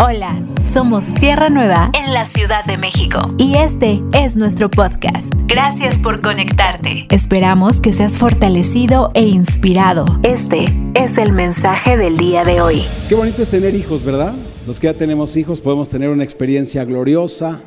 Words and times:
Hola, 0.00 0.40
somos 0.60 1.12
Tierra 1.12 1.50
Nueva 1.50 1.90
en 1.92 2.14
la 2.14 2.24
Ciudad 2.24 2.64
de 2.64 2.76
México 2.76 3.34
y 3.36 3.56
este 3.56 4.00
es 4.12 4.36
nuestro 4.36 4.70
podcast. 4.70 5.34
Gracias 5.48 5.98
por 5.98 6.20
conectarte. 6.20 7.08
Esperamos 7.10 7.80
que 7.80 7.92
seas 7.92 8.16
fortalecido 8.16 9.10
e 9.14 9.24
inspirado. 9.24 10.04
Este 10.22 10.66
es 10.94 11.18
el 11.18 11.32
mensaje 11.32 11.96
del 11.96 12.16
día 12.16 12.44
de 12.44 12.60
hoy. 12.60 12.82
Qué 13.08 13.16
bonito 13.16 13.42
es 13.42 13.50
tener 13.50 13.74
hijos, 13.74 14.04
¿verdad? 14.04 14.32
Los 14.68 14.78
que 14.78 14.86
ya 14.86 14.94
tenemos 14.94 15.36
hijos 15.36 15.60
podemos 15.60 15.90
tener 15.90 16.10
una 16.10 16.22
experiencia 16.22 16.84
gloriosa 16.84 17.60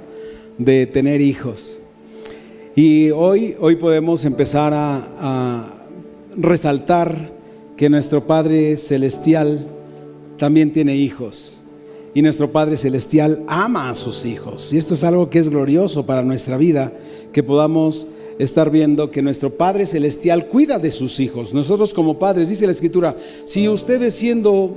de 0.57 0.87
tener 0.87 1.19
hijos. 1.19 1.79
Y 2.77 3.11
hoy, 3.11 3.57
hoy 3.59 3.75
podemos 3.75 4.23
empezar 4.23 4.73
a, 4.73 5.03
a 5.19 5.73
resaltar 6.37 7.33
que 7.75 7.89
nuestro 7.89 8.25
Padre 8.25 8.77
Celestial 8.77 9.67
también 10.37 10.71
tiene 10.71 10.95
hijos 10.95 11.60
y 12.13 12.21
nuestro 12.21 12.51
Padre 12.51 12.77
Celestial 12.77 13.43
ama 13.47 13.89
a 13.89 13.95
sus 13.95 14.25
hijos. 14.25 14.73
Y 14.73 14.77
esto 14.77 14.93
es 14.93 15.03
algo 15.03 15.29
que 15.29 15.39
es 15.39 15.49
glorioso 15.49 16.05
para 16.05 16.23
nuestra 16.23 16.57
vida, 16.57 16.91
que 17.31 17.43
podamos 17.43 18.07
estar 18.37 18.69
viendo 18.69 19.11
que 19.11 19.21
nuestro 19.21 19.51
Padre 19.51 19.85
Celestial 19.85 20.47
cuida 20.47 20.79
de 20.79 20.91
sus 20.91 21.19
hijos. 21.19 21.53
Nosotros 21.53 21.93
como 21.93 22.19
padres, 22.19 22.49
dice 22.49 22.65
la 22.65 22.71
Escritura, 22.71 23.15
si 23.45 23.67
ustedes 23.67 24.15
siendo 24.15 24.75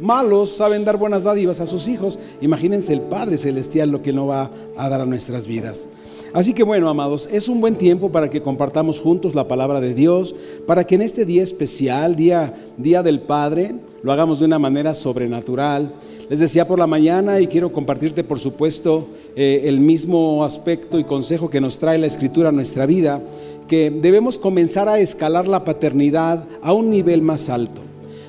malos 0.00 0.50
saben 0.50 0.84
dar 0.84 0.96
buenas 0.96 1.24
dádivas 1.24 1.60
a 1.60 1.66
sus 1.66 1.88
hijos, 1.88 2.18
imagínense 2.40 2.92
el 2.92 3.02
Padre 3.02 3.36
Celestial 3.36 3.90
lo 3.90 4.02
que 4.02 4.12
no 4.12 4.26
va 4.26 4.50
a 4.76 4.88
dar 4.88 5.00
a 5.00 5.06
nuestras 5.06 5.46
vidas. 5.46 5.86
Así 6.32 6.52
que 6.52 6.62
bueno, 6.62 6.88
amados, 6.88 7.28
es 7.32 7.48
un 7.48 7.60
buen 7.60 7.76
tiempo 7.76 8.10
para 8.10 8.28
que 8.28 8.42
compartamos 8.42 9.00
juntos 9.00 9.34
la 9.34 9.48
palabra 9.48 9.80
de 9.80 9.94
Dios, 9.94 10.34
para 10.66 10.84
que 10.84 10.96
en 10.96 11.02
este 11.02 11.24
día 11.24 11.42
especial, 11.42 12.16
día, 12.16 12.54
día 12.76 13.02
del 13.02 13.20
Padre, 13.20 13.74
lo 14.02 14.12
hagamos 14.12 14.40
de 14.40 14.46
una 14.46 14.58
manera 14.58 14.94
sobrenatural. 14.94 15.94
Les 16.28 16.40
decía 16.40 16.66
por 16.66 16.78
la 16.78 16.86
mañana 16.86 17.40
y 17.40 17.46
quiero 17.46 17.72
compartirte, 17.72 18.24
por 18.24 18.38
supuesto, 18.38 19.06
eh, 19.36 19.62
el 19.64 19.78
mismo 19.80 20.44
aspecto 20.44 20.98
y 20.98 21.04
consejo 21.04 21.48
que 21.48 21.60
nos 21.60 21.78
trae 21.78 21.98
la 21.98 22.06
Escritura 22.06 22.48
a 22.48 22.52
nuestra 22.52 22.84
vida, 22.84 23.22
que 23.68 23.90
debemos 23.90 24.38
comenzar 24.38 24.88
a 24.88 24.98
escalar 24.98 25.48
la 25.48 25.64
paternidad 25.64 26.44
a 26.62 26.72
un 26.72 26.90
nivel 26.90 27.22
más 27.22 27.48
alto. 27.48 27.85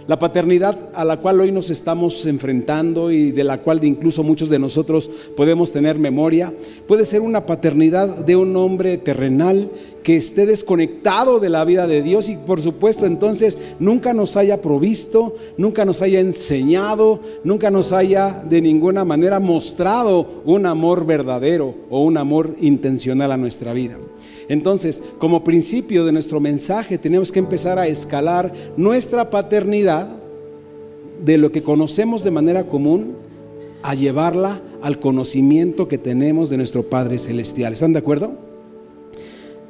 La 0.07 0.17
paternidad 0.17 0.89
a 0.93 1.03
la 1.03 1.17
cual 1.17 1.41
hoy 1.41 1.51
nos 1.51 1.69
estamos 1.69 2.25
enfrentando 2.27 3.11
y 3.11 3.31
de 3.31 3.43
la 3.43 3.61
cual 3.61 3.83
incluso 3.83 4.23
muchos 4.23 4.47
de 4.47 4.57
nosotros 4.57 5.11
podemos 5.35 5.73
tener 5.73 5.99
memoria, 5.99 6.53
puede 6.87 7.03
ser 7.03 7.19
una 7.19 7.45
paternidad 7.45 8.07
de 8.07 8.37
un 8.37 8.55
hombre 8.55 8.97
terrenal 8.97 9.69
que 10.03 10.15
esté 10.15 10.45
desconectado 10.45 11.41
de 11.41 11.49
la 11.49 11.65
vida 11.65 11.87
de 11.87 12.01
Dios 12.03 12.29
y 12.29 12.37
por 12.37 12.61
supuesto 12.61 13.05
entonces 13.05 13.59
nunca 13.79 14.13
nos 14.13 14.37
haya 14.37 14.61
provisto, 14.61 15.35
nunca 15.57 15.83
nos 15.83 16.01
haya 16.01 16.21
enseñado, 16.21 17.19
nunca 17.43 17.69
nos 17.69 17.91
haya 17.91 18.41
de 18.49 18.61
ninguna 18.61 19.03
manera 19.03 19.41
mostrado 19.41 20.41
un 20.45 20.65
amor 20.67 21.05
verdadero 21.05 21.75
o 21.89 22.05
un 22.05 22.15
amor 22.15 22.55
intencional 22.61 23.33
a 23.33 23.37
nuestra 23.37 23.73
vida. 23.73 23.97
Entonces, 24.49 25.03
como 25.17 25.43
principio 25.43 26.05
de 26.05 26.11
nuestro 26.11 26.39
mensaje, 26.39 26.97
tenemos 26.97 27.31
que 27.31 27.39
empezar 27.39 27.79
a 27.79 27.87
escalar 27.87 28.53
nuestra 28.77 29.29
paternidad 29.29 30.07
de 31.23 31.37
lo 31.37 31.51
que 31.51 31.63
conocemos 31.63 32.23
de 32.23 32.31
manera 32.31 32.67
común 32.67 33.15
a 33.83 33.93
llevarla 33.95 34.61
al 34.81 34.99
conocimiento 34.99 35.87
que 35.87 35.97
tenemos 35.97 36.49
de 36.49 36.57
nuestro 36.57 36.83
Padre 36.83 37.19
Celestial. 37.19 37.73
¿Están 37.73 37.93
de 37.93 37.99
acuerdo? 37.99 38.33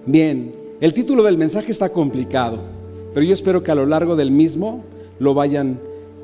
Bien, 0.06 0.52
el 0.80 0.94
título 0.94 1.24
del 1.24 1.38
mensaje 1.38 1.72
está 1.72 1.90
complicado, 1.90 2.60
pero 3.14 3.26
yo 3.26 3.34
espero 3.34 3.64
que 3.64 3.72
a 3.72 3.76
lo 3.76 3.86
largo 3.86 4.16
del 4.16 4.32
mismo 4.32 4.84
lo 5.20 5.34
vayan... 5.34 5.80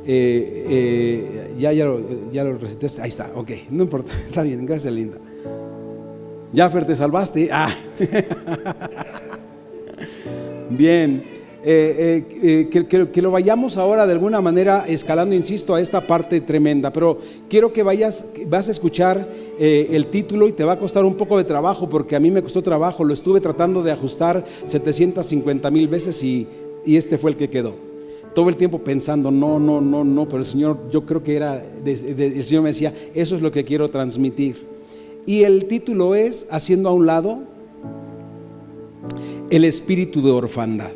Eh, 0.05 0.65
eh, 0.69 1.53
ya, 1.57 1.71
ya, 1.71 1.85
lo, 1.85 2.01
ya 2.33 2.43
lo 2.43 2.57
recitaste, 2.57 3.01
ahí 3.01 3.07
está, 3.07 3.31
ok, 3.35 3.51
no 3.71 3.83
importa, 3.83 4.11
está 4.27 4.43
bien, 4.43 4.65
gracias 4.65 4.93
Linda. 4.93 5.17
Jaffer, 6.53 6.85
te 6.85 6.95
salvaste. 6.95 7.49
Ah. 7.51 7.69
Bien, 10.69 11.23
eh, 11.65 12.25
eh, 12.43 12.67
eh, 12.73 13.07
que, 13.09 13.21
lo 13.21 13.31
vayamos 13.31 13.77
ahora 13.77 14.05
de 14.05 14.11
alguna 14.11 14.41
manera 14.41 14.85
escalando, 14.87 15.33
insisto, 15.33 15.73
a 15.73 15.79
esta 15.79 16.05
parte 16.05 16.41
tremenda, 16.41 16.91
pero 16.91 17.19
quiero 17.49 17.71
que 17.71 17.83
vayas, 17.83 18.25
vas 18.47 18.67
a 18.67 18.71
escuchar 18.71 19.27
el 19.57 20.07
título 20.07 20.47
y 20.47 20.51
te 20.51 20.65
va 20.65 20.73
a 20.73 20.79
costar 20.79 21.05
un 21.05 21.15
poco 21.15 21.37
de 21.37 21.45
trabajo, 21.45 21.87
porque 21.87 22.15
a 22.15 22.19
mí 22.19 22.31
me 22.31 22.41
costó 22.41 22.61
trabajo, 22.61 23.05
lo 23.05 23.13
estuve 23.13 23.39
tratando 23.39 23.81
de 23.81 23.91
ajustar 23.91 24.43
750 24.65 25.71
mil 25.71 25.87
veces 25.87 26.21
y, 26.23 26.47
este 26.85 27.17
fue 27.17 27.31
el 27.31 27.37
que 27.37 27.49
quedó. 27.49 27.75
Todo 28.35 28.49
el 28.49 28.57
tiempo 28.57 28.79
pensando, 28.79 29.31
no, 29.31 29.57
no, 29.57 29.79
no, 29.79 30.03
no, 30.03 30.25
pero 30.25 30.39
el 30.39 30.45
Señor, 30.45 30.77
yo 30.91 31.05
creo 31.05 31.23
que 31.23 31.35
era, 31.35 31.63
el 31.85 32.43
Señor 32.43 32.63
me 32.63 32.69
decía, 32.69 32.93
eso 33.13 33.35
es 33.35 33.41
lo 33.41 33.51
que 33.51 33.63
quiero 33.63 33.89
transmitir. 33.89 34.72
Y 35.25 35.43
el 35.43 35.65
título 35.65 36.15
es 36.15 36.47
Haciendo 36.49 36.89
a 36.89 36.93
un 36.93 37.05
lado 37.05 37.39
el 39.49 39.65
espíritu 39.65 40.21
de 40.21 40.31
orfandad. 40.31 40.91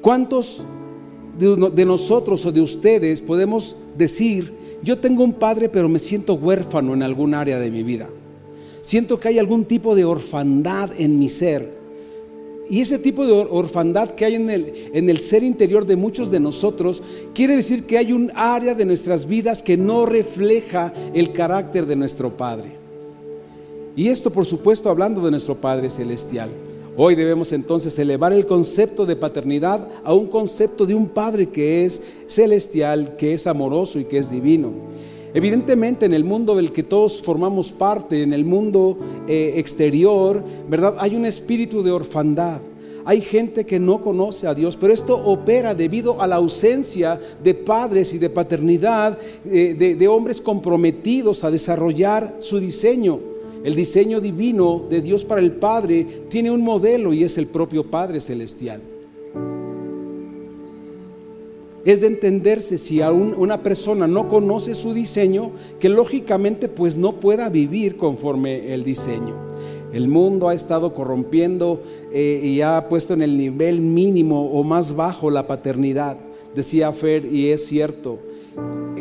¿Cuántos 0.00 0.64
de, 1.38 1.84
nosotros 1.84 2.44
o 2.44 2.52
de 2.52 2.60
ustedes 2.60 3.20
podemos 3.20 3.76
decir, 3.96 4.52
yo 4.82 4.98
tengo 4.98 5.24
un 5.24 5.32
padre 5.32 5.68
pero 5.68 5.88
me 5.88 5.98
siento 5.98 6.34
huérfano 6.34 6.92
en 6.94 7.02
algún 7.02 7.34
área 7.34 7.58
de 7.58 7.70
mi 7.70 7.82
vida? 7.82 8.08
Siento 8.82 9.18
que 9.18 9.28
hay 9.28 9.38
algún 9.38 9.64
tipo 9.64 9.94
de 9.94 10.04
orfandad 10.04 10.90
en 10.98 11.18
mi 11.18 11.28
ser. 11.28 11.76
Y 12.68 12.80
ese 12.80 12.98
tipo 12.98 13.24
de 13.26 13.32
orfandad 13.32 14.10
que 14.10 14.24
hay 14.24 14.34
en 14.34 14.50
el, 14.50 14.90
en 14.92 15.08
el, 15.08 15.20
ser 15.20 15.42
interior 15.44 15.86
de 15.86 15.94
muchos 15.94 16.30
de 16.32 16.40
nosotros 16.40 17.02
quiere 17.32 17.54
decir 17.54 17.84
que 17.84 17.96
hay 17.96 18.12
un 18.12 18.32
área 18.34 18.74
de 18.74 18.84
nuestras 18.84 19.26
vidas 19.26 19.62
que 19.62 19.76
no 19.76 20.04
refleja 20.04 20.92
el 21.14 21.32
carácter 21.32 21.86
de 21.86 21.94
nuestro 21.94 22.36
Padre. 22.36 22.85
Y 23.96 24.08
esto, 24.08 24.30
por 24.30 24.44
supuesto, 24.44 24.90
hablando 24.90 25.22
de 25.22 25.30
nuestro 25.30 25.58
Padre 25.58 25.88
Celestial. 25.88 26.50
Hoy 26.98 27.14
debemos 27.14 27.54
entonces 27.54 27.98
elevar 27.98 28.30
el 28.34 28.44
concepto 28.44 29.06
de 29.06 29.16
paternidad 29.16 29.88
a 30.04 30.12
un 30.12 30.26
concepto 30.26 30.84
de 30.84 30.94
un 30.94 31.08
Padre 31.08 31.48
que 31.48 31.86
es 31.86 32.02
celestial, 32.26 33.16
que 33.16 33.32
es 33.32 33.46
amoroso 33.46 33.98
y 33.98 34.04
que 34.04 34.18
es 34.18 34.30
divino. 34.30 34.70
Evidentemente 35.32 36.04
en 36.04 36.12
el 36.12 36.24
mundo 36.24 36.54
del 36.54 36.72
que 36.72 36.82
todos 36.82 37.22
formamos 37.22 37.72
parte, 37.72 38.22
en 38.22 38.34
el 38.34 38.44
mundo 38.44 38.98
eh, 39.28 39.54
exterior, 39.56 40.44
¿verdad? 40.68 40.96
Hay 40.98 41.16
un 41.16 41.24
espíritu 41.24 41.82
de 41.82 41.90
orfandad. 41.90 42.60
Hay 43.06 43.22
gente 43.22 43.64
que 43.64 43.78
no 43.78 44.02
conoce 44.02 44.46
a 44.46 44.54
Dios, 44.54 44.76
pero 44.76 44.92
esto 44.92 45.16
opera 45.16 45.74
debido 45.74 46.20
a 46.20 46.26
la 46.26 46.36
ausencia 46.36 47.18
de 47.42 47.54
padres 47.54 48.12
y 48.12 48.18
de 48.18 48.28
paternidad, 48.28 49.16
eh, 49.46 49.96
de 49.98 50.08
hombres 50.08 50.42
comprometidos 50.42 51.44
a 51.44 51.50
desarrollar 51.50 52.36
su 52.40 52.60
diseño. 52.60 53.35
El 53.66 53.74
diseño 53.74 54.20
divino 54.20 54.84
de 54.88 55.00
Dios 55.00 55.24
para 55.24 55.40
el 55.40 55.50
Padre 55.50 56.06
tiene 56.28 56.52
un 56.52 56.60
modelo 56.60 57.12
y 57.12 57.24
es 57.24 57.36
el 57.36 57.48
propio 57.48 57.82
Padre 57.82 58.20
Celestial. 58.20 58.80
Es 61.84 62.00
de 62.00 62.06
entenderse 62.06 62.78
si 62.78 63.02
aún 63.02 63.34
una 63.36 63.64
persona 63.64 64.06
no 64.06 64.28
conoce 64.28 64.72
su 64.76 64.94
diseño, 64.94 65.50
que 65.80 65.88
lógicamente 65.88 66.68
pues 66.68 66.96
no 66.96 67.14
pueda 67.18 67.48
vivir 67.48 67.96
conforme 67.96 68.72
el 68.72 68.84
diseño. 68.84 69.36
El 69.92 70.06
mundo 70.06 70.48
ha 70.48 70.54
estado 70.54 70.94
corrompiendo 70.94 71.82
eh, 72.12 72.40
y 72.44 72.60
ha 72.60 72.88
puesto 72.88 73.14
en 73.14 73.22
el 73.22 73.36
nivel 73.36 73.80
mínimo 73.80 74.48
o 74.48 74.62
más 74.62 74.94
bajo 74.94 75.28
la 75.28 75.48
paternidad. 75.48 76.18
Decía 76.54 76.92
Fer, 76.92 77.24
y 77.24 77.48
es 77.48 77.66
cierto, 77.66 78.20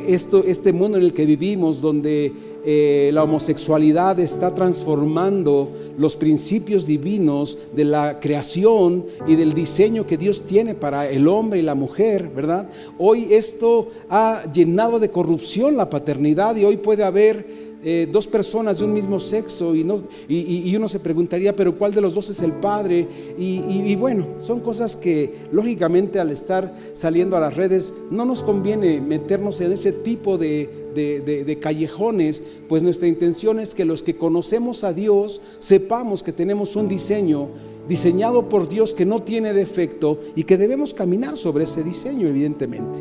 esto, 0.07 0.43
este 0.43 0.73
mundo 0.73 0.97
en 0.97 1.03
el 1.03 1.13
que 1.13 1.27
vivimos, 1.27 1.81
donde 1.81 2.33
eh, 2.65 3.11
la 3.13 3.23
homosexualidad 3.23 4.19
está 4.19 4.55
transformando 4.55 5.69
los 5.97 6.15
principios 6.15 6.87
divinos 6.87 7.57
de 7.75 7.85
la 7.85 8.19
creación 8.19 9.05
y 9.27 9.35
del 9.35 9.53
diseño 9.53 10.07
que 10.07 10.17
Dios 10.17 10.43
tiene 10.43 10.73
para 10.73 11.07
el 11.09 11.27
hombre 11.27 11.59
y 11.59 11.61
la 11.61 11.75
mujer, 11.75 12.29
¿verdad? 12.35 12.67
Hoy 12.97 13.27
esto 13.31 13.89
ha 14.09 14.51
llenado 14.51 14.99
de 14.99 15.09
corrupción 15.09 15.77
la 15.77 15.89
paternidad 15.89 16.55
y 16.55 16.65
hoy 16.65 16.77
puede 16.77 17.03
haber 17.03 17.65
eh, 17.87 18.09
dos 18.11 18.25
personas 18.25 18.79
de 18.79 18.85
un 18.85 18.93
mismo 18.93 19.19
sexo 19.19 19.75
y, 19.75 19.83
no, 19.83 20.01
y, 20.27 20.75
uno 20.75 20.87
se 20.87 20.99
preguntaría, 20.99 21.55
pero 21.55 21.77
¿cuál 21.77 21.93
de 21.93 22.01
los 22.01 22.15
dos 22.15 22.31
es 22.31 22.41
el 22.41 22.53
padre? 22.53 23.07
Y, 23.37 23.95
bueno, 23.95 24.25
son 24.39 24.59
cosas 24.61 24.95
que 24.95 25.31
lógicamente 25.51 26.19
al 26.19 26.31
estar 26.31 26.73
saliendo 26.93 27.37
a 27.37 27.39
las 27.39 27.55
redes 27.55 27.93
no 28.09 28.25
nos 28.25 28.41
conviene 28.41 28.99
meternos 29.01 29.61
en 29.61 29.71
ese 29.71 29.91
tipo 29.91 30.39
de, 30.39 30.84
de, 30.95 31.57
callejones, 31.61 32.43
pues 32.67 32.81
nuestra 32.81 33.07
intención 33.07 33.59
es 33.59 33.75
que 33.75 33.85
los 33.85 34.01
que 34.01 34.15
conocemos 34.15 34.83
a 34.83 34.93
Dios 34.93 35.41
sepamos 35.59 36.23
que 36.23 36.33
tenemos 36.33 36.75
un 36.75 36.87
diseño 36.87 37.49
diseñado 37.87 38.49
por 38.49 38.67
Dios 38.67 38.95
que 38.95 39.05
no 39.05 39.21
tiene 39.21 39.53
defecto 39.53 40.19
y 40.35 40.43
que 40.43 40.57
debemos 40.57 40.93
caminar 40.93 41.37
sobre 41.37 41.65
ese 41.65 41.83
diseño, 41.83 42.27
evidentemente. 42.27 42.99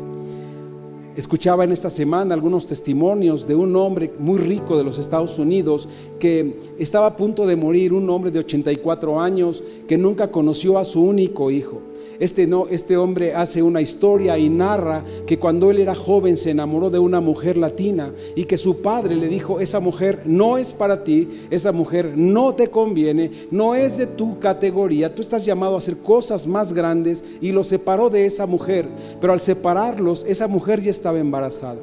Escuchaba 1.15 1.63
en 1.63 1.71
esta 1.71 1.89
semana 1.89 2.33
algunos 2.33 2.67
testimonios 2.67 3.47
de 3.47 3.55
un 3.55 3.73
hombre 3.77 4.11
muy 4.19 4.37
rico 4.37 4.77
de 4.77 4.83
los 4.83 4.99
Estados 4.99 5.39
Unidos 5.39 5.87
que 6.19 6.59
estaba 6.77 7.07
a 7.07 7.15
punto 7.15 7.47
de 7.47 7.55
morir, 7.55 7.93
un 7.93 8.09
hombre 8.09 8.31
de 8.31 8.39
84 8.39 9.21
años 9.21 9.63
que 9.87 9.97
nunca 9.97 10.29
conoció 10.29 10.77
a 10.77 10.83
su 10.83 11.01
único 11.01 11.51
hijo. 11.51 11.81
Este, 12.19 12.47
no, 12.47 12.67
este 12.69 12.97
hombre 12.97 13.33
hace 13.33 13.61
una 13.61 13.81
historia 13.81 14.37
y 14.37 14.49
narra 14.49 15.03
que 15.25 15.37
cuando 15.37 15.69
él 15.71 15.79
era 15.79 15.95
joven 15.95 16.37
se 16.37 16.51
enamoró 16.51 16.89
de 16.89 16.99
una 16.99 17.19
mujer 17.19 17.57
latina 17.57 18.11
y 18.35 18.45
que 18.45 18.57
su 18.57 18.81
padre 18.81 19.15
le 19.15 19.27
dijo, 19.27 19.59
esa 19.59 19.79
mujer 19.79 20.21
no 20.25 20.57
es 20.57 20.73
para 20.73 21.03
ti, 21.03 21.27
esa 21.49 21.71
mujer 21.71 22.13
no 22.15 22.55
te 22.55 22.69
conviene, 22.69 23.31
no 23.51 23.75
es 23.75 23.97
de 23.97 24.07
tu 24.07 24.39
categoría, 24.39 25.13
tú 25.13 25.21
estás 25.21 25.45
llamado 25.45 25.75
a 25.75 25.79
hacer 25.79 25.97
cosas 25.97 26.47
más 26.47 26.73
grandes 26.73 27.23
y 27.41 27.51
lo 27.51 27.63
separó 27.63 28.09
de 28.09 28.25
esa 28.25 28.45
mujer, 28.45 28.87
pero 29.19 29.33
al 29.33 29.39
separarlos 29.39 30.25
esa 30.27 30.47
mujer 30.47 30.81
ya 30.81 30.91
estaba 30.91 31.19
embarazada. 31.19 31.81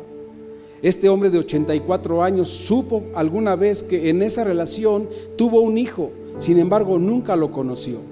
Este 0.82 1.08
hombre 1.08 1.30
de 1.30 1.38
84 1.38 2.24
años 2.24 2.48
supo 2.48 3.04
alguna 3.14 3.54
vez 3.54 3.84
que 3.84 4.08
en 4.08 4.20
esa 4.20 4.42
relación 4.42 5.08
tuvo 5.36 5.60
un 5.60 5.78
hijo, 5.78 6.10
sin 6.38 6.58
embargo 6.58 6.98
nunca 6.98 7.36
lo 7.36 7.52
conoció. 7.52 8.11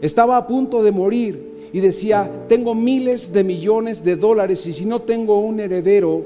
Estaba 0.00 0.36
a 0.36 0.46
punto 0.46 0.82
de 0.82 0.92
morir 0.92 1.70
y 1.72 1.80
decía, 1.80 2.30
tengo 2.48 2.74
miles 2.74 3.32
de 3.32 3.44
millones 3.44 4.02
de 4.04 4.16
dólares 4.16 4.66
y 4.66 4.72
si 4.72 4.86
no 4.86 5.00
tengo 5.02 5.40
un 5.40 5.60
heredero, 5.60 6.24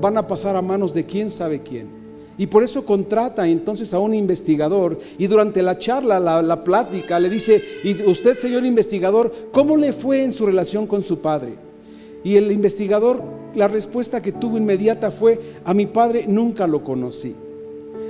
van 0.00 0.16
a 0.16 0.26
pasar 0.26 0.56
a 0.56 0.62
manos 0.62 0.94
de 0.94 1.04
quién 1.04 1.30
sabe 1.30 1.62
quién. 1.62 2.04
Y 2.36 2.46
por 2.46 2.64
eso 2.64 2.84
contrata 2.84 3.46
entonces 3.46 3.94
a 3.94 4.00
un 4.00 4.14
investigador 4.14 4.98
y 5.18 5.26
durante 5.28 5.62
la 5.62 5.78
charla, 5.78 6.18
la, 6.18 6.64
plática, 6.64 7.20
le 7.20 7.30
dice, 7.30 7.62
y 7.84 8.02
usted 8.02 8.38
señor 8.38 8.64
investigador, 8.64 9.32
¿cómo 9.52 9.76
le 9.76 9.92
fue 9.92 10.24
en 10.24 10.32
su 10.32 10.46
relación 10.46 10.86
con 10.86 11.04
su 11.04 11.20
padre? 11.20 11.54
Y 12.24 12.36
el 12.36 12.50
investigador, 12.50 13.22
la 13.54 13.68
respuesta 13.68 14.20
que 14.20 14.32
tuvo 14.32 14.56
inmediata 14.56 15.10
fue, 15.12 15.38
a 15.64 15.74
mi 15.74 15.86
padre 15.86 16.24
nunca 16.26 16.66
lo 16.66 16.82
conocí. 16.82 17.36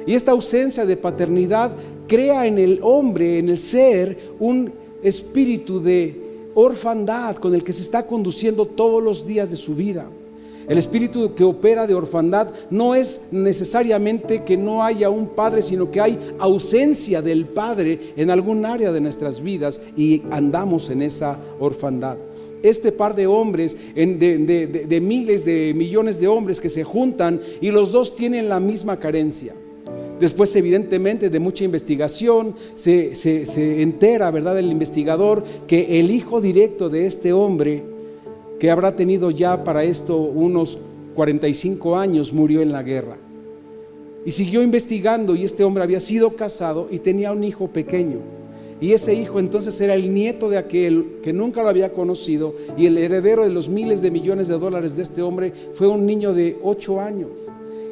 Y 0.07 0.15
esta 0.15 0.33
ausencia 0.33 0.87
de 0.87 0.97
paternidad 0.97 1.73
crea 2.07 2.47
en 2.47 2.59
el 2.59 2.81
hombre, 2.83 3.39
en 3.39 3.49
el 3.49 3.59
ser, 3.59 4.33
un 4.39 4.73
espíritu 5.05 5.81
de 5.81 6.21
orfandad 6.55 7.37
con 7.37 7.55
el 7.55 7.63
que 7.63 7.73
se 7.73 7.83
está 7.83 8.07
conduciendo 8.07 8.67
todos 8.67 9.03
los 9.03 9.27
días 9.27 9.51
de 9.51 9.57
su 9.57 9.75
vida. 9.75 10.11
El 10.69 10.79
espíritu 10.79 11.35
que 11.35 11.45
opera 11.45 11.87
de 11.87 11.95
orfandad 11.95 12.49
no 12.71 12.95
es 12.95 13.21
necesariamente 13.31 14.45
que 14.45 14.57
no 14.57 14.83
haya 14.83 15.11
un 15.11 15.29
padre, 15.29 15.61
sino 15.61 15.91
que 15.91 16.01
hay 16.01 16.19
ausencia 16.39 17.21
del 17.21 17.45
padre 17.45 18.15
en 18.17 18.31
algún 18.31 18.65
área 18.65 18.91
de 18.91 19.01
nuestras 19.01 19.43
vidas 19.43 19.81
y 19.95 20.23
andamos 20.31 20.89
en 20.89 21.03
esa 21.03 21.39
orfandad. 21.61 22.17
Este 22.63 22.93
par 22.93 23.15
de 23.15 23.27
hombres, 23.27 23.77
de, 23.95 24.87
de 24.89 25.01
miles 25.03 25.45
de 25.45 25.75
millones 25.77 26.19
de 26.19 26.29
hombres 26.29 26.63
que 26.63 26.71
se 26.71 26.83
juntan 26.83 27.43
y 27.61 27.71
los 27.71 27.93
dos 27.93 28.17
tienen 28.17 28.49
la 28.49 28.59
misma 28.59 28.99
carencia. 28.99 29.55
Después, 30.21 30.55
evidentemente, 30.55 31.29
de 31.29 31.41
mucha 31.41 31.65
investigación, 31.65 32.55
se, 32.75 33.13
entera, 33.83 34.31
¿verdad?, 34.31 34.59
el 34.59 34.71
investigador 34.71 35.45
que 35.67 35.99
el 35.99 36.11
hijo 36.11 36.41
directo 36.41 36.89
de 36.89 37.07
este 37.07 37.33
hombre, 37.33 37.83
que 38.61 38.71
habrá 38.71 38.95
tenido 38.95 39.31
ya 39.31 39.65
para 39.65 39.83
esto 39.83 40.17
unos 40.19 40.79
45 41.15 41.97
años, 41.97 42.33
murió 42.33 42.63
en 42.63 42.73
la 42.73 42.83
guerra. 42.83 43.17
Y 44.25 44.31
siguió 44.31 44.63
investigando 44.63 45.35
y 45.35 45.45
este 45.45 45.65
hombre 45.65 45.83
había 45.83 46.01
sido 46.01 46.35
casado 46.37 46.89
y 46.91 47.01
tenía 47.01 47.33
un 47.33 47.45
hijo 47.45 47.69
pequeño. 47.69 48.21
Y 48.81 48.93
ese 48.93 49.15
hijo 49.15 49.39
entonces 49.39 49.81
era 49.81 49.95
el 49.95 50.13
nieto 50.13 50.49
de 50.49 50.59
aquel 50.59 51.19
que 51.23 51.33
nunca 51.33 51.63
lo 51.63 51.69
había 51.69 51.93
conocido 51.93 52.55
y 52.77 52.87
el 52.87 52.99
heredero 52.99 53.43
de 53.43 53.51
los 53.51 53.69
miles 53.69 54.03
de 54.03 54.11
millones 54.11 54.49
de 54.49 54.59
dólares 54.59 54.97
de 54.97 55.03
este 55.03 55.23
hombre 55.23 55.53
fue 55.75 55.87
un 55.87 56.05
niño 56.07 56.33
de 56.33 56.59
8 56.63 57.01
años. 57.01 57.31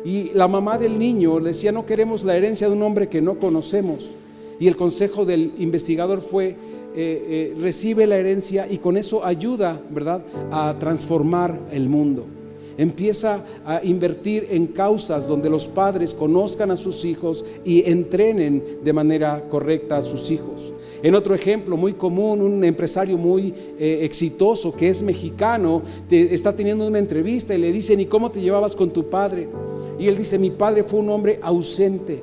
Y 0.04 0.31
la 0.34 0.49
mamá 0.49 0.78
del 0.78 0.99
niño 0.99 1.38
le 1.38 1.49
decía, 1.49 1.72
no 1.72 1.87
queremos 1.87 2.25
la 2.25 2.37
herencia 2.37 2.69
de 2.69 2.75
un 2.75 2.82
hombre 2.82 3.08
que 3.08 3.20
no 3.20 3.38
conocemos. 3.38 4.10
Y 4.58 4.69
el 4.69 4.76
consejo 4.76 5.25
del 5.25 5.52
investigador 5.58 6.20
fue, 6.20 6.49
eh, 6.49 6.56
eh, 6.94 7.56
recibe 7.60 8.06
la 8.06 8.16
herencia 8.16 8.66
y 8.70 8.78
con 8.78 8.96
eso 8.96 9.25
ayuda, 9.25 9.81
¿verdad?, 9.90 10.22
a 10.50 10.76
transformar 10.78 11.58
el 11.72 11.88
mundo. 11.88 12.26
Empieza 12.78 13.44
a 13.64 13.84
invertir 13.84 14.49
en 14.50 14.66
causas 14.66 15.28
donde 15.28 15.50
los 15.50 15.66
padres 15.66 16.14
conozcan 16.14 16.70
a 16.70 16.76
sus 16.76 17.04
hijos 17.04 17.44
y 17.64 17.88
entrenen 17.90 18.62
de 18.82 18.93
manera 18.93 19.46
correcta 19.49 19.99
a 19.99 20.02
sus 20.02 20.31
hijos. 20.31 20.72
En 21.02 21.16
otro 21.16 21.34
ejemplo 21.34 21.76
muy 21.76 21.94
común, 21.94 22.40
un 22.40 22.64
empresario 22.64 23.19
muy 23.19 23.52
eh, 23.78 24.00
exitoso 24.02 24.72
que 24.72 24.88
es 24.88 25.02
mexicano, 25.02 25.82
está 26.08 26.54
teniendo 26.54 26.87
una 26.87 27.00
entrevista 27.00 27.54
y 27.54 27.58
le 27.58 27.72
dicen, 27.72 27.99
¿y 27.99 28.06
cómo 28.06 28.31
te 28.31 28.40
llevabas 28.40 28.76
con 28.76 28.90
tu 28.90 29.10
padre? 29.10 29.49
Y 29.99 30.06
él 30.06 30.16
dice, 30.16 30.38
mi 30.38 30.50
padre 30.50 30.84
fue 30.84 31.00
un 31.00 31.10
hombre 31.10 31.40
ausente. 31.43 32.22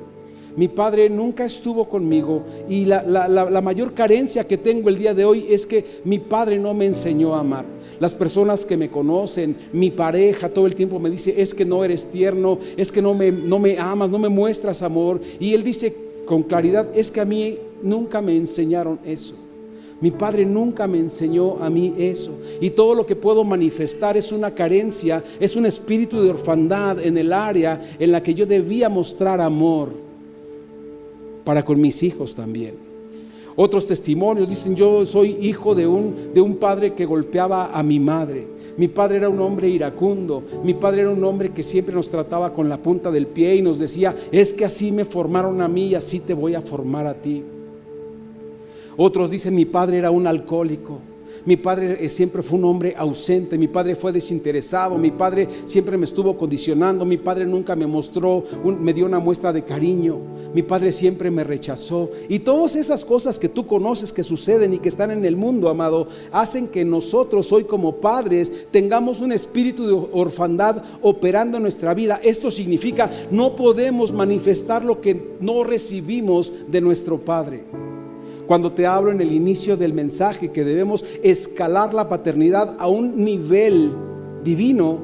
Mi 0.56 0.66
padre 0.66 1.08
nunca 1.08 1.44
estuvo 1.44 1.88
conmigo 1.88 2.42
y 2.68 2.84
la, 2.84 3.60
mayor 3.62 3.94
carencia 3.94 4.48
que 4.48 4.58
tengo 4.58 4.88
el 4.88 4.98
día 4.98 5.14
de 5.14 5.24
hoy 5.24 5.46
es 5.48 5.64
que 5.64 6.00
mi 6.04 6.18
padre 6.18 6.58
no 6.58 6.74
me 6.74 6.86
enseñó 6.86 7.34
a 7.34 7.40
amar. 7.40 7.64
Las 8.00 8.14
personas 8.14 8.64
que 8.64 8.76
me 8.76 8.90
conocen, 8.90 9.56
mi 9.72 9.90
pareja 9.90 10.48
todo 10.48 10.66
el 10.66 10.74
tiempo 10.74 10.98
me 10.98 11.10
dice, 11.10 11.40
es 11.40 11.54
que 11.54 11.64
no 11.64 11.84
eres 11.84 12.06
tierno, 12.06 12.58
es 12.76 12.90
que 12.90 13.00
no 13.00 13.14
me, 13.14 13.30
no 13.30 13.58
me 13.58 13.78
amas, 13.78 14.10
no 14.10 14.18
me 14.18 14.28
muestras 14.28 14.82
amor. 14.82 15.20
Y 15.38 15.54
él 15.54 15.62
dice 15.62 16.09
con 16.30 16.44
claridad, 16.44 16.86
es 16.94 17.10
que 17.10 17.20
a 17.20 17.24
mí 17.24 17.58
nunca 17.82 18.22
me 18.22 18.36
enseñaron 18.36 19.00
eso. 19.04 19.34
Mi 20.00 20.12
padre 20.12 20.46
nunca 20.46 20.86
me 20.86 20.98
enseñó 20.98 21.60
a 21.60 21.68
mí 21.68 21.92
eso. 21.98 22.30
Y 22.60 22.70
todo 22.70 22.94
lo 22.94 23.04
que 23.04 23.16
puedo 23.16 23.42
manifestar 23.42 24.16
es 24.16 24.30
una 24.30 24.54
carencia, 24.54 25.24
es 25.40 25.56
un 25.56 25.66
espíritu 25.66 26.22
de 26.22 26.30
orfandad 26.30 27.04
en 27.04 27.18
el 27.18 27.32
área 27.32 27.80
en 27.98 28.12
la 28.12 28.22
que 28.22 28.32
yo 28.32 28.46
debía 28.46 28.88
mostrar 28.88 29.40
amor 29.40 29.88
para 31.42 31.64
con 31.64 31.80
mis 31.80 32.00
hijos 32.04 32.36
también. 32.36 32.89
Otros 33.56 33.86
testimonios 33.86 34.48
dicen, 34.48 34.76
yo 34.76 35.04
soy 35.04 35.36
hijo 35.40 35.74
de 35.74 35.86
un, 35.86 36.32
de 36.32 36.40
un 36.40 36.56
padre 36.56 36.94
que 36.94 37.04
golpeaba 37.04 37.72
a 37.72 37.82
mi 37.82 37.98
madre. 37.98 38.46
Mi 38.76 38.88
padre 38.88 39.18
era 39.18 39.28
un 39.28 39.40
hombre 39.40 39.68
iracundo, 39.68 40.42
mi 40.64 40.74
padre 40.74 41.02
era 41.02 41.10
un 41.10 41.22
hombre 41.24 41.50
que 41.50 41.62
siempre 41.62 41.94
nos 41.94 42.08
trataba 42.08 42.54
con 42.54 42.68
la 42.68 42.78
punta 42.78 43.10
del 43.10 43.26
pie 43.26 43.56
y 43.56 43.62
nos 43.62 43.78
decía, 43.78 44.14
es 44.32 44.54
que 44.54 44.64
así 44.64 44.92
me 44.92 45.04
formaron 45.04 45.60
a 45.60 45.68
mí 45.68 45.88
y 45.88 45.94
así 45.94 46.20
te 46.20 46.32
voy 46.32 46.54
a 46.54 46.62
formar 46.62 47.06
a 47.06 47.14
ti. 47.14 47.42
Otros 48.96 49.30
dicen, 49.30 49.54
mi 49.54 49.64
padre 49.64 49.98
era 49.98 50.10
un 50.10 50.26
alcohólico. 50.26 50.98
Mi 51.46 51.56
padre 51.56 52.04
eh, 52.04 52.08
siempre 52.08 52.42
fue 52.42 52.58
un 52.58 52.64
hombre 52.64 52.94
ausente, 52.96 53.56
mi 53.56 53.68
padre 53.68 53.96
fue 53.96 54.12
desinteresado, 54.12 54.96
mi 54.98 55.10
padre 55.10 55.48
siempre 55.64 55.96
me 55.96 56.04
estuvo 56.04 56.36
condicionando, 56.36 57.04
mi 57.04 57.16
padre 57.16 57.46
nunca 57.46 57.74
me 57.76 57.86
mostró, 57.86 58.44
me 58.64 58.92
dio 58.92 59.06
una 59.06 59.18
muestra 59.18 59.52
de 59.52 59.64
cariño, 59.64 60.18
mi 60.54 60.62
padre 60.62 60.92
siempre 60.92 61.30
me 61.30 61.44
rechazó. 61.44 62.10
Y 62.28 62.40
todas 62.40 62.76
esas 62.76 63.04
cosas 63.04 63.38
que 63.38 63.48
tú 63.48 63.66
conoces 63.66 64.12
que 64.12 64.22
suceden 64.22 64.74
y 64.74 64.78
que 64.78 64.88
están 64.88 65.10
en 65.10 65.24
el 65.24 65.36
mundo, 65.36 65.68
amado, 65.68 66.08
hacen 66.32 66.68
que 66.68 66.84
nosotros 66.84 67.52
hoy 67.52 67.64
como 67.64 67.96
padres 67.96 68.52
tengamos 68.70 69.20
un 69.20 69.32
espíritu 69.32 69.86
de 69.86 70.08
orfandad 70.12 70.82
operando 71.02 71.56
en 71.56 71.62
nuestra 71.62 71.94
vida. 71.94 72.20
Esto 72.22 72.50
significa 72.50 73.10
no 73.30 73.56
podemos 73.56 74.12
manifestar 74.12 74.84
lo 74.84 75.00
que 75.00 75.36
no 75.40 75.64
recibimos 75.64 76.52
de 76.68 76.80
nuestro 76.80 77.18
Padre. 77.20 77.89
Cuando 78.50 78.72
te 78.72 78.84
hablo 78.84 79.12
en 79.12 79.20
el 79.20 79.30
inicio 79.30 79.76
del 79.76 79.92
mensaje 79.92 80.50
que 80.50 80.64
debemos 80.64 81.04
escalar 81.22 81.94
la 81.94 82.08
paternidad 82.08 82.74
a 82.80 82.88
un 82.88 83.22
nivel 83.24 83.92
divino, 84.42 84.98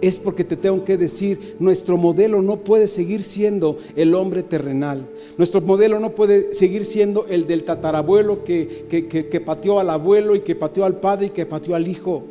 es 0.00 0.18
porque 0.18 0.42
te 0.42 0.56
tengo 0.56 0.84
que 0.84 0.96
decir, 0.96 1.54
nuestro 1.60 1.96
modelo 1.96 2.42
no 2.42 2.56
puede 2.56 2.88
seguir 2.88 3.22
siendo 3.22 3.78
el 3.94 4.12
hombre 4.16 4.42
terrenal. 4.42 5.06
Nuestro 5.38 5.60
modelo 5.60 6.00
no 6.00 6.16
puede 6.16 6.52
seguir 6.52 6.84
siendo 6.84 7.26
el 7.28 7.46
del 7.46 7.62
tatarabuelo 7.62 8.42
que, 8.42 8.86
que, 8.88 9.06
que 9.06 9.40
pateó 9.40 9.78
al 9.78 9.88
abuelo 9.88 10.34
y 10.34 10.40
que 10.40 10.56
pateó 10.56 10.84
al 10.84 10.98
padre 10.98 11.26
y 11.26 11.30
que 11.30 11.46
pateó 11.46 11.76
al 11.76 11.86
hijo. 11.86 12.24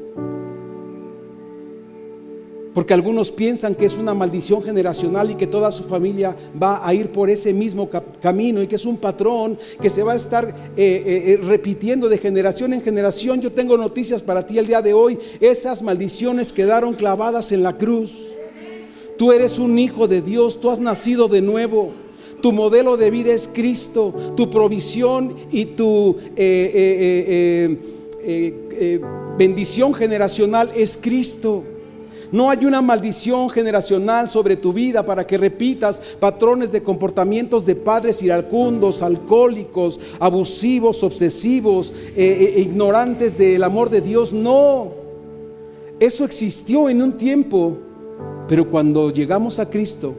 Porque 2.79 2.93
algunos 2.93 3.29
piensan 3.29 3.75
que 3.75 3.83
es 3.83 3.97
una 3.97 4.13
maldición 4.13 4.63
generacional 4.63 5.31
y 5.31 5.35
que 5.35 5.47
toda 5.47 5.69
su 5.69 5.83
familia 5.83 6.33
va 6.63 6.87
a 6.87 6.93
ir 6.93 7.11
por 7.11 7.29
ese 7.29 7.51
mismo 7.51 7.89
camino 8.21 8.63
y 8.63 8.67
que 8.67 8.77
es 8.77 8.85
un 8.85 8.95
patrón 8.95 9.57
que 9.81 9.89
se 9.89 10.01
va 10.01 10.13
a 10.13 10.15
estar 10.15 10.47
eh, 10.47 10.53
eh, 10.77 11.03
eh, 11.33 11.39
repitiendo 11.43 12.07
de 12.07 12.17
generación 12.17 12.71
en 12.71 12.81
generación. 12.81 13.41
Yo 13.41 13.51
tengo 13.51 13.77
noticias 13.77 14.21
para 14.21 14.47
ti 14.47 14.59
el 14.59 14.65
día 14.65 14.81
de 14.81 14.93
hoy. 14.93 15.19
Esas 15.41 15.81
maldiciones 15.81 16.53
quedaron 16.53 16.93
clavadas 16.93 17.51
en 17.51 17.63
la 17.63 17.77
cruz. 17.77 18.17
Tú 19.17 19.33
eres 19.33 19.59
un 19.59 19.77
hijo 19.77 20.07
de 20.07 20.21
Dios, 20.21 20.61
tú 20.61 20.69
has 20.69 20.79
nacido 20.79 21.27
de 21.27 21.41
nuevo. 21.41 21.91
Tu 22.41 22.53
modelo 22.53 22.95
de 22.95 23.11
vida 23.11 23.33
es 23.33 23.49
Cristo, 23.53 24.13
tu 24.37 24.49
provisión 24.49 25.35
y 25.51 25.65
tu 25.65 26.15
bendición 29.37 29.93
generacional 29.93 30.71
es 30.77 30.95
Cristo. 30.95 31.65
No 32.31 32.49
hay 32.49 32.65
una 32.65 32.81
maldición 32.81 33.49
generacional 33.49 34.29
sobre 34.29 34.55
tu 34.55 34.71
vida 34.71 35.03
para 35.03 35.25
que 35.25 35.37
repitas 35.37 35.99
patrones 36.19 36.71
de 36.71 36.83
comportamientos 36.83 37.65
de 37.65 37.75
padres 37.75 38.21
iracundos, 38.21 39.01
alcohólicos, 39.01 39.99
abusivos, 40.19 41.03
obsesivos, 41.03 41.91
eh, 42.15 42.53
eh, 42.55 42.59
ignorantes 42.61 43.37
del 43.37 43.63
amor 43.63 43.89
de 43.89 44.01
Dios. 44.01 44.31
No, 44.31 44.93
eso 45.99 46.23
existió 46.23 46.87
en 46.87 47.01
un 47.01 47.13
tiempo, 47.13 47.77
pero 48.47 48.69
cuando 48.69 49.11
llegamos 49.11 49.59
a 49.59 49.69
Cristo, 49.69 50.13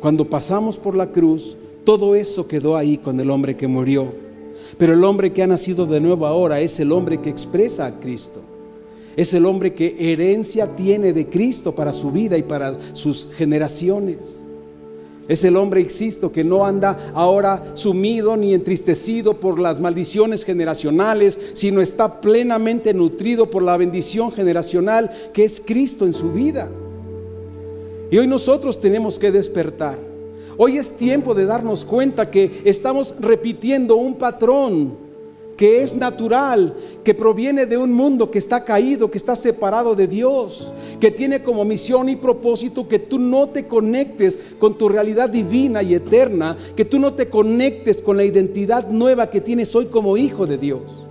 cuando 0.00 0.28
pasamos 0.28 0.76
por 0.76 0.96
la 0.96 1.12
cruz, 1.12 1.56
todo 1.84 2.16
eso 2.16 2.48
quedó 2.48 2.76
ahí 2.76 2.98
con 2.98 3.20
el 3.20 3.30
hombre 3.30 3.56
que 3.56 3.68
murió. 3.68 4.12
Pero 4.78 4.94
el 4.94 5.04
hombre 5.04 5.32
que 5.32 5.44
ha 5.44 5.46
nacido 5.46 5.86
de 5.86 6.00
nuevo 6.00 6.26
ahora 6.26 6.60
es 6.60 6.80
el 6.80 6.90
hombre 6.90 7.20
que 7.20 7.30
expresa 7.30 7.86
a 7.86 8.00
Cristo. 8.00 8.40
Es 9.16 9.32
el 9.32 9.46
hombre 9.46 9.72
que 9.72 10.12
herencia 10.12 10.76
tiene 10.76 11.14
de 11.14 11.26
Cristo 11.26 11.74
para 11.74 11.94
su 11.94 12.12
vida 12.12 12.36
y 12.36 12.42
para 12.42 12.76
sus 12.92 13.30
generaciones. 13.34 14.40
Es 15.28 15.44
el 15.44 15.56
hombre, 15.56 15.80
existo, 15.80 16.30
que 16.30 16.44
no 16.44 16.64
anda 16.64 17.10
ahora 17.14 17.72
sumido 17.74 18.36
ni 18.36 18.54
entristecido 18.54 19.40
por 19.40 19.58
las 19.58 19.80
maldiciones 19.80 20.44
generacionales, 20.44 21.40
sino 21.54 21.80
está 21.80 22.20
plenamente 22.20 22.94
nutrido 22.94 23.50
por 23.50 23.62
la 23.62 23.76
bendición 23.76 24.30
generacional 24.30 25.10
que 25.32 25.44
es 25.44 25.60
Cristo 25.64 26.06
en 26.06 26.12
su 26.12 26.30
vida. 26.30 26.68
Y 28.10 28.18
hoy 28.18 28.26
nosotros 28.28 28.80
tenemos 28.80 29.18
que 29.18 29.32
despertar. 29.32 29.98
Hoy 30.58 30.78
es 30.78 30.92
tiempo 30.92 31.34
de 31.34 31.44
darnos 31.44 31.84
cuenta 31.84 32.30
que 32.30 32.62
estamos 32.64 33.14
repitiendo 33.18 33.96
un 33.96 34.14
patrón 34.14 35.05
que 35.56 35.82
es 35.82 35.94
natural, 35.96 36.76
que 37.02 37.14
proviene 37.14 37.66
de 37.66 37.78
un 37.78 37.92
mundo 37.92 38.30
que 38.30 38.38
está 38.38 38.64
caído, 38.64 39.10
que 39.10 39.18
está 39.18 39.34
separado 39.36 39.94
de 39.94 40.06
Dios, 40.06 40.72
que 41.00 41.10
tiene 41.10 41.42
como 41.42 41.64
misión 41.64 42.08
y 42.08 42.16
propósito 42.16 42.88
que 42.88 42.98
tú 42.98 43.18
no 43.18 43.48
te 43.48 43.66
conectes 43.66 44.38
con 44.58 44.76
tu 44.76 44.88
realidad 44.88 45.30
divina 45.30 45.82
y 45.82 45.94
eterna, 45.94 46.56
que 46.76 46.84
tú 46.84 46.98
no 46.98 47.14
te 47.14 47.28
conectes 47.28 48.02
con 48.02 48.16
la 48.16 48.24
identidad 48.24 48.88
nueva 48.88 49.30
que 49.30 49.40
tienes 49.40 49.74
hoy 49.74 49.86
como 49.86 50.16
hijo 50.16 50.46
de 50.46 50.58
Dios. 50.58 51.05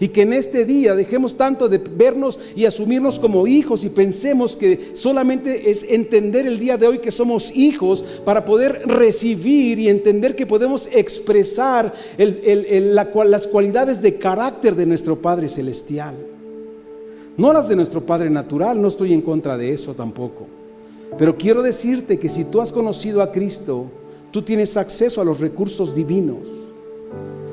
Y 0.00 0.08
que 0.08 0.22
en 0.22 0.32
este 0.32 0.64
día 0.64 0.94
dejemos 0.94 1.36
tanto 1.36 1.68
de 1.68 1.78
vernos 1.78 2.38
y 2.54 2.66
asumirnos 2.66 3.18
como 3.18 3.46
hijos 3.46 3.84
y 3.84 3.88
pensemos 3.88 4.56
que 4.56 4.90
solamente 4.92 5.70
es 5.70 5.84
entender 5.88 6.46
el 6.46 6.58
día 6.58 6.76
de 6.76 6.86
hoy 6.86 6.98
que 6.98 7.10
somos 7.10 7.50
hijos 7.56 8.04
para 8.24 8.44
poder 8.44 8.82
recibir 8.86 9.78
y 9.78 9.88
entender 9.88 10.36
que 10.36 10.46
podemos 10.46 10.88
expresar 10.92 11.92
las 12.16 13.46
cualidades 13.46 14.00
de 14.00 14.18
carácter 14.18 14.76
de 14.76 14.86
nuestro 14.86 15.16
Padre 15.16 15.48
Celestial. 15.48 16.14
No 17.36 17.52
las 17.52 17.68
de 17.68 17.76
nuestro 17.76 18.04
Padre 18.04 18.30
Natural, 18.30 18.80
no 18.80 18.88
estoy 18.88 19.12
en 19.12 19.22
contra 19.22 19.56
de 19.56 19.72
eso 19.72 19.94
tampoco. 19.94 20.46
Pero 21.16 21.36
quiero 21.36 21.62
decirte 21.62 22.18
que 22.18 22.28
si 22.28 22.44
tú 22.44 22.60
has 22.60 22.72
conocido 22.72 23.22
a 23.22 23.32
Cristo, 23.32 23.86
tú 24.30 24.42
tienes 24.42 24.76
acceso 24.76 25.20
a 25.20 25.24
los 25.24 25.40
recursos 25.40 25.94
divinos. 25.94 26.48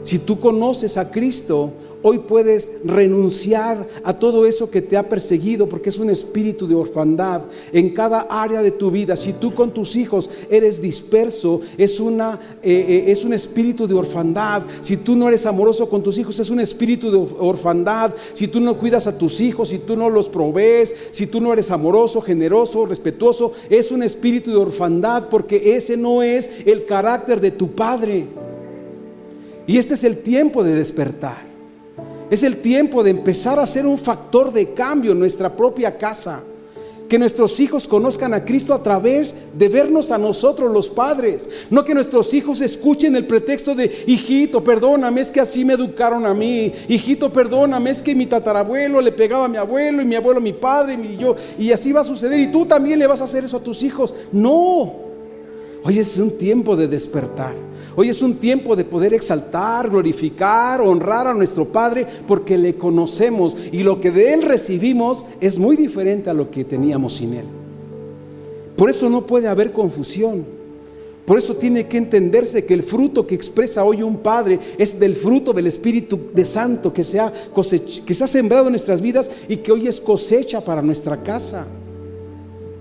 Si 0.03 0.19
tú 0.19 0.39
conoces 0.39 0.97
a 0.97 1.09
Cristo, 1.09 1.71
Hoy 2.07 2.19
puedes 2.19 2.71
renunciar 2.83 3.87
a 4.03 4.13
todo 4.19 4.45
eso 4.45 4.69
que 4.69 4.83
te 4.83 4.95
ha 4.95 5.09
perseguido 5.09 5.67
porque 5.67 5.89
es 5.89 5.97
un 5.97 6.11
espíritu 6.11 6.67
de 6.67 6.75
orfandad 6.75 7.41
en 7.73 7.95
cada 7.95 8.27
área 8.29 8.61
de 8.61 8.69
tu 8.69 8.91
vida. 8.91 9.15
Si 9.15 9.33
tú 9.33 9.55
con 9.55 9.73
tus 9.73 9.95
hijos 9.95 10.29
eres 10.51 10.79
disperso, 10.79 11.61
es, 11.79 11.99
una, 11.99 12.39
eh, 12.61 12.85
eh, 12.87 13.11
es 13.11 13.25
un 13.25 13.33
espíritu 13.33 13.87
de 13.87 13.95
orfandad. 13.95 14.61
Si 14.81 14.97
tú 14.97 15.15
no 15.15 15.27
eres 15.27 15.47
amoroso 15.47 15.89
con 15.89 16.03
tus 16.03 16.19
hijos, 16.19 16.39
es 16.39 16.51
un 16.51 16.59
espíritu 16.59 17.09
de 17.09 17.17
orfandad. 17.39 18.13
Si 18.35 18.49
tú 18.49 18.59
no 18.59 18.77
cuidas 18.77 19.07
a 19.07 19.17
tus 19.17 19.41
hijos, 19.41 19.69
si 19.69 19.79
tú 19.79 19.97
no 19.97 20.07
los 20.07 20.29
provees, 20.29 20.93
si 21.09 21.25
tú 21.25 21.41
no 21.41 21.53
eres 21.53 21.71
amoroso, 21.71 22.21
generoso, 22.21 22.85
respetuoso, 22.85 23.53
es 23.67 23.91
un 23.91 24.03
espíritu 24.03 24.51
de 24.51 24.57
orfandad 24.57 25.27
porque 25.27 25.75
ese 25.75 25.97
no 25.97 26.21
es 26.21 26.51
el 26.67 26.85
carácter 26.85 27.41
de 27.41 27.49
tu 27.49 27.71
padre. 27.71 28.27
Y 29.65 29.79
este 29.79 29.95
es 29.95 30.03
el 30.03 30.19
tiempo 30.19 30.63
de 30.63 30.75
despertar. 30.75 31.54
Es 32.29 32.43
el 32.43 32.57
tiempo 32.57 33.03
de 33.03 33.11
empezar 33.11 33.59
a 33.59 33.67
ser 33.67 33.85
un 33.85 33.97
factor 33.97 34.51
de 34.51 34.73
cambio 34.73 35.11
en 35.11 35.19
nuestra 35.19 35.55
propia 35.55 35.97
casa. 35.97 36.43
Que 37.07 37.19
nuestros 37.19 37.59
hijos 37.59 37.87
conozcan 37.87 38.33
a 38.33 38.43
Cristo 38.43 38.73
a 38.73 38.81
través 38.81 39.35
de 39.53 39.69
vernos 39.69 40.09
a 40.09 40.17
nosotros 40.17 40.73
los 40.73 40.89
padres. 40.89 41.47
No 41.69 41.85
que 41.85 41.93
nuestros 41.93 42.33
hijos 42.33 42.61
escuchen 42.61 43.15
el 43.15 43.27
pretexto 43.27 43.75
de, 43.75 44.05
hijito, 44.07 44.63
perdóname, 44.63 45.21
es 45.21 45.29
que 45.29 45.39
así 45.39 45.63
me 45.63 45.73
educaron 45.73 46.25
a 46.25 46.33
mí. 46.33 46.73
Hijito, 46.87 47.31
perdóname, 47.31 47.91
es 47.91 48.01
que 48.01 48.15
mi 48.15 48.25
tatarabuelo 48.25 49.01
le 49.01 49.11
pegaba 49.11 49.45
a 49.45 49.49
mi 49.49 49.57
abuelo 49.57 50.01
y 50.01 50.05
mi 50.05 50.15
abuelo 50.15 50.39
a 50.39 50.43
mi 50.43 50.53
padre 50.53 50.95
y 50.95 51.17
yo. 51.17 51.35
Y 51.59 51.71
así 51.71 51.91
va 51.91 52.01
a 52.01 52.05
suceder 52.05 52.39
y 52.39 52.51
tú 52.51 52.65
también 52.65 52.97
le 52.97 53.05
vas 53.05 53.21
a 53.21 53.25
hacer 53.25 53.43
eso 53.43 53.57
a 53.57 53.63
tus 53.63 53.83
hijos. 53.83 54.15
No. 54.31 54.95
Hoy 55.83 55.99
es 55.99 56.17
un 56.17 56.35
tiempo 56.39 56.75
de 56.75 56.87
despertar. 56.87 57.53
Hoy 57.97 58.09
es 58.09 58.21
un 58.21 58.35
tiempo 58.35 58.75
de 58.75 58.83
poder 58.83 59.13
exaltar, 59.13 59.89
glorificar, 59.89 60.81
honrar 60.81 61.27
a 61.27 61.33
nuestro 61.33 61.65
Padre 61.65 62.05
porque 62.27 62.57
le 62.57 62.75
conocemos 62.75 63.55
y 63.71 63.83
lo 63.83 64.01
que 64.01 64.11
de 64.11 64.33
Él 64.33 64.41
recibimos 64.41 65.25
es 65.39 65.57
muy 65.57 65.77
diferente 65.77 66.29
a 66.29 66.33
lo 66.33 66.51
que 66.51 66.65
teníamos 66.65 67.13
sin 67.13 67.35
Él. 67.35 67.45
Por 68.75 68.89
eso 68.89 69.09
no 69.09 69.25
puede 69.25 69.47
haber 69.47 69.71
confusión. 69.71 70.45
Por 71.25 71.37
eso 71.37 71.55
tiene 71.55 71.87
que 71.87 71.97
entenderse 71.97 72.65
que 72.65 72.73
el 72.73 72.83
fruto 72.83 73.25
que 73.25 73.33
expresa 73.33 73.83
hoy 73.85 74.03
un 74.03 74.17
Padre 74.17 74.59
es 74.77 74.99
del 74.99 75.15
fruto 75.15 75.53
del 75.53 75.65
Espíritu 75.65 76.19
de 76.33 76.45
Santo 76.45 76.93
que 76.93 77.03
se, 77.03 77.19
ha 77.19 77.31
que 78.05 78.13
se 78.13 78.23
ha 78.23 78.27
sembrado 78.27 78.65
en 78.65 78.73
nuestras 78.73 78.99
vidas 79.01 79.31
y 79.47 79.57
que 79.57 79.71
hoy 79.71 79.87
es 79.87 80.01
cosecha 80.01 80.63
para 80.63 80.81
nuestra 80.81 81.23
casa. 81.23 81.65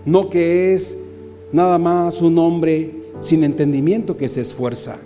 No 0.05 0.29
que 0.29 0.75
es 0.75 0.99
nada 1.53 1.79
más 1.79 2.21
un 2.21 2.37
hombre 2.37 3.04
sin 3.25 3.45
entendimiento 3.45 4.17
que 4.17 4.29
se 4.29 4.41
esfuerza. 4.41 4.99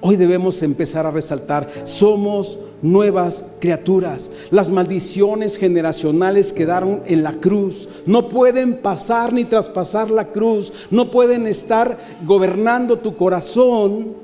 Hoy 0.00 0.16
debemos 0.16 0.62
empezar 0.62 1.06
a 1.06 1.10
resaltar, 1.10 1.68
somos 1.84 2.58
nuevas 2.82 3.44
criaturas. 3.60 4.30
Las 4.50 4.70
maldiciones 4.70 5.56
generacionales 5.56 6.52
quedaron 6.52 7.02
en 7.06 7.22
la 7.22 7.32
cruz. 7.32 7.88
No 8.04 8.28
pueden 8.28 8.74
pasar 8.74 9.32
ni 9.32 9.44
traspasar 9.44 10.10
la 10.10 10.28
cruz. 10.28 10.72
No 10.90 11.10
pueden 11.10 11.46
estar 11.46 11.98
gobernando 12.24 12.98
tu 12.98 13.16
corazón 13.16 14.14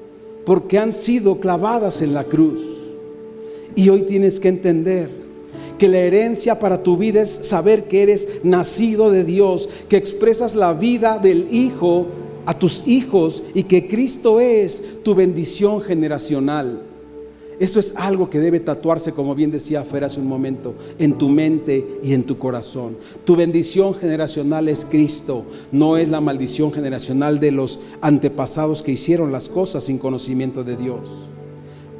porque 0.44 0.78
han 0.78 0.92
sido 0.92 1.40
clavadas 1.40 2.02
en 2.02 2.12
la 2.12 2.24
cruz. 2.24 2.62
Y 3.74 3.88
hoy 3.88 4.02
tienes 4.02 4.38
que 4.38 4.48
entender 4.48 5.10
que 5.78 5.88
la 5.88 5.98
herencia 5.98 6.58
para 6.58 6.82
tu 6.82 6.96
vida 6.96 7.22
es 7.22 7.30
saber 7.30 7.84
que 7.84 8.02
eres 8.02 8.28
nacido 8.44 9.10
de 9.10 9.24
Dios, 9.24 9.68
que 9.88 9.96
expresas 9.96 10.54
la 10.54 10.74
vida 10.74 11.18
del 11.18 11.48
Hijo 11.50 12.06
a 12.46 12.58
tus 12.58 12.86
hijos 12.86 13.42
y 13.54 13.64
que 13.64 13.88
Cristo 13.88 14.40
es 14.40 15.02
tu 15.02 15.14
bendición 15.14 15.80
generacional. 15.80 16.82
Esto 17.62 17.78
es 17.78 17.94
algo 17.96 18.28
que 18.28 18.40
debe 18.40 18.58
tatuarse, 18.58 19.12
como 19.12 19.36
bien 19.36 19.52
decía 19.52 19.84
Fer 19.84 20.02
hace 20.02 20.18
un 20.18 20.26
momento, 20.26 20.74
en 20.98 21.16
tu 21.16 21.28
mente 21.28 22.00
y 22.02 22.12
en 22.12 22.24
tu 22.24 22.36
corazón. 22.36 22.96
Tu 23.24 23.36
bendición 23.36 23.94
generacional 23.94 24.68
es 24.68 24.84
Cristo, 24.84 25.44
no 25.70 25.96
es 25.96 26.08
la 26.08 26.20
maldición 26.20 26.72
generacional 26.72 27.38
de 27.38 27.52
los 27.52 27.78
antepasados 28.00 28.82
que 28.82 28.92
hicieron 28.92 29.30
las 29.30 29.48
cosas 29.48 29.84
sin 29.84 29.98
conocimiento 29.98 30.64
de 30.64 30.76
Dios. 30.76 31.10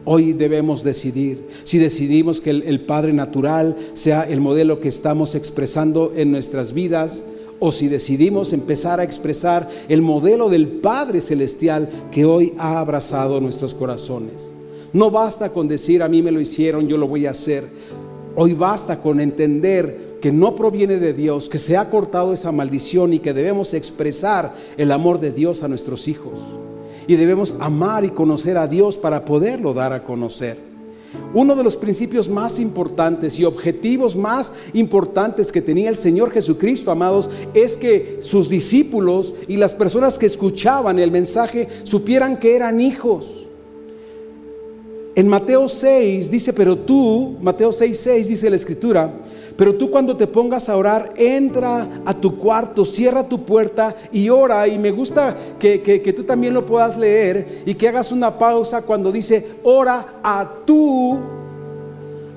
Hoy 0.05 0.33
debemos 0.33 0.83
decidir 0.83 1.47
si 1.63 1.79
decidimos 1.79 2.41
que 2.41 2.51
el, 2.51 2.63
el 2.65 2.81
Padre 2.81 3.13
natural 3.13 3.77
sea 3.93 4.23
el 4.23 4.41
modelo 4.41 4.81
que 4.81 4.89
estamos 4.89 5.37
expresando 5.37 6.13
en 6.17 6.33
nuestras 6.33 6.73
vidas 6.73 7.23
o 7.65 7.71
si 7.71 7.87
decidimos 7.87 8.53
empezar 8.53 8.99
a 8.99 9.05
expresar 9.05 9.69
el 9.89 10.03
modelo 10.03 10.49
del 10.49 10.67
Padre 10.67 11.21
Celestial 11.21 11.89
que 12.11 12.25
hoy 12.25 12.55
ha 12.59 12.81
abrazado 12.81 13.41
nuestros 13.41 13.73
corazones. 13.73 14.53
No 14.93 15.13
basta 15.13 15.51
con 15.51 15.69
decir 15.69 16.03
a 16.03 16.09
mí 16.09 16.23
me 16.23 16.33
lo 16.33 16.41
hicieron, 16.41 16.89
yo 16.89 16.99
lo 16.99 17.07
voy 17.07 17.27
a 17.27 17.31
hacer. 17.31 17.69
Hoy 18.35 18.55
basta 18.55 19.01
con 19.01 19.21
entender 19.21 20.19
que 20.21 20.33
no 20.33 20.57
proviene 20.57 20.97
de 20.97 21.13
Dios, 21.13 21.49
que 21.49 21.61
se 21.61 21.77
ha 21.77 21.89
cortado 21.89 22.33
esa 22.33 22.51
maldición 22.51 23.13
y 23.13 23.21
que 23.21 23.33
debemos 23.33 23.75
expresar 23.75 24.53
el 24.77 24.91
amor 24.91 25.21
de 25.21 25.31
Dios 25.31 25.63
a 25.63 25.69
nuestros 25.69 26.09
hijos. 26.09 26.41
Y 27.07 27.15
debemos 27.15 27.57
amar 27.61 28.05
y 28.05 28.11
conocer 28.11 28.59
a 28.59 28.67
Dios 28.67 28.99
para 28.99 29.25
poderlo 29.25 29.73
dar 29.73 29.93
a 29.93 30.03
conocer. 30.03 30.72
Uno 31.35 31.57
de 31.57 31.65
los 31.65 31.77
principios 31.77 32.29
más 32.29 32.59
importantes 32.59 33.39
y 33.39 33.45
objetivos 33.45 34.17
más 34.17 34.53
importantes 34.73 35.53
que 35.53 35.63
tenía 35.63 35.89
el 35.89 35.97
Señor 35.97 36.31
Jesucristo, 36.31 36.91
amados, 36.91 37.31
es 37.55 37.77
que 37.77 38.19
sus 38.21 38.49
discípulos 38.49 39.35
y 39.49 39.57
las 39.57 39.75
personas 39.75 40.19
que 40.19 40.27
escuchaban 40.27 40.99
el 40.99 41.11
mensaje 41.11 41.69
supieran 41.85 42.39
que 42.39 42.57
eran 42.57 42.81
hijos. 42.81 43.49
En 45.15 45.29
Mateo 45.29 45.69
6 45.69 46.31
dice, 46.31 46.53
pero 46.53 46.77
tú, 46.77 47.37
Mateo 47.43 47.71
6, 47.71 47.99
6 47.99 48.29
dice 48.29 48.49
la 48.49 48.57
escritura, 48.57 49.13
pero 49.57 49.75
tú 49.75 49.91
cuando 49.91 50.17
te 50.17 50.27
pongas 50.27 50.69
a 50.69 50.77
orar, 50.77 51.13
entra 51.17 51.87
a 52.05 52.15
tu 52.15 52.39
cuarto, 52.39 52.85
cierra 52.85 53.29
tu 53.29 53.45
puerta 53.45 53.95
y 54.13 54.29
ora. 54.29 54.67
Y 54.69 54.79
me 54.79 54.91
gusta 54.91 55.37
que, 55.59 56.13
tú 56.17 56.25
también 56.25 56.55
lo 56.55 56.67
puedas 56.67 56.97
leer 56.97 57.63
y 57.67 57.75
que 57.75 57.89
hagas 57.89 58.13
una 58.13 58.39
pausa 58.39 58.83
cuando 58.83 59.13
dice, 59.13 59.57
ora 59.63 60.21
a 60.23 60.49
tu, 60.65 61.21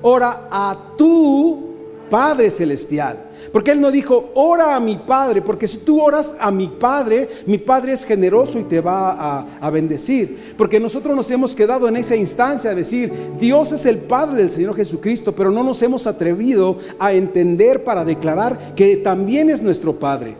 ora 0.02 0.48
a 0.50 0.76
tu 0.96 1.74
Padre 2.10 2.50
Celestial. 2.50 3.25
Porque 3.56 3.70
Él 3.70 3.80
no 3.80 3.90
dijo, 3.90 4.32
ora 4.34 4.76
a 4.76 4.80
mi 4.80 4.96
Padre, 4.96 5.40
porque 5.40 5.66
si 5.66 5.78
tú 5.78 6.02
oras 6.02 6.34
a 6.38 6.50
mi 6.50 6.68
Padre, 6.68 7.26
mi 7.46 7.56
Padre 7.56 7.94
es 7.94 8.04
generoso 8.04 8.58
y 8.58 8.64
te 8.64 8.82
va 8.82 9.46
a, 9.58 9.70
bendecir. 9.70 10.52
Porque 10.58 10.78
nosotros 10.78 11.16
nos 11.16 11.30
hemos 11.30 11.54
quedado 11.54 11.88
en 11.88 11.96
esa 11.96 12.14
instancia 12.14 12.68
de 12.68 12.76
decir, 12.76 13.10
Dios 13.40 13.72
es 13.72 13.86
el 13.86 13.96
Padre 13.96 14.36
del 14.36 14.50
Señor 14.50 14.76
Jesucristo, 14.76 15.34
pero 15.34 15.50
no 15.50 15.64
nos 15.64 15.82
hemos 15.82 16.06
atrevido 16.06 16.76
a 16.98 17.14
entender 17.14 17.82
para 17.82 18.04
declarar 18.04 18.74
que 18.74 18.98
también 18.98 19.48
es 19.48 19.62
nuestro 19.62 19.94
Padre. 19.94 20.36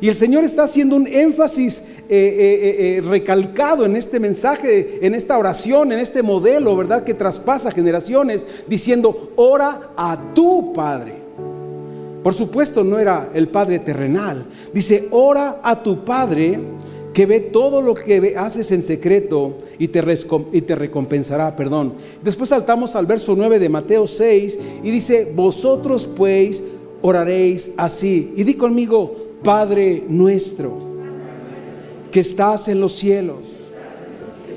Y 0.00 0.08
el 0.08 0.16
Señor 0.16 0.42
está 0.42 0.64
haciendo 0.64 0.96
un 0.96 1.06
énfasis 1.06 1.82
eh, 1.82 1.86
eh, 2.08 2.96
eh, 2.98 3.00
recalcado 3.02 3.84
en 3.84 3.94
este 3.94 4.18
mensaje, 4.18 4.98
en 5.06 5.14
esta 5.14 5.38
oración, 5.38 5.92
en 5.92 6.00
este 6.00 6.24
modelo, 6.24 6.76
¿verdad? 6.76 7.04
Que 7.04 7.14
traspasa 7.14 7.70
generaciones, 7.70 8.44
diciendo, 8.66 9.30
ora 9.36 9.92
a 9.96 10.34
tu 10.34 10.72
Padre. 10.72 11.17
Por 12.28 12.34
supuesto, 12.34 12.84
no 12.84 12.98
era 12.98 13.30
el 13.32 13.48
Padre 13.48 13.78
terrenal. 13.78 14.44
Dice, 14.74 15.08
ora 15.12 15.62
a 15.62 15.82
tu 15.82 16.04
Padre 16.04 16.60
que 17.14 17.24
ve 17.24 17.40
todo 17.40 17.80
lo 17.80 17.94
que 17.94 18.34
haces 18.36 18.70
en 18.70 18.82
secreto 18.82 19.56
y 19.78 19.88
te, 19.88 20.02
recompensará, 20.02 21.56
perdón. 21.56 21.94
Después 22.22 22.50
saltamos 22.50 22.94
al 22.96 23.06
verso 23.06 23.34
9 23.34 23.58
de 23.58 23.70
Mateo 23.70 24.06
6 24.06 24.58
y 24.82 24.90
dice, 24.90 25.32
vosotros 25.34 26.04
pues 26.04 26.62
oraréis 27.00 27.72
así. 27.78 28.34
Y 28.36 28.44
di 28.44 28.52
conmigo, 28.52 29.16
Padre 29.42 30.04
nuestro, 30.06 30.76
que 32.10 32.20
estás 32.20 32.68
en 32.68 32.82
los 32.82 32.92
cielos. 32.92 33.57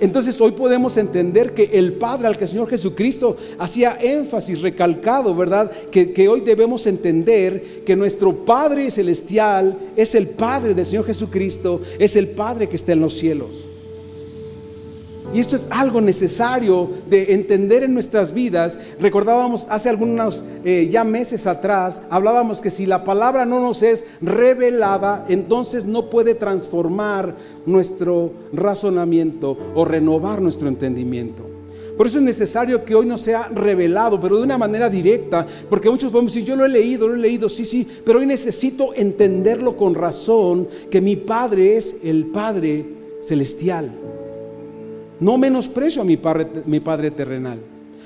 Entonces 0.01 0.41
hoy 0.41 0.51
podemos 0.53 0.97
entender 0.97 1.53
que 1.53 1.69
el 1.73 1.93
Padre 1.93 2.25
al 2.25 2.35
que 2.35 2.45
el 2.45 2.49
Señor 2.49 2.67
Jesucristo 2.67 3.37
hacía 3.59 3.99
énfasis, 4.01 4.61
recalcado, 4.61 5.35
¿verdad? 5.35 5.71
Que, 5.91 6.27
hoy 6.27 6.41
debemos 6.41 6.87
entender 6.87 7.83
que 7.85 7.95
nuestro 7.95 8.43
Padre 8.43 8.89
celestial 8.89 9.77
es 9.95 10.15
el 10.15 10.27
Padre 10.27 10.73
del 10.73 10.87
Señor 10.87 11.05
Jesucristo, 11.05 11.81
es 11.99 12.15
el 12.15 12.29
Padre 12.29 12.67
que 12.67 12.77
está 12.77 12.93
en 12.93 13.01
los 13.01 13.13
cielos. 13.13 13.70
Y 15.33 15.39
esto 15.39 15.55
es 15.55 15.67
algo 15.71 16.01
necesario 16.01 16.89
de 17.09 17.33
entender 17.33 17.83
en 17.83 17.93
nuestras 17.93 18.33
vidas. 18.33 18.77
Recordábamos 18.99 19.65
hace 19.69 19.87
algunos 19.87 20.43
eh, 20.65 20.89
ya 20.91 21.05
meses 21.05 21.47
atrás, 21.47 22.01
hablábamos 22.09 22.59
que 22.59 22.69
si 22.69 22.85
la 22.85 23.05
palabra 23.05 23.45
no 23.45 23.61
nos 23.61 23.81
es 23.81 24.05
revelada, 24.21 25.25
entonces 25.29 25.85
no 25.85 26.09
puede 26.09 26.35
transformar 26.35 27.35
nuestro 27.65 28.33
razonamiento 28.51 29.57
o 29.73 29.85
renovar 29.85 30.41
nuestro 30.41 30.67
entendimiento. 30.67 31.51
Por 31.97 32.07
eso 32.07 32.17
es 32.17 32.23
necesario 32.23 32.83
que 32.83 32.95
hoy 32.95 33.05
no 33.05 33.17
sea 33.17 33.47
revelado, 33.49 34.19
pero 34.19 34.37
de 34.37 34.43
una 34.43 34.57
manera 34.57 34.89
directa, 34.89 35.45
porque 35.69 35.89
muchos 35.89 36.11
podemos 36.11 36.33
decir, 36.33 36.47
yo 36.47 36.55
lo 36.55 36.65
he 36.65 36.69
leído, 36.69 37.07
lo 37.07 37.15
he 37.15 37.19
leído, 37.19 37.47
sí, 37.47 37.63
sí, 37.63 37.87
pero 38.03 38.19
hoy 38.19 38.25
necesito 38.25 38.93
entenderlo 38.95 39.77
con 39.77 39.93
razón, 39.93 40.67
que 40.89 40.99
mi 40.99 41.15
Padre 41.15 41.77
es 41.77 41.97
el 42.03 42.25
Padre 42.27 42.85
celestial. 43.21 43.91
No 45.21 45.37
menosprecio 45.37 46.01
a 46.01 46.05
mi 46.05 46.17
padre, 46.17 47.11
terrenal, 47.11 47.59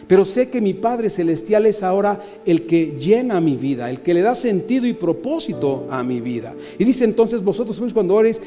pero 0.05 0.25
sé 0.25 0.49
que 0.49 0.59
mi 0.59 0.73
Padre 0.73 1.09
Celestial 1.09 1.65
es 1.65 1.81
ahora 1.81 2.21
el 2.45 2.67
que 2.67 2.97
llena 2.99 3.39
mi 3.39 3.55
vida, 3.55 3.89
el 3.89 4.01
que 4.01 4.13
le 4.13 4.21
da 4.21 4.35
sentido 4.35 4.85
y 4.85 4.91
propósito 4.91 5.87
a 5.89 6.03
mi 6.03 6.19
vida. 6.19 6.53
Y 6.77 6.83
dice 6.83 7.05
entonces 7.05 7.41
vosotros 7.41 7.81
cuando 7.93 8.15
oréis, 8.15 8.41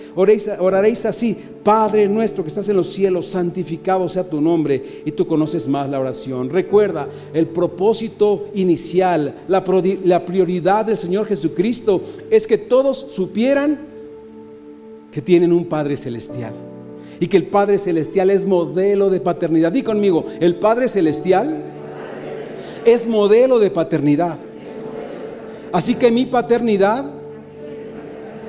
oraréis 0.59 1.07
así, 1.07 1.35
Padre 1.65 2.07
nuestro 2.09 2.45
que 2.45 2.49
estás 2.49 2.69
en 2.69 2.77
los 2.77 2.89
cielos, 2.89 3.25
santificado 3.27 4.07
sea 4.07 4.29
tu 4.29 4.39
nombre 4.39 5.03
y 5.07 5.13
tú 5.13 5.27
conoces 5.27 5.67
más 5.67 5.89
la 5.89 5.99
oración. 5.99 6.51
Recuerda, 6.51 7.09
el 7.33 7.47
propósito 7.47 8.51
inicial, 8.55 9.35
la 9.49 9.65
prioridad 9.65 10.85
del 10.85 10.99
Señor 10.99 11.25
Jesucristo 11.25 12.03
es 12.31 12.47
que 12.47 12.59
todos 12.59 12.99
supieran 13.09 13.79
que 15.11 15.23
tienen 15.23 15.55
un 15.55 15.65
Padre 15.65 15.97
Celestial 15.97 16.68
y 17.21 17.27
que 17.27 17.37
el 17.37 17.47
Padre 17.47 17.79
Celestial 17.79 18.31
es 18.31 18.47
modelo 18.47 19.11
de 19.11 19.21
paternidad. 19.21 19.73
Di 19.73 19.83
conmigo, 19.83 20.25
el 20.41 20.57
Padre 20.57 20.89
Celestial 20.89 21.63
es 22.85 23.07
modelo 23.07 23.59
de 23.59 23.71
paternidad. 23.71 24.39
Así 25.73 25.95
que 25.95 26.11
mi 26.11 26.27
paternidad 26.27 27.05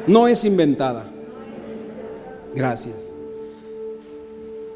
no 0.07 0.27
es 0.27 0.45
inventada. 0.45 1.09
Gracias. 2.55 3.15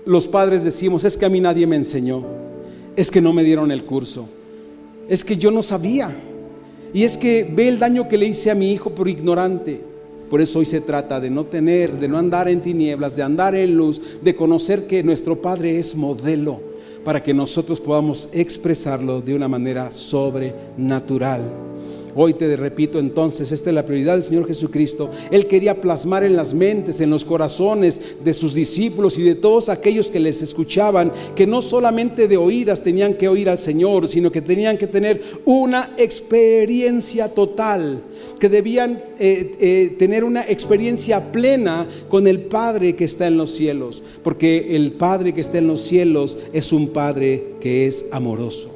Los 0.06 0.28
padres 0.28 0.64
decimos, 0.64 1.06
es 1.06 1.18
que 1.18 1.26
a 1.26 1.30
mí 1.30 1.40
nadie 1.40 1.66
me 1.66 1.78
enseñó, 1.78 2.26
es 2.96 3.10
que 3.10 3.22
no 3.22 3.32
me 3.32 3.44
dieron 3.44 3.72
el 3.72 3.86
curso, 3.86 4.28
es 5.08 5.24
que 5.24 5.38
yo 5.38 5.50
no 5.50 5.64
sabía, 5.64 6.12
y 6.94 7.04
es 7.04 7.18
que 7.18 7.50
ve 7.50 7.70
el 7.70 7.80
daño 7.80 8.08
que 8.10 8.18
le 8.18 8.28
hice 8.28 8.52
a 8.52 8.56
mi 8.56 8.72
hijo 8.72 8.90
por 8.90 9.08
ignorante. 9.08 9.93
Por 10.34 10.42
eso 10.42 10.58
hoy 10.58 10.66
se 10.66 10.82
trata 10.82 11.20
de 11.20 11.30
no 11.30 11.44
tener, 11.44 12.00
de 12.00 12.08
no 12.08 12.18
andar 12.18 12.50
en 12.50 12.60
tinieblas, 12.60 13.16
de 13.16 13.22
andar 13.22 13.54
en 13.54 13.76
luz, 13.76 14.02
de 14.24 14.36
conocer 14.36 14.88
que 14.88 15.04
nuestro 15.04 15.40
Padre 15.40 15.78
es 15.78 15.96
modelo 15.96 16.60
para 17.06 17.22
que 17.22 17.36
nosotros 17.36 17.80
podamos 17.80 18.30
expresarlo 18.34 19.22
de 19.22 19.36
una 19.36 19.48
manera 19.48 19.92
sobrenatural. 19.92 21.54
Hoy 22.16 22.36
te 22.36 22.56
repito 22.56 23.00
entonces, 23.00 23.52
esta 23.52 23.72
es 23.72 23.74
la 23.74 23.86
prioridad 23.86 24.14
del 24.14 24.24
Señor 24.24 24.48
Jesucristo. 24.48 25.10
Él 25.32 25.48
quería 25.48 25.82
plasmar 25.82 26.24
en 26.24 26.36
las 26.36 26.54
mentes, 26.54 27.02
en 27.02 27.10
los 27.10 27.26
corazones 27.26 28.00
de 28.24 28.34
sus 28.34 28.54
discípulos 28.54 29.18
y 29.18 29.24
de 29.24 29.36
todos 29.36 29.70
aquellos 29.70 30.12
que 30.12 30.20
les 30.20 30.42
escuchaban, 30.44 31.12
que 31.36 31.48
no 31.48 31.62
solamente 31.62 32.28
de 32.28 32.38
oídas 32.38 32.84
tenían 32.84 33.16
que 33.16 33.28
oír 33.28 33.50
al 33.50 33.58
Señor, 33.58 34.08
sino 34.08 34.32
que 34.32 34.42
tenían 34.42 34.78
que 34.78 34.88
tener 34.88 35.22
una 35.46 35.92
experiencia 35.98 37.30
total, 37.30 38.04
que 38.40 38.50
debían 38.50 39.02
eh, 39.18 39.56
eh, 39.60 39.96
tener 39.98 40.24
una 40.24 40.42
experiencia 40.42 41.32
plena 41.32 41.88
con 42.10 42.28
el 42.28 42.42
Padre 42.42 42.96
que 42.96 43.06
está 43.06 43.26
en 43.26 43.38
los 43.38 43.52
cielos, 43.52 44.04
porque 44.22 44.76
el 44.76 44.94
Padre 44.94 45.34
que 45.34 45.42
está 45.42 45.58
en 45.58 45.68
los 45.68 45.82
cielos 45.82 46.38
es 46.52 46.72
un 46.72 46.90
Padre 46.90 47.54
que 47.60 47.88
es 47.88 48.06
amoroso. 48.12 48.70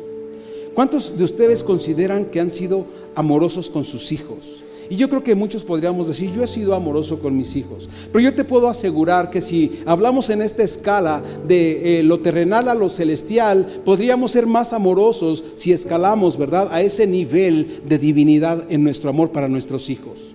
¿Cuántos 0.77 1.17
de 1.17 1.23
ustedes 1.23 1.63
consideran 1.63 2.25
que 2.25 2.39
han 2.39 2.51
sido 2.51 2.85
amorosos 3.17 3.69
con 3.69 3.83
sus 3.83 4.11
hijos? 4.13 4.63
Y 4.89 4.95
yo 4.95 5.09
creo 5.09 5.23
que 5.23 5.35
muchos 5.35 5.63
podríamos 5.63 6.07
decir, 6.07 6.31
yo 6.33 6.43
he 6.43 6.47
sido 6.47 6.73
amoroso 6.73 7.19
con 7.19 7.35
mis 7.35 7.55
hijos. 7.55 7.89
Pero 8.11 8.23
yo 8.23 8.33
te 8.33 8.43
puedo 8.43 8.69
asegurar 8.69 9.29
que 9.29 9.41
si 9.41 9.81
hablamos 9.85 10.29
en 10.29 10.41
esta 10.41 10.63
escala 10.63 11.21
de 11.45 11.99
eh, 11.99 12.03
lo 12.03 12.19
terrenal 12.19 12.69
a 12.69 12.75
lo 12.75 12.87
celestial, 12.87 13.81
podríamos 13.83 14.31
ser 14.31 14.45
más 14.45 14.71
amorosos 14.71 15.43
si 15.55 15.73
escalamos, 15.73 16.37
¿verdad? 16.37 16.69
A 16.71 16.81
ese 16.81 17.05
nivel 17.05 17.81
de 17.85 17.97
divinidad 17.97 18.65
en 18.69 18.83
nuestro 18.83 19.09
amor 19.09 19.31
para 19.31 19.47
nuestros 19.47 19.89
hijos. 19.89 20.33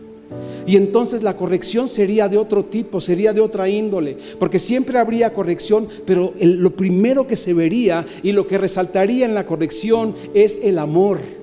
Y 0.67 0.77
entonces 0.77 1.23
la 1.23 1.37
corrección 1.37 1.89
sería 1.89 2.29
de 2.29 2.39
otro 2.39 2.65
tipo, 2.65 3.01
sería 3.01 3.33
de 3.33 3.41
otra 3.41 3.69
índole, 3.69 4.17
porque 4.39 4.59
siempre 4.59 4.99
habría 4.99 5.33
corrección, 5.33 5.89
pero 6.05 6.35
lo 6.41 6.77
primero 6.77 7.27
que 7.27 7.37
se 7.37 7.53
vería 7.53 8.07
y 8.23 8.33
lo 8.33 8.47
que 8.47 8.59
resaltaría 8.59 9.25
en 9.25 9.35
la 9.35 9.45
corrección 9.45 10.15
es 10.35 10.61
el 10.63 10.79
amor. 10.79 11.42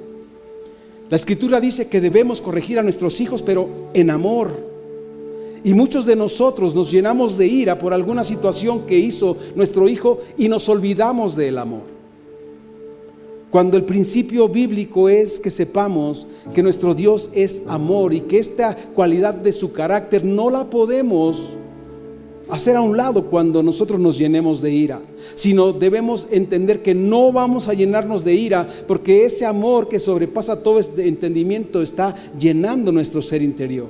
La 1.10 1.16
escritura 1.16 1.60
dice 1.60 1.88
que 1.88 2.02
debemos 2.02 2.42
corregir 2.42 2.78
a 2.78 2.84
nuestros 2.84 3.20
hijos, 3.20 3.42
pero 3.42 3.68
en 3.94 4.12
amor. 4.12 4.52
Y 5.64 5.74
muchos 5.74 6.06
de 6.06 6.16
nosotros 6.16 6.76
nos 6.76 6.92
llenamos 6.92 7.38
de 7.38 7.48
ira 7.48 7.80
por 7.80 7.94
alguna 7.94 8.24
situación 8.24 8.86
que 8.86 8.98
hizo 8.98 9.36
nuestro 9.56 9.90
hijo 9.90 10.20
y 10.38 10.48
nos 10.48 10.70
olvidamos 10.70 11.36
del 11.36 11.58
amor. 11.58 11.82
Cuando 13.50 13.78
el 13.78 13.84
principio 13.84 14.48
bíblico 14.48 15.10
es 15.10 15.40
que 15.40 15.50
sepamos 15.50 16.28
que 16.54 16.62
nuestro 16.62 16.94
Dios 16.94 17.32
es 17.34 17.64
amor 17.68 18.14
y 18.14 18.22
que 18.22 18.38
esta 18.38 18.76
cualidad 18.76 19.34
de 19.34 19.52
su 19.52 19.74
carácter 19.74 20.24
no 20.24 20.52
la 20.52 20.70
podemos 20.70 21.58
hacer 22.50 22.76
a 22.76 22.82
un 22.82 22.98
lado 22.98 23.26
cuando 23.26 23.62
nosotros 23.64 24.00
nos 24.00 24.18
llenemos 24.18 24.62
de 24.62 24.72
ira, 24.72 25.02
sino 25.36 25.72
debemos 25.72 26.28
entender 26.32 26.82
que 26.82 26.96
no 26.96 27.32
vamos 27.32 27.68
a 27.68 27.74
llenarnos 27.74 28.24
de 28.24 28.34
ira 28.34 28.68
porque 28.88 29.26
ese 29.26 29.46
amor 29.46 29.88
que 29.88 30.00
sobrepasa 30.00 30.64
todo 30.64 30.80
este 30.80 31.08
entendimiento 31.08 31.82
está 31.82 32.16
llenando 32.38 32.92
nuestro 32.92 33.22
ser 33.22 33.42
interior. 33.42 33.88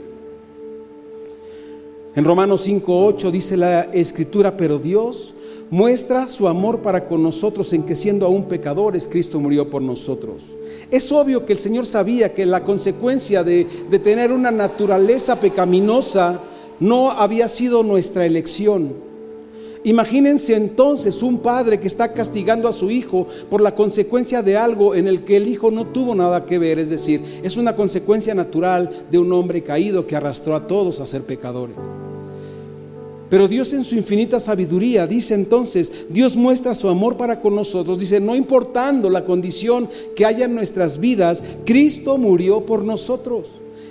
En 2.16 2.26
Romanos 2.26 2.68
5:8 2.68 3.32
dice 3.32 3.56
la 3.56 3.82
escritura, 3.94 4.58
pero 4.58 4.80
Dios 4.80 5.36
muestra 5.70 6.28
su 6.28 6.48
amor 6.48 6.82
para 6.82 7.08
con 7.08 7.22
nosotros 7.22 7.72
en 7.74 7.84
que 7.84 7.96
siendo 7.96 8.26
aún 8.26 8.46
pecadores, 8.46 9.08
Cristo 9.08 9.40
murió 9.40 9.70
por 9.70 9.82
nosotros. 9.82 10.58
Es 10.90 11.12
obvio 11.12 11.46
que 11.46 11.54
el 11.54 11.60
Señor 11.60 11.86
sabía 11.86 12.34
que 12.34 12.46
la 12.46 12.64
consecuencia 12.64 13.44
de, 13.44 13.68
de 13.90 14.00
tener 14.00 14.32
una 14.32 14.52
naturaleza 14.52 15.40
pecaminosa 15.40 16.42
no 16.80 17.12
había 17.12 17.48
sido 17.48 17.84
nuestra 17.84 18.26
elección. 18.26 19.10
Imagínense 19.84 20.56
entonces 20.56 21.24
un 21.24 21.40
padre 21.40 21.80
que 21.80 21.88
está 21.88 22.12
castigando 22.14 22.68
a 22.68 22.74
su 22.74 22.92
hijo 22.92 23.28
por 23.50 23.62
la 23.62 23.76
consecuencia 23.76 24.44
de 24.44 24.58
algo 24.58 24.94
en 24.94 25.08
el 25.08 25.24
que 25.24 25.38
el 25.38 25.48
hijo 25.48 25.72
no 25.72 25.88
tuvo 25.88 26.14
nada 26.16 26.46
que 26.46 26.60
ver, 26.60 26.80
es 26.80 26.90
decir, 26.90 27.22
es 27.44 27.56
una 27.56 27.76
consecuencia 27.76 28.36
natural 28.36 28.90
de 29.10 29.18
un 29.18 29.32
hombre 29.32 29.64
caído 29.64 30.06
que 30.06 30.18
arrastró 30.18 30.56
a 30.56 30.68
todos 30.68 31.00
a 31.00 31.06
ser 31.06 31.22
pecadores. 31.22 31.78
Pero 33.30 33.48
Dios 33.48 33.72
en 33.74 33.84
su 33.84 33.96
infinita 33.96 34.40
sabiduría 34.40 35.06
dice 35.06 35.36
entonces, 35.36 36.08
Dios 36.10 36.36
muestra 36.36 36.74
su 36.74 36.90
amor 36.90 37.16
para 37.16 37.40
con 37.40 37.56
nosotros. 37.56 38.00
Dice, 38.00 38.20
no 38.20 38.36
importando 38.36 39.10
la 39.10 39.24
condición 39.24 39.88
que 40.16 40.26
haya 40.26 40.46
en 40.46 40.56
nuestras 40.56 41.00
vidas, 41.00 41.44
Cristo 41.64 42.18
murió 42.18 42.66
por 42.66 42.84
nosotros. 42.84 43.50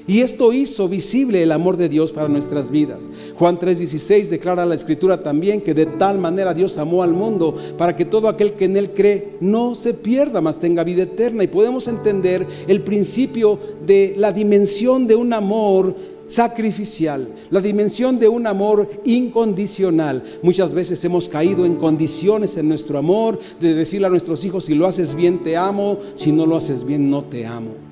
Y 0.09 0.23
esto 0.23 0.55
hizo 0.55 0.89
visible 0.89 1.43
el 1.43 1.53
amor 1.53 1.77
de 1.77 1.91
Dios 1.91 2.13
para 2.13 2.31
nuestras 2.31 2.71
vidas. 2.71 3.11
Juan 3.35 3.59
3:16 3.59 4.31
declara 4.31 4.65
la 4.65 4.75
escritura 4.75 5.23
también 5.23 5.61
que 5.61 5.75
de 5.75 5.85
tal 5.85 6.19
manera 6.19 6.55
Dios 6.55 6.79
amó 6.79 7.03
al 7.03 7.13
mundo 7.13 7.55
para 7.77 7.95
que 7.95 8.07
todo 8.07 8.27
aquel 8.27 8.55
que 8.55 8.65
en 8.65 8.79
él 8.79 8.95
cree 8.95 9.37
no 9.41 9.75
se 9.75 9.93
pierda, 9.93 10.41
mas 10.41 10.59
tenga 10.59 10.83
vida 10.83 11.03
eterna. 11.03 11.45
Y 11.45 11.49
podemos 11.49 11.89
entender 11.89 12.47
el 12.67 12.81
principio 12.81 13.59
de 13.87 14.15
la 14.17 14.33
dimensión 14.33 15.07
de 15.07 15.15
un 15.15 15.35
amor 15.35 15.95
sacrificial, 16.27 17.29
la 17.51 17.61
dimensión 17.61 18.19
de 18.19 18.29
un 18.29 18.47
amor 18.47 18.89
incondicional. 19.05 20.23
Muchas 20.41 20.73
veces 20.73 21.05
hemos 21.05 21.29
caído 21.29 21.67
en 21.67 21.77
condiciones 21.77 22.57
en 22.57 22.67
nuestro 22.67 22.99
amor, 22.99 23.39
de 23.61 23.75
decirle 23.75 24.07
a 24.07 24.11
nuestros 24.11 24.43
hijos, 24.47 24.65
si 24.65 24.75
lo 24.75 24.87
haces 24.87 25.15
bien 25.15 25.43
te 25.43 25.59
amo, 25.59 25.99
si 26.15 26.33
no 26.33 26.47
lo 26.47 26.57
haces 26.57 26.85
bien 26.85 27.11
no 27.11 27.25
te 27.25 27.45
amo. 27.45 27.88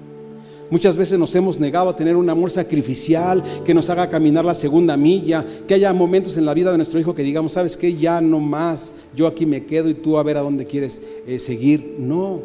Muchas 0.68 0.96
veces 0.96 1.18
nos 1.18 1.34
hemos 1.36 1.60
negado 1.60 1.88
a 1.88 1.96
tener 1.96 2.16
un 2.16 2.28
amor 2.28 2.50
sacrificial 2.50 3.42
que 3.64 3.72
nos 3.72 3.88
haga 3.88 4.08
caminar 4.08 4.44
la 4.44 4.54
segunda 4.54 4.96
milla, 4.96 5.44
que 5.66 5.74
haya 5.74 5.92
momentos 5.92 6.36
en 6.36 6.44
la 6.44 6.54
vida 6.54 6.72
de 6.72 6.76
nuestro 6.76 6.98
hijo 6.98 7.14
que 7.14 7.22
digamos, 7.22 7.52
sabes 7.52 7.76
que 7.76 7.94
ya 7.94 8.20
no 8.20 8.40
más, 8.40 8.92
yo 9.14 9.28
aquí 9.28 9.46
me 9.46 9.64
quedo 9.64 9.88
y 9.88 9.94
tú 9.94 10.18
a 10.18 10.24
ver 10.24 10.36
a 10.36 10.40
dónde 10.40 10.66
quieres 10.66 11.02
eh, 11.26 11.38
seguir. 11.38 11.94
No, 11.98 12.42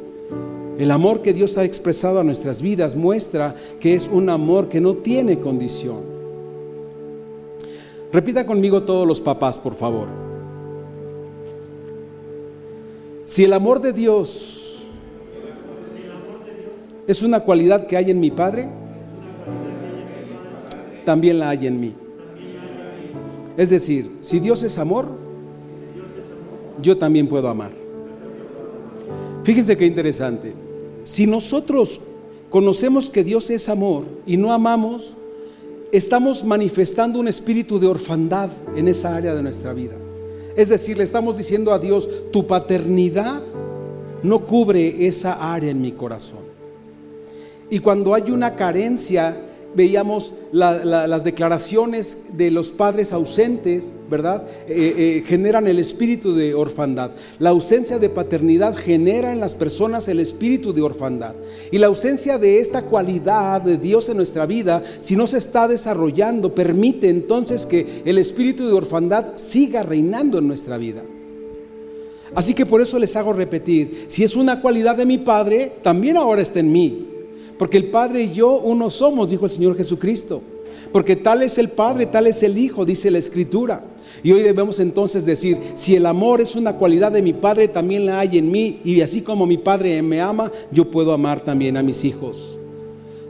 el 0.77 0.91
amor 0.91 1.21
que 1.21 1.33
Dios 1.33 1.57
ha 1.57 1.63
expresado 1.63 2.19
a 2.19 2.23
nuestras 2.23 2.61
vidas 2.61 2.95
muestra 2.95 3.55
que 3.79 3.95
es 3.95 4.07
un 4.07 4.29
amor 4.29 4.69
que 4.69 4.81
no 4.81 4.95
tiene 4.95 5.39
condición. 5.39 6.11
Repita 8.13 8.45
conmigo 8.45 8.83
todos 8.83 9.07
los 9.07 9.19
papás, 9.19 9.57
por 9.57 9.73
favor. 9.73 10.07
Si 13.25 13.45
el 13.45 13.53
amor 13.53 13.81
de 13.81 13.93
Dios 13.93 14.60
es 17.11 17.21
una 17.21 17.41
cualidad 17.41 17.87
que 17.87 17.97
hay 17.97 18.11
en 18.11 18.19
mi 18.19 18.31
Padre, 18.31 18.69
también 21.05 21.39
la 21.39 21.49
hay 21.49 21.67
en 21.67 21.79
mí. 21.79 21.93
Es 23.57 23.69
decir, 23.69 24.17
si 24.21 24.39
Dios 24.39 24.63
es 24.63 24.77
amor, 24.77 25.07
yo 26.81 26.97
también 26.97 27.27
puedo 27.27 27.47
amar. 27.47 27.71
Fíjense 29.43 29.77
qué 29.77 29.85
interesante. 29.85 30.53
Si 31.03 31.27
nosotros 31.27 31.99
conocemos 32.49 33.09
que 33.09 33.23
Dios 33.23 33.49
es 33.49 33.69
amor 33.69 34.05
y 34.25 34.37
no 34.37 34.53
amamos, 34.53 35.15
estamos 35.91 36.43
manifestando 36.43 37.19
un 37.19 37.27
espíritu 37.27 37.79
de 37.79 37.87
orfandad 37.87 38.49
en 38.75 38.87
esa 38.87 39.15
área 39.15 39.35
de 39.35 39.43
nuestra 39.43 39.73
vida. 39.73 39.95
Es 40.55 40.69
decir, 40.69 40.97
le 40.97 41.03
estamos 41.03 41.37
diciendo 41.37 41.71
a 41.71 41.79
Dios, 41.79 42.09
tu 42.31 42.45
paternidad 42.45 43.41
no 44.23 44.45
cubre 44.45 45.07
esa 45.07 45.53
área 45.53 45.71
en 45.71 45.81
mi 45.81 45.91
corazón. 45.91 46.40
Y 47.71 47.79
cuando 47.79 48.13
hay 48.13 48.29
una 48.31 48.55
carencia, 48.55 49.37
veíamos 49.73 50.33
las 50.51 51.23
declaraciones 51.23 52.17
de 52.33 52.51
los 52.51 52.69
padres 52.69 53.13
ausentes, 53.13 53.93
¿verdad? 54.09 54.45
Eh, 54.67 54.93
eh, 54.97 55.23
generan 55.25 55.65
el 55.67 55.79
espíritu 55.79 56.35
de 56.35 56.53
orfandad. 56.53 57.11
La 57.39 57.51
ausencia 57.51 57.97
de 57.97 58.09
paternidad 58.09 58.75
genera 58.75 59.31
en 59.31 59.39
las 59.39 59.55
personas 59.55 60.09
el 60.09 60.19
espíritu 60.19 60.73
de 60.73 60.81
orfandad. 60.81 61.33
Y 61.71 61.77
la 61.77 61.87
ausencia 61.87 62.37
de 62.37 62.59
esta 62.59 62.81
cualidad 62.81 63.61
de 63.61 63.77
Dios 63.77 64.09
en 64.09 64.17
nuestra 64.17 64.45
vida, 64.45 64.83
si 64.99 65.15
no 65.15 65.25
se 65.25 65.37
está 65.37 65.69
desarrollando, 65.69 66.53
permite 66.53 67.07
entonces 67.07 67.65
que 67.65 68.03
el 68.03 68.17
espíritu 68.17 68.67
de 68.67 68.73
orfandad 68.73 69.37
siga 69.37 69.83
reinando 69.83 70.39
en 70.39 70.47
nuestra 70.49 70.77
vida. 70.77 71.05
Así 72.35 72.53
que 72.53 72.65
por 72.65 72.81
eso 72.81 72.99
les 72.99 73.15
hago 73.15 73.31
repetir, 73.31 74.07
si 74.09 74.25
es 74.25 74.35
una 74.35 74.61
cualidad 74.61 74.97
de 74.97 75.05
mi 75.05 75.17
Padre, 75.17 75.77
también 75.81 76.17
ahora 76.17 76.41
está 76.41 76.59
en 76.59 76.71
mí. 76.71 77.10
Porque 77.61 77.77
el 77.77 77.91
Padre 77.91 78.23
y 78.23 78.31
yo 78.31 78.57
uno 78.57 78.89
somos, 78.89 79.29
dijo 79.29 79.45
el 79.45 79.51
Señor 79.51 79.77
Jesucristo. 79.77 80.41
Porque 80.91 81.15
tal 81.15 81.43
es 81.43 81.59
el 81.59 81.69
Padre, 81.69 82.07
tal 82.07 82.25
es 82.25 82.41
el 82.41 82.57
Hijo, 82.57 82.85
dice 82.85 83.11
la 83.11 83.19
Escritura. 83.19 83.85
Y 84.23 84.31
hoy 84.31 84.41
debemos 84.41 84.79
entonces 84.79 85.27
decir, 85.27 85.59
si 85.75 85.95
el 85.95 86.07
amor 86.07 86.41
es 86.41 86.55
una 86.55 86.73
cualidad 86.73 87.11
de 87.11 87.21
mi 87.21 87.33
Padre, 87.33 87.67
también 87.67 88.07
la 88.07 88.19
hay 88.19 88.39
en 88.39 88.49
mí. 88.49 88.79
Y 88.83 89.01
así 89.01 89.21
como 89.21 89.45
mi 89.45 89.59
Padre 89.59 90.01
me 90.01 90.19
ama, 90.19 90.51
yo 90.71 90.89
puedo 90.89 91.13
amar 91.13 91.41
también 91.41 91.77
a 91.77 91.83
mis 91.83 92.03
hijos. 92.03 92.57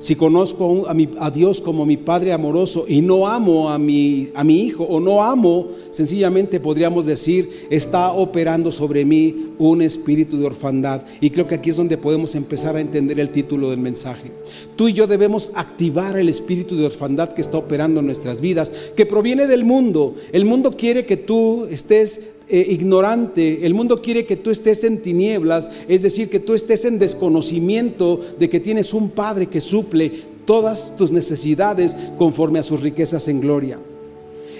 Si 0.01 0.15
conozco 0.15 0.87
a, 1.19 1.29
Dios 1.29 1.61
como 1.61 1.85
mi 1.85 1.95
Padre 1.95 2.33
amoroso 2.33 2.85
y 2.87 3.03
no 3.03 3.27
amo 3.27 3.69
a 3.69 3.77
mi, 3.77 4.31
hijo 4.47 4.83
o 4.83 4.99
no 4.99 5.23
amo, 5.23 5.67
sencillamente 5.91 6.59
podríamos 6.59 7.05
decir, 7.05 7.67
está 7.69 8.11
operando 8.11 8.71
sobre 8.71 9.05
mí 9.05 9.51
un 9.59 9.83
espíritu 9.83 10.39
de 10.39 10.47
orfandad. 10.47 11.03
Y 11.21 11.29
creo 11.29 11.47
que 11.47 11.53
aquí 11.53 11.69
es 11.69 11.77
donde 11.77 11.99
podemos 11.99 12.33
empezar 12.33 12.75
a 12.75 12.81
entender 12.81 13.19
el 13.19 13.29
título 13.29 13.69
del 13.69 13.77
mensaje. 13.77 14.31
Tú 14.75 14.87
y 14.87 14.93
yo 14.93 15.05
debemos 15.05 15.51
activar 15.53 16.17
el 16.17 16.29
espíritu 16.29 16.75
de 16.75 16.87
orfandad 16.87 17.35
que 17.35 17.41
está 17.41 17.59
operando 17.59 17.99
en 17.99 18.07
nuestras 18.07 18.41
vidas, 18.41 18.71
que 18.95 19.05
proviene 19.05 19.45
del 19.45 19.65
mundo. 19.65 20.15
El 20.31 20.45
mundo 20.45 20.71
quiere 20.71 21.05
que 21.05 21.17
tú 21.17 21.67
estés 21.69 22.21
eh, 22.49 22.65
ignorante, 22.69 23.65
el 23.65 23.73
mundo 23.73 24.01
quiere 24.01 24.25
que 24.25 24.35
tú 24.35 24.49
estés 24.49 24.83
en 24.83 25.01
tinieblas, 25.01 25.71
es 25.87 26.01
decir, 26.01 26.29
que 26.29 26.39
tú 26.39 26.53
estés 26.53 26.83
en 26.85 26.99
desconocimiento 26.99 28.19
de 28.37 28.49
que 28.49 28.59
tienes 28.59 28.93
un 28.93 29.09
Padre 29.09 29.47
que 29.47 29.61
suple 29.61 30.11
todas 30.45 30.95
tus 30.97 31.11
necesidades 31.11 31.95
conforme 32.17 32.59
a 32.59 32.63
sus 32.63 32.81
riquezas 32.81 33.27
en 33.27 33.39
gloria. 33.39 33.79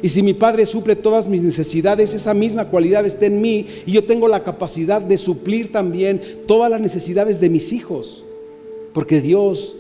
Y 0.02 0.10
si 0.10 0.24
mi 0.24 0.34
Padre 0.34 0.66
suple 0.66 0.96
todas 0.96 1.28
mis 1.28 1.42
necesidades, 1.42 2.14
esa 2.14 2.34
misma 2.34 2.70
cualidad 2.70 3.06
está 3.06 3.28
en 3.28 3.42
mí 3.42 3.66
y 3.86 3.92
yo 3.92 4.06
tengo 4.06 4.28
la 4.28 4.44
capacidad 4.44 5.02
de 5.02 5.18
suplir 5.18 5.72
también 5.72 6.22
todas 6.48 6.72
las 6.72 6.82
necesidades 6.82 7.40
de 7.40 7.50
mis 7.50 7.72
hijos, 7.72 8.24
porque 8.94 9.22
Dios 9.22 9.76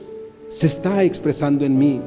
se 0.48 0.68
está 0.68 1.04
expresando 1.04 1.66
en 1.66 1.78
mí. 1.80 2.02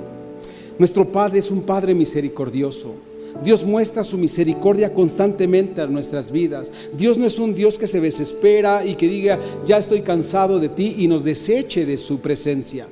Nuestro 0.78 1.06
Padre 1.06 1.38
es 1.38 1.50
un 1.50 1.62
Padre 1.62 1.94
misericordioso. 1.94 2.92
Dios 3.42 3.64
muestra 3.64 4.04
su 4.04 4.16
misericordia 4.16 4.92
constantemente 4.92 5.80
a 5.80 5.86
nuestras 5.86 6.30
vidas. 6.30 6.70
Dios 6.96 7.18
no 7.18 7.26
es 7.26 7.38
un 7.38 7.54
Dios 7.54 7.78
que 7.78 7.86
se 7.86 8.00
desespera 8.00 8.84
y 8.86 8.94
que 8.94 9.08
diga, 9.08 9.40
ya 9.66 9.78
estoy 9.78 10.02
cansado 10.02 10.60
de 10.60 10.68
ti 10.68 10.94
y 10.98 11.08
nos 11.08 11.24
deseche 11.24 11.84
de 11.84 11.98
su 11.98 12.20
presencia. 12.20 12.86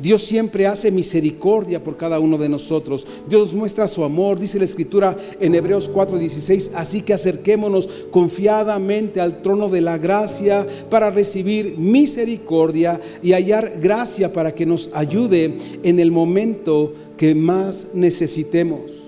Dios 0.00 0.22
siempre 0.22 0.66
hace 0.66 0.90
misericordia 0.90 1.82
por 1.82 1.96
cada 1.96 2.18
uno 2.20 2.38
de 2.38 2.48
nosotros. 2.48 3.06
Dios 3.28 3.52
muestra 3.52 3.86
su 3.86 4.02
amor, 4.02 4.38
dice 4.38 4.58
la 4.58 4.64
escritura 4.64 5.16
en 5.40 5.54
Hebreos 5.54 5.90
4:16, 5.90 6.72
así 6.74 7.02
que 7.02 7.12
acerquémonos 7.12 7.88
confiadamente 8.10 9.20
al 9.20 9.42
trono 9.42 9.68
de 9.68 9.82
la 9.82 9.98
gracia 9.98 10.66
para 10.88 11.10
recibir 11.10 11.76
misericordia 11.76 13.00
y 13.22 13.32
hallar 13.32 13.78
gracia 13.80 14.32
para 14.32 14.54
que 14.54 14.64
nos 14.64 14.90
ayude 14.94 15.56
en 15.82 16.00
el 16.00 16.10
momento 16.10 16.94
que 17.16 17.34
más 17.34 17.88
necesitemos. 17.92 18.99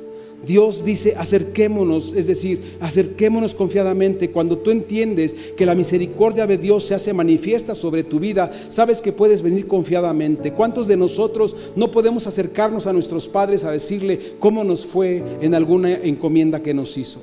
Dios 0.47 0.85
dice, 0.85 1.15
acerquémonos, 1.17 2.15
es 2.15 2.27
decir, 2.27 2.77
acerquémonos 2.81 3.55
confiadamente. 3.55 4.31
Cuando 4.31 4.59
tú 4.59 4.71
entiendes 4.71 5.35
que 5.57 5.67
la 5.67 5.75
misericordia 5.75 6.47
de 6.47 6.59
Dios 6.59 6.85
se 6.85 6.95
hace 6.95 7.13
manifiesta 7.13 7.75
sobre 7.75 8.03
tu 8.03 8.19
vida, 8.19 8.51
sabes 8.69 9.01
que 9.01 9.13
puedes 9.13 9.41
venir 9.43 9.69
confiadamente. 9.69 10.53
¿Cuántos 10.53 10.89
de 10.89 10.97
nosotros 10.97 11.55
no 11.77 11.91
podemos 11.93 12.27
acercarnos 12.27 12.87
a 12.87 12.93
nuestros 12.93 13.29
padres 13.29 13.63
a 13.63 13.71
decirle 13.71 14.35
cómo 14.41 14.65
nos 14.65 14.85
fue 14.85 15.23
en 15.41 15.55
alguna 15.55 15.95
encomienda 15.95 16.61
que 16.61 16.75
nos 16.75 16.97
hizo? 16.99 17.21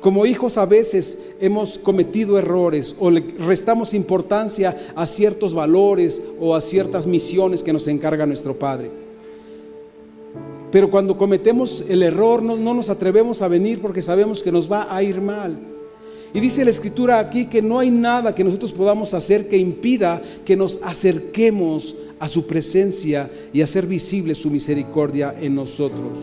Como 0.00 0.26
hijos 0.26 0.58
a 0.58 0.66
veces 0.66 1.18
hemos 1.40 1.78
cometido 1.78 2.38
errores 2.38 2.94
o 2.98 3.10
le 3.10 3.24
restamos 3.38 3.94
importancia 3.94 4.76
a 4.94 5.06
ciertos 5.06 5.54
valores 5.54 6.22
o 6.38 6.54
a 6.54 6.60
ciertas 6.60 7.06
misiones 7.06 7.62
que 7.62 7.72
nos 7.72 7.88
encarga 7.88 8.26
nuestro 8.26 8.58
Padre. 8.58 9.05
Pero 10.76 10.90
cuando 10.90 11.16
cometemos 11.16 11.82
el 11.88 12.02
error 12.02 12.42
no, 12.42 12.54
nos 12.54 12.90
atrevemos 12.90 13.40
a 13.40 13.48
venir 13.48 13.80
porque 13.80 14.02
sabemos 14.02 14.42
que 14.42 14.52
nos 14.52 14.70
va 14.70 14.94
a 14.94 15.02
ir 15.02 15.22
mal. 15.22 15.58
Y 16.34 16.38
dice 16.38 16.66
la 16.66 16.70
escritura 16.70 17.18
aquí 17.18 17.46
que 17.46 17.62
no 17.62 17.78
hay 17.78 17.90
nada 17.90 18.34
que 18.34 18.44
nosotros 18.44 18.74
podamos 18.74 19.14
hacer 19.14 19.48
que 19.48 19.56
impida 19.56 20.20
que 20.44 20.54
nos 20.54 20.78
acerquemos 20.82 21.96
a 22.18 22.28
su 22.28 22.46
presencia 22.46 23.26
y 23.54 23.62
hacer 23.62 23.86
visible 23.86 24.34
su 24.34 24.50
misericordia 24.50 25.34
en 25.40 25.54
nosotros. 25.54 26.18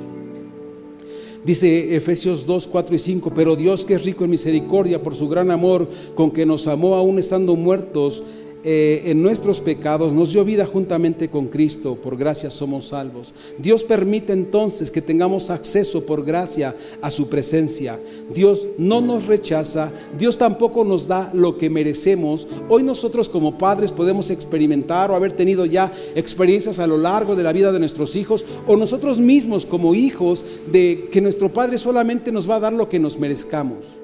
Dice 1.43 1.95
Efesios 1.95 2.45
2, 2.45 2.67
4 2.67 2.95
y 2.95 2.99
5, 2.99 3.31
pero 3.35 3.55
Dios 3.55 3.83
que 3.83 3.95
es 3.95 4.05
rico 4.05 4.23
en 4.23 4.29
misericordia 4.29 5.01
por 5.01 5.15
su 5.15 5.27
gran 5.27 5.49
amor 5.49 5.89
con 6.13 6.29
que 6.29 6.45
nos 6.45 6.67
amó 6.67 6.93
aún 6.93 7.17
estando 7.17 7.55
muertos 7.55 8.21
eh, 8.65 9.03
en 9.07 9.21
nuestros 9.21 9.59
pecados, 9.59 10.13
nos 10.13 10.31
dio 10.31 10.45
vida 10.45 10.65
juntamente 10.65 11.27
con 11.27 11.47
Cristo, 11.47 11.95
por 11.95 12.15
gracia 12.15 12.49
somos 12.49 12.87
salvos. 12.87 13.33
Dios 13.57 13.83
permite 13.83 14.31
entonces 14.31 14.89
que 14.89 15.01
tengamos 15.01 15.49
acceso 15.49 16.05
por 16.05 16.23
gracia 16.23 16.73
a 17.01 17.11
su 17.11 17.27
presencia. 17.27 17.99
Dios 18.33 18.67
no 18.77 19.01
nos 19.01 19.25
rechaza, 19.25 19.91
Dios 20.17 20.37
tampoco 20.37 20.85
nos 20.85 21.09
da 21.09 21.29
lo 21.33 21.57
que 21.57 21.69
merecemos. 21.69 22.47
Hoy 22.69 22.83
nosotros 22.83 23.27
como 23.27 23.57
padres 23.57 23.91
podemos 23.91 24.31
experimentar 24.31 25.11
o 25.11 25.15
haber 25.15 25.33
tenido 25.33 25.65
ya 25.65 25.91
experiencias 26.15 26.79
a 26.79 26.87
lo 26.87 26.97
largo 26.97 27.35
de 27.35 27.43
la 27.43 27.51
vida 27.51 27.73
de 27.73 27.79
nuestros 27.79 28.15
hijos 28.15 28.45
o 28.65 28.77
nosotros 28.77 29.19
mismos 29.19 29.65
como 29.65 29.93
hijos 29.93 30.45
de 30.71 31.09
que 31.11 31.19
nuestro 31.19 31.51
Padre 31.51 31.77
solamente 31.77 32.31
nos 32.31 32.49
va 32.49 32.55
a 32.55 32.61
dar 32.61 32.73
lo 32.73 32.87
que 32.87 32.99
nos 32.99 33.19
merezcamos. 33.19 34.03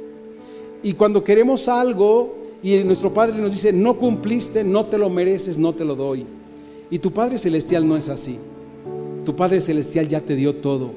Y 0.82 0.94
cuando 0.94 1.24
queremos 1.24 1.68
algo, 1.68 2.39
y 2.62 2.78
nuestro 2.84 3.14
Padre 3.14 3.42
nos 3.42 3.54
dice, 3.54 3.72
no 3.72 3.98
cumpliste, 3.98 4.64
no 4.64 4.86
te 4.86 4.98
lo 4.98 5.10
mereces, 5.10 5.58
no 5.58 5.74
te 5.74 5.86
lo 5.86 5.96
doy. 5.96 6.26
Y 6.92 7.00
tu 7.00 7.12
Padre 7.12 7.38
Celestial 7.38 7.88
no 7.88 7.96
es 7.96 8.10
así. 8.10 8.38
Tu 9.24 9.36
Padre 9.36 9.62
Celestial 9.62 10.08
ya 10.08 10.22
te 10.22 10.36
dio 10.36 10.56
todo 10.56 10.92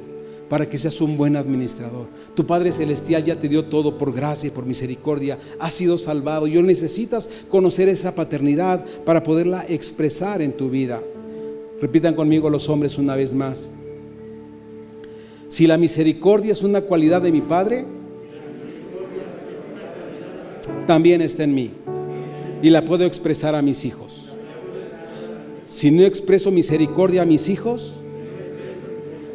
para 0.48 0.68
que 0.68 0.76
seas 0.76 1.00
un 1.00 1.16
buen 1.16 1.36
administrador. 1.36 2.08
Tu 2.34 2.44
Padre 2.44 2.72
Celestial 2.72 3.24
ya 3.24 3.38
te 3.38 3.48
dio 3.48 3.66
todo 3.66 3.96
por 3.96 4.12
gracia 4.12 4.48
y 4.48 4.50
por 4.50 4.66
misericordia. 4.66 5.38
Has 5.58 5.74
sido 5.74 5.98
salvado. 5.98 6.46
Y 6.46 6.60
necesitas 6.62 7.30
conocer 7.48 7.88
esa 7.88 8.14
paternidad 8.14 8.84
para 9.04 9.22
poderla 9.22 9.64
expresar 9.68 10.42
en 10.42 10.52
tu 10.52 10.68
vida. 10.68 11.00
Repitan 11.80 12.14
conmigo 12.14 12.50
los 12.50 12.68
hombres 12.68 12.98
una 12.98 13.16
vez 13.16 13.34
más. 13.34 13.72
Si 15.48 15.66
la 15.66 15.78
misericordia 15.78 16.52
es 16.52 16.62
una 16.62 16.80
cualidad 16.82 17.22
de 17.22 17.32
mi 17.32 17.40
Padre, 17.40 17.84
también 20.86 21.20
está 21.20 21.44
en 21.44 21.54
mí 21.54 21.70
y 22.62 22.70
la 22.70 22.84
puedo 22.84 23.04
expresar 23.04 23.54
a 23.54 23.62
mis 23.62 23.84
hijos. 23.84 24.36
Si 25.66 25.90
no 25.90 26.02
expreso 26.02 26.50
misericordia 26.50 27.22
a 27.22 27.26
mis 27.26 27.48
hijos, 27.48 27.94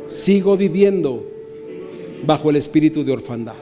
sigo 0.08 0.56
viviendo 0.56 1.26
bajo 2.26 2.50
el 2.50 2.56
espíritu 2.56 3.04
de 3.04 3.12
orfandad. 3.12 3.56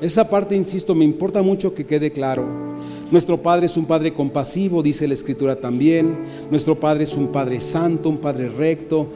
Esa 0.00 0.28
parte, 0.28 0.56
insisto, 0.56 0.94
me 0.94 1.04
importa 1.04 1.42
mucho 1.42 1.74
que 1.74 1.86
quede 1.86 2.10
claro. 2.10 2.46
Nuestro 3.10 3.38
Padre 3.38 3.66
es 3.66 3.76
un 3.76 3.86
Padre 3.86 4.14
compasivo, 4.14 4.82
dice 4.82 5.08
la 5.08 5.14
Escritura 5.14 5.56
también. 5.56 6.16
Nuestro 6.50 6.76
Padre 6.76 7.04
es 7.04 7.16
un 7.16 7.28
Padre 7.28 7.60
santo, 7.60 8.08
un 8.08 8.18
Padre 8.18 8.48
recto. 8.48 9.08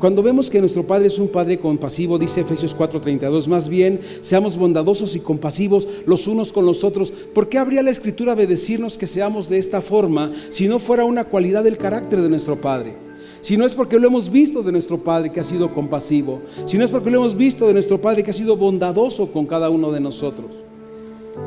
Cuando 0.00 0.22
vemos 0.22 0.48
que 0.48 0.60
nuestro 0.60 0.84
Padre 0.86 1.08
es 1.08 1.18
un 1.18 1.28
Padre 1.28 1.58
compasivo, 1.58 2.18
dice 2.18 2.40
Efesios 2.40 2.74
4:32, 2.74 3.46
más 3.48 3.68
bien 3.68 4.00
seamos 4.22 4.56
bondadosos 4.56 5.14
y 5.14 5.20
compasivos 5.20 5.86
los 6.06 6.26
unos 6.26 6.54
con 6.54 6.64
los 6.64 6.84
otros. 6.84 7.10
¿Por 7.10 7.50
qué 7.50 7.58
habría 7.58 7.82
la 7.82 7.90
Escritura 7.90 8.34
de 8.34 8.46
decirnos 8.46 8.96
que 8.96 9.06
seamos 9.06 9.50
de 9.50 9.58
esta 9.58 9.82
forma 9.82 10.32
si 10.48 10.68
no 10.68 10.78
fuera 10.78 11.04
una 11.04 11.24
cualidad 11.24 11.64
del 11.64 11.76
carácter 11.76 12.22
de 12.22 12.30
nuestro 12.30 12.58
Padre? 12.58 12.96
Si 13.42 13.58
no 13.58 13.66
es 13.66 13.74
porque 13.74 13.98
lo 13.98 14.06
hemos 14.06 14.30
visto 14.30 14.62
de 14.62 14.72
nuestro 14.72 15.04
Padre 15.04 15.32
que 15.32 15.40
ha 15.40 15.44
sido 15.44 15.74
compasivo, 15.74 16.40
si 16.64 16.78
no 16.78 16.84
es 16.84 16.90
porque 16.90 17.10
lo 17.10 17.18
hemos 17.18 17.36
visto 17.36 17.66
de 17.66 17.74
nuestro 17.74 18.00
Padre 18.00 18.24
que 18.24 18.30
ha 18.30 18.34
sido 18.34 18.56
bondadoso 18.56 19.30
con 19.30 19.44
cada 19.44 19.68
uno 19.68 19.92
de 19.92 20.00
nosotros. 20.00 20.69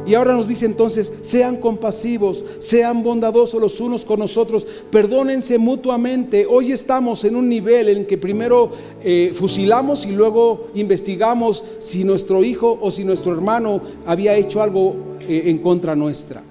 Y 0.06 0.16
ahora 0.16 0.34
nos 0.34 0.50
dice 0.50 0.66
entonces, 0.66 1.14
sean 1.22 1.58
compasivos, 1.58 2.44
sean 2.60 3.04
bondadosos 3.04 3.62
los 3.62 3.80
unos 3.80 4.04
con 4.04 4.20
nosotros, 4.20 4.68
perdónense 4.92 5.58
mutuamente. 5.58 6.46
Hoy 6.46 6.74
estamos 6.74 7.24
en 7.24 7.38
un 7.38 7.48
nivel 7.48 7.88
en 7.88 8.06
que 8.06 8.18
primero 8.18 8.72
eh, 9.02 9.32
fusilamos 9.34 10.06
y 10.06 10.12
luego 10.12 10.68
investigamos 10.76 11.64
si 11.80 12.04
nuestro 12.04 12.44
hijo 12.44 12.78
o 12.82 12.92
si 12.92 13.06
nuestro 13.06 13.32
hermano 13.34 13.82
había 14.06 14.36
hecho 14.36 14.62
algo 14.62 14.96
eh, 15.22 15.44
en 15.46 15.60
contra 15.60 15.96
nuestra. 15.96 16.44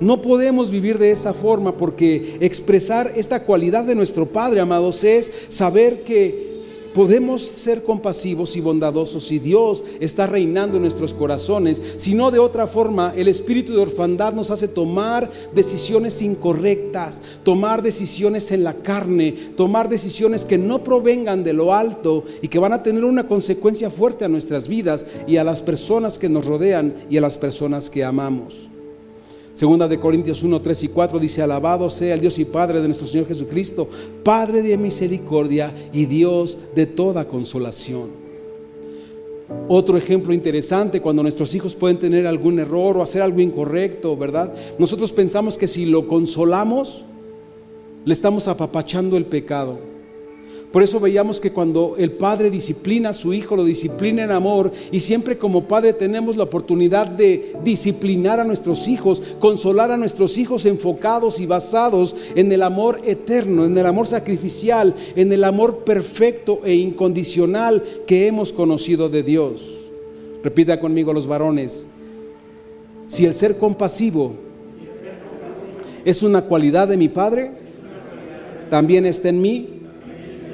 No 0.00 0.20
podemos 0.20 0.70
vivir 0.70 0.98
de 0.98 1.10
esa 1.10 1.32
forma 1.32 1.76
porque 1.76 2.36
expresar 2.40 3.12
esta 3.16 3.44
cualidad 3.44 3.84
de 3.84 3.94
nuestro 3.94 4.26
Padre, 4.26 4.60
amados, 4.60 5.04
es 5.04 5.32
saber 5.48 6.02
que 6.02 6.43
podemos 6.94 7.52
ser 7.56 7.82
compasivos 7.82 8.56
y 8.56 8.60
bondadosos 8.60 9.26
si 9.26 9.38
Dios 9.38 9.84
está 10.00 10.26
reinando 10.26 10.76
en 10.76 10.82
nuestros 10.82 11.12
corazones, 11.12 11.82
si 11.96 12.14
no 12.14 12.30
de 12.30 12.38
otra 12.38 12.66
forma 12.66 13.12
el 13.16 13.28
espíritu 13.28 13.74
de 13.74 13.80
orfandad 13.82 14.32
nos 14.32 14.50
hace 14.50 14.68
tomar 14.68 15.30
decisiones 15.54 16.22
incorrectas, 16.22 17.20
tomar 17.42 17.82
decisiones 17.82 18.52
en 18.52 18.64
la 18.64 18.74
carne, 18.74 19.32
tomar 19.56 19.88
decisiones 19.88 20.44
que 20.44 20.56
no 20.56 20.84
provengan 20.84 21.44
de 21.44 21.52
lo 21.52 21.74
alto 21.74 22.24
y 22.40 22.48
que 22.48 22.58
van 22.58 22.72
a 22.72 22.82
tener 22.82 23.04
una 23.04 23.26
consecuencia 23.26 23.90
fuerte 23.90 24.24
a 24.24 24.28
nuestras 24.28 24.68
vidas 24.68 25.06
y 25.26 25.36
a 25.36 25.44
las 25.44 25.60
personas 25.60 26.18
que 26.18 26.28
nos 26.28 26.46
rodean 26.46 26.94
y 27.10 27.16
a 27.16 27.20
las 27.20 27.36
personas 27.36 27.90
que 27.90 28.04
amamos. 28.04 28.70
Segunda 29.54 29.86
de 29.86 30.00
Corintios 30.00 30.42
1, 30.42 30.60
3 30.60 30.82
y 30.84 30.88
4 30.88 31.18
dice, 31.20 31.40
alabado 31.40 31.88
sea 31.88 32.14
el 32.14 32.20
Dios 32.20 32.40
y 32.40 32.44
Padre 32.44 32.80
de 32.80 32.88
nuestro 32.88 33.06
Señor 33.06 33.28
Jesucristo, 33.28 33.88
Padre 34.24 34.62
de 34.62 34.76
misericordia 34.76 35.72
y 35.92 36.06
Dios 36.06 36.58
de 36.74 36.86
toda 36.86 37.28
consolación. 37.28 38.24
Otro 39.68 39.96
ejemplo 39.96 40.34
interesante, 40.34 41.00
cuando 41.00 41.22
nuestros 41.22 41.54
hijos 41.54 41.76
pueden 41.76 41.98
tener 41.98 42.26
algún 42.26 42.58
error 42.58 42.96
o 42.96 43.02
hacer 43.02 43.22
algo 43.22 43.40
incorrecto, 43.40 44.16
¿verdad? 44.16 44.52
Nosotros 44.78 45.12
pensamos 45.12 45.56
que 45.56 45.68
si 45.68 45.86
lo 45.86 46.08
consolamos, 46.08 47.04
le 48.04 48.12
estamos 48.12 48.48
apapachando 48.48 49.16
el 49.16 49.26
pecado. 49.26 49.93
Por 50.74 50.82
eso 50.82 50.98
veíamos 50.98 51.40
que 51.40 51.52
cuando 51.52 51.94
el 51.98 52.10
padre 52.10 52.50
disciplina 52.50 53.10
a 53.10 53.12
su 53.12 53.32
hijo, 53.32 53.54
lo 53.54 53.62
disciplina 53.62 54.24
en 54.24 54.32
amor 54.32 54.72
y 54.90 54.98
siempre 54.98 55.38
como 55.38 55.68
padre 55.68 55.92
tenemos 55.92 56.36
la 56.36 56.42
oportunidad 56.42 57.06
de 57.06 57.54
disciplinar 57.62 58.40
a 58.40 58.44
nuestros 58.44 58.88
hijos, 58.88 59.22
consolar 59.38 59.92
a 59.92 59.96
nuestros 59.96 60.36
hijos 60.36 60.66
enfocados 60.66 61.38
y 61.38 61.46
basados 61.46 62.16
en 62.34 62.50
el 62.50 62.60
amor 62.60 63.00
eterno, 63.04 63.64
en 63.64 63.78
el 63.78 63.86
amor 63.86 64.08
sacrificial, 64.08 64.96
en 65.14 65.32
el 65.32 65.44
amor 65.44 65.84
perfecto 65.84 66.58
e 66.64 66.74
incondicional 66.74 67.80
que 68.04 68.26
hemos 68.26 68.52
conocido 68.52 69.08
de 69.08 69.22
Dios. 69.22 69.92
Repita 70.42 70.80
conmigo 70.80 71.12
los 71.12 71.28
varones, 71.28 71.86
si 73.06 73.26
el 73.26 73.34
ser 73.34 73.58
compasivo 73.58 74.34
es 76.04 76.24
una 76.24 76.42
cualidad 76.42 76.88
de 76.88 76.96
mi 76.96 77.08
Padre, 77.08 77.52
también 78.70 79.06
está 79.06 79.28
en 79.28 79.40
mí 79.40 79.73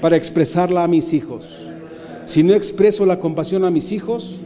para 0.00 0.16
expresarla 0.16 0.84
a 0.84 0.88
mis 0.88 1.12
hijos. 1.12 1.48
Si 2.24 2.42
no 2.42 2.54
expreso 2.54 3.06
la 3.06 3.18
compasión 3.18 3.64
a 3.64 3.70
mis 3.70 3.92
hijos, 3.92 4.40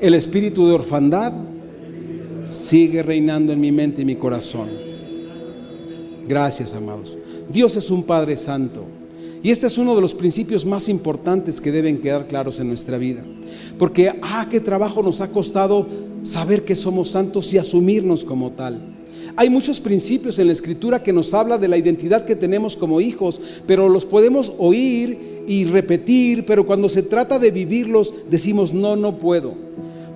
el 0.00 0.14
espíritu 0.14 0.66
de 0.66 0.74
orfandad 0.74 1.32
sigue 2.44 3.02
reinando 3.02 3.52
en 3.52 3.60
mi 3.60 3.70
mente 3.70 4.02
y 4.02 4.04
mi 4.04 4.16
corazón. 4.16 4.68
Gracias, 6.26 6.74
amados. 6.74 7.16
Dios 7.52 7.76
es 7.76 7.90
un 7.90 8.04
Padre 8.04 8.36
Santo. 8.36 8.86
Y 9.42 9.50
este 9.50 9.66
es 9.66 9.78
uno 9.78 9.94
de 9.94 10.02
los 10.02 10.12
principios 10.12 10.66
más 10.66 10.88
importantes 10.88 11.60
que 11.60 11.72
deben 11.72 12.00
quedar 12.00 12.26
claros 12.28 12.60
en 12.60 12.68
nuestra 12.68 12.98
vida. 12.98 13.24
Porque, 13.78 14.12
ah, 14.22 14.46
qué 14.50 14.60
trabajo 14.60 15.02
nos 15.02 15.20
ha 15.20 15.30
costado 15.30 15.86
saber 16.22 16.64
que 16.64 16.76
somos 16.76 17.10
santos 17.10 17.52
y 17.54 17.58
asumirnos 17.58 18.24
como 18.24 18.52
tal. 18.52 18.99
Hay 19.36 19.50
muchos 19.50 19.80
principios 19.80 20.38
en 20.38 20.46
la 20.46 20.52
escritura 20.52 21.02
que 21.02 21.12
nos 21.12 21.34
habla 21.34 21.58
de 21.58 21.68
la 21.68 21.76
identidad 21.76 22.24
que 22.24 22.36
tenemos 22.36 22.76
como 22.76 23.00
hijos, 23.00 23.40
pero 23.66 23.88
los 23.88 24.04
podemos 24.04 24.52
oír 24.58 25.44
y 25.46 25.64
repetir, 25.64 26.44
pero 26.46 26.66
cuando 26.66 26.88
se 26.88 27.02
trata 27.02 27.38
de 27.38 27.50
vivirlos 27.50 28.14
decimos, 28.30 28.72
no, 28.72 28.96
no 28.96 29.18
puedo. 29.18 29.54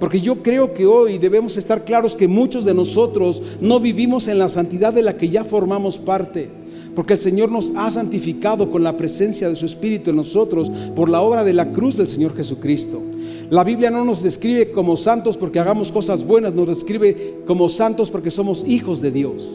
Porque 0.00 0.20
yo 0.20 0.42
creo 0.42 0.74
que 0.74 0.86
hoy 0.86 1.18
debemos 1.18 1.56
estar 1.56 1.84
claros 1.84 2.14
que 2.14 2.28
muchos 2.28 2.64
de 2.64 2.74
nosotros 2.74 3.42
no 3.60 3.80
vivimos 3.80 4.28
en 4.28 4.38
la 4.38 4.48
santidad 4.48 4.92
de 4.92 5.02
la 5.02 5.16
que 5.16 5.28
ya 5.28 5.44
formamos 5.44 5.98
parte. 5.98 6.50
Porque 6.94 7.14
el 7.14 7.18
Señor 7.18 7.50
nos 7.50 7.72
ha 7.76 7.90
santificado 7.90 8.70
con 8.70 8.82
la 8.82 8.96
presencia 8.96 9.48
de 9.48 9.56
su 9.56 9.66
Espíritu 9.66 10.10
en 10.10 10.16
nosotros 10.16 10.70
por 10.94 11.08
la 11.08 11.20
obra 11.20 11.42
de 11.42 11.52
la 11.52 11.72
cruz 11.72 11.96
del 11.96 12.08
Señor 12.08 12.36
Jesucristo. 12.36 13.02
La 13.50 13.62
Biblia 13.62 13.90
no 13.90 14.04
nos 14.04 14.22
describe 14.22 14.70
como 14.70 14.96
santos 14.96 15.36
porque 15.36 15.58
hagamos 15.58 15.92
cosas 15.92 16.26
buenas, 16.26 16.54
nos 16.54 16.68
describe 16.68 17.40
como 17.46 17.68
santos 17.68 18.10
porque 18.10 18.30
somos 18.30 18.64
hijos 18.66 19.00
de 19.02 19.10
Dios, 19.10 19.46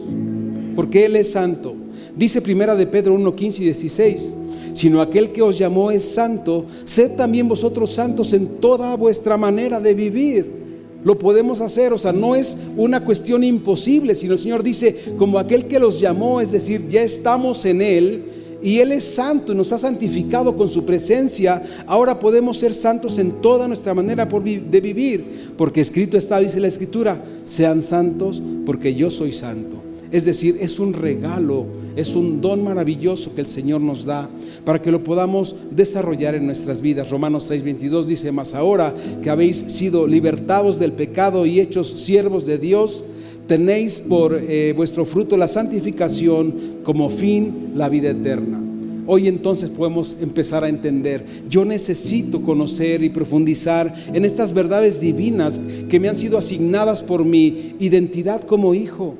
porque 0.76 1.06
Él 1.06 1.16
es 1.16 1.32
santo. 1.32 1.74
Dice 2.16 2.40
primera 2.40 2.76
de 2.76 2.86
Pedro 2.86 3.14
1, 3.14 3.34
15 3.34 3.62
y 3.62 3.64
16, 3.66 4.34
sino 4.74 5.00
aquel 5.00 5.32
que 5.32 5.42
os 5.42 5.58
llamó 5.58 5.90
es 5.90 6.04
santo, 6.04 6.66
sed 6.84 7.16
también 7.16 7.48
vosotros 7.48 7.92
santos 7.92 8.32
en 8.32 8.60
toda 8.60 8.94
vuestra 8.96 9.36
manera 9.36 9.80
de 9.80 9.94
vivir. 9.94 10.60
Lo 11.02 11.18
podemos 11.18 11.60
hacer, 11.60 11.92
o 11.92 11.98
sea, 11.98 12.12
no 12.12 12.36
es 12.36 12.58
una 12.76 13.04
cuestión 13.04 13.42
imposible, 13.42 14.14
sino 14.14 14.34
el 14.34 14.38
Señor 14.38 14.62
dice, 14.62 15.14
como 15.16 15.38
aquel 15.38 15.66
que 15.66 15.78
los 15.78 15.98
llamó, 15.98 16.40
es 16.40 16.52
decir, 16.52 16.88
ya 16.88 17.02
estamos 17.02 17.64
en 17.64 17.80
Él, 17.80 18.24
y 18.62 18.78
Él 18.78 18.92
es 18.92 19.04
santo 19.04 19.52
y 19.52 19.54
nos 19.54 19.72
ha 19.72 19.78
santificado 19.78 20.56
con 20.56 20.68
su 20.68 20.84
presencia, 20.84 21.62
ahora 21.86 22.18
podemos 22.18 22.58
ser 22.58 22.74
santos 22.74 23.18
en 23.18 23.40
toda 23.42 23.66
nuestra 23.68 23.94
manera 23.94 24.26
de 24.26 24.80
vivir, 24.80 25.52
porque 25.56 25.80
escrito 25.80 26.16
está, 26.16 26.38
dice 26.40 26.60
la 26.60 26.68
Escritura, 26.68 27.22
sean 27.44 27.82
santos 27.82 28.42
porque 28.66 28.94
yo 28.94 29.10
soy 29.10 29.32
santo. 29.32 29.76
Es 30.12 30.24
decir, 30.24 30.58
es 30.60 30.80
un 30.80 30.92
regalo, 30.92 31.66
es 31.94 32.16
un 32.16 32.40
don 32.40 32.64
maravilloso 32.64 33.32
que 33.34 33.42
el 33.42 33.46
Señor 33.46 33.80
nos 33.80 34.04
da 34.04 34.28
para 34.64 34.82
que 34.82 34.90
lo 34.90 35.04
podamos 35.04 35.54
desarrollar 35.70 36.34
en 36.34 36.46
nuestras 36.46 36.80
vidas. 36.80 37.10
Romanos 37.10 37.48
6:22 37.48 38.06
dice, 38.06 38.32
más 38.32 38.54
ahora 38.54 38.92
que 39.22 39.30
habéis 39.30 39.56
sido 39.56 40.08
libertados 40.08 40.80
del 40.80 40.92
pecado 40.92 41.46
y 41.46 41.60
hechos 41.60 41.88
siervos 41.88 42.44
de 42.44 42.58
Dios, 42.58 43.04
tenéis 43.50 43.98
por 43.98 44.40
eh, 44.40 44.72
vuestro 44.76 45.04
fruto 45.04 45.36
la 45.36 45.48
santificación, 45.48 46.54
como 46.84 47.10
fin 47.10 47.72
la 47.74 47.88
vida 47.88 48.10
eterna. 48.10 48.62
Hoy 49.08 49.26
entonces 49.26 49.70
podemos 49.70 50.16
empezar 50.20 50.62
a 50.62 50.68
entender, 50.68 51.26
yo 51.48 51.64
necesito 51.64 52.42
conocer 52.42 53.02
y 53.02 53.08
profundizar 53.08 53.92
en 54.14 54.24
estas 54.24 54.52
verdades 54.52 55.00
divinas 55.00 55.60
que 55.88 55.98
me 55.98 56.08
han 56.08 56.14
sido 56.14 56.38
asignadas 56.38 57.02
por 57.02 57.24
mi 57.24 57.74
identidad 57.80 58.42
como 58.42 58.72
hijo. 58.72 59.16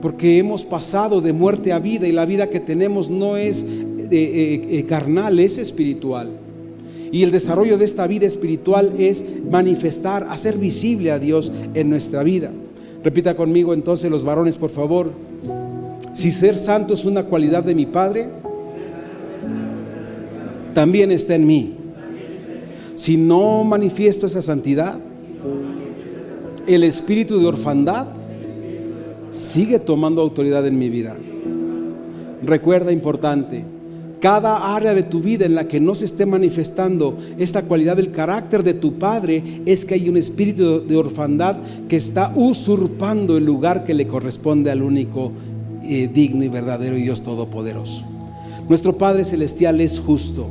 Porque 0.00 0.38
hemos 0.38 0.64
pasado 0.64 1.20
de 1.20 1.34
muerte 1.34 1.74
a 1.74 1.80
vida 1.80 2.08
y 2.08 2.12
la 2.12 2.24
vida 2.24 2.48
que 2.48 2.58
tenemos 2.58 3.10
no 3.10 3.36
es 3.36 3.66
eh, 3.66 4.66
eh, 4.66 4.84
carnal, 4.88 5.38
es 5.40 5.58
espiritual. 5.58 6.30
Y 7.12 7.22
el 7.22 7.32
desarrollo 7.32 7.76
de 7.76 7.84
esta 7.84 8.06
vida 8.06 8.26
espiritual 8.26 8.94
es 8.98 9.22
manifestar, 9.50 10.26
hacer 10.30 10.56
visible 10.56 11.10
a 11.10 11.18
Dios 11.18 11.52
en 11.74 11.90
nuestra 11.90 12.22
vida. 12.22 12.50
Repita 13.02 13.36
conmigo 13.36 13.74
entonces 13.74 14.10
los 14.10 14.24
varones, 14.24 14.56
por 14.56 14.70
favor. 14.70 15.12
Si 16.12 16.30
ser 16.30 16.58
santo 16.58 16.94
es 16.94 17.04
una 17.04 17.24
cualidad 17.24 17.62
de 17.62 17.74
mi 17.74 17.86
Padre, 17.86 18.28
también 20.74 21.10
está 21.10 21.34
en 21.34 21.46
mí. 21.46 21.74
Si 22.96 23.16
no 23.16 23.62
manifiesto 23.62 24.26
esa 24.26 24.42
santidad, 24.42 24.98
el 26.66 26.84
espíritu 26.84 27.38
de 27.38 27.46
orfandad 27.46 28.06
sigue 29.30 29.78
tomando 29.78 30.20
autoridad 30.20 30.66
en 30.66 30.78
mi 30.78 30.90
vida. 30.90 31.16
Recuerda 32.42 32.92
importante, 32.92 33.64
cada 34.20 34.74
área 34.74 34.94
de 34.94 35.02
tu 35.02 35.20
vida 35.20 35.46
en 35.46 35.54
la 35.54 35.68
que 35.68 35.80
no 35.80 35.94
se 35.94 36.04
esté 36.04 36.26
manifestando 36.26 37.16
esta 37.38 37.62
cualidad 37.62 37.96
del 37.96 38.10
carácter 38.10 38.64
de 38.64 38.74
tu 38.74 38.98
Padre, 38.98 39.62
es 39.66 39.84
que 39.84 39.94
hay 39.94 40.08
un 40.08 40.16
espíritu 40.16 40.86
de 40.86 40.96
orfandad 40.96 41.56
que 41.88 41.96
está 41.96 42.32
usurpando 42.34 43.36
el 43.36 43.44
lugar 43.44 43.84
que 43.84 43.94
le 43.94 44.06
corresponde 44.06 44.70
al 44.70 44.82
único 44.82 45.32
eh, 45.84 46.08
digno 46.12 46.44
y 46.44 46.48
verdadero 46.48 46.96
Dios 46.96 47.22
Todopoderoso. 47.22 48.04
Nuestro 48.68 48.98
Padre 48.98 49.24
Celestial 49.24 49.80
es 49.80 50.00
justo. 50.00 50.46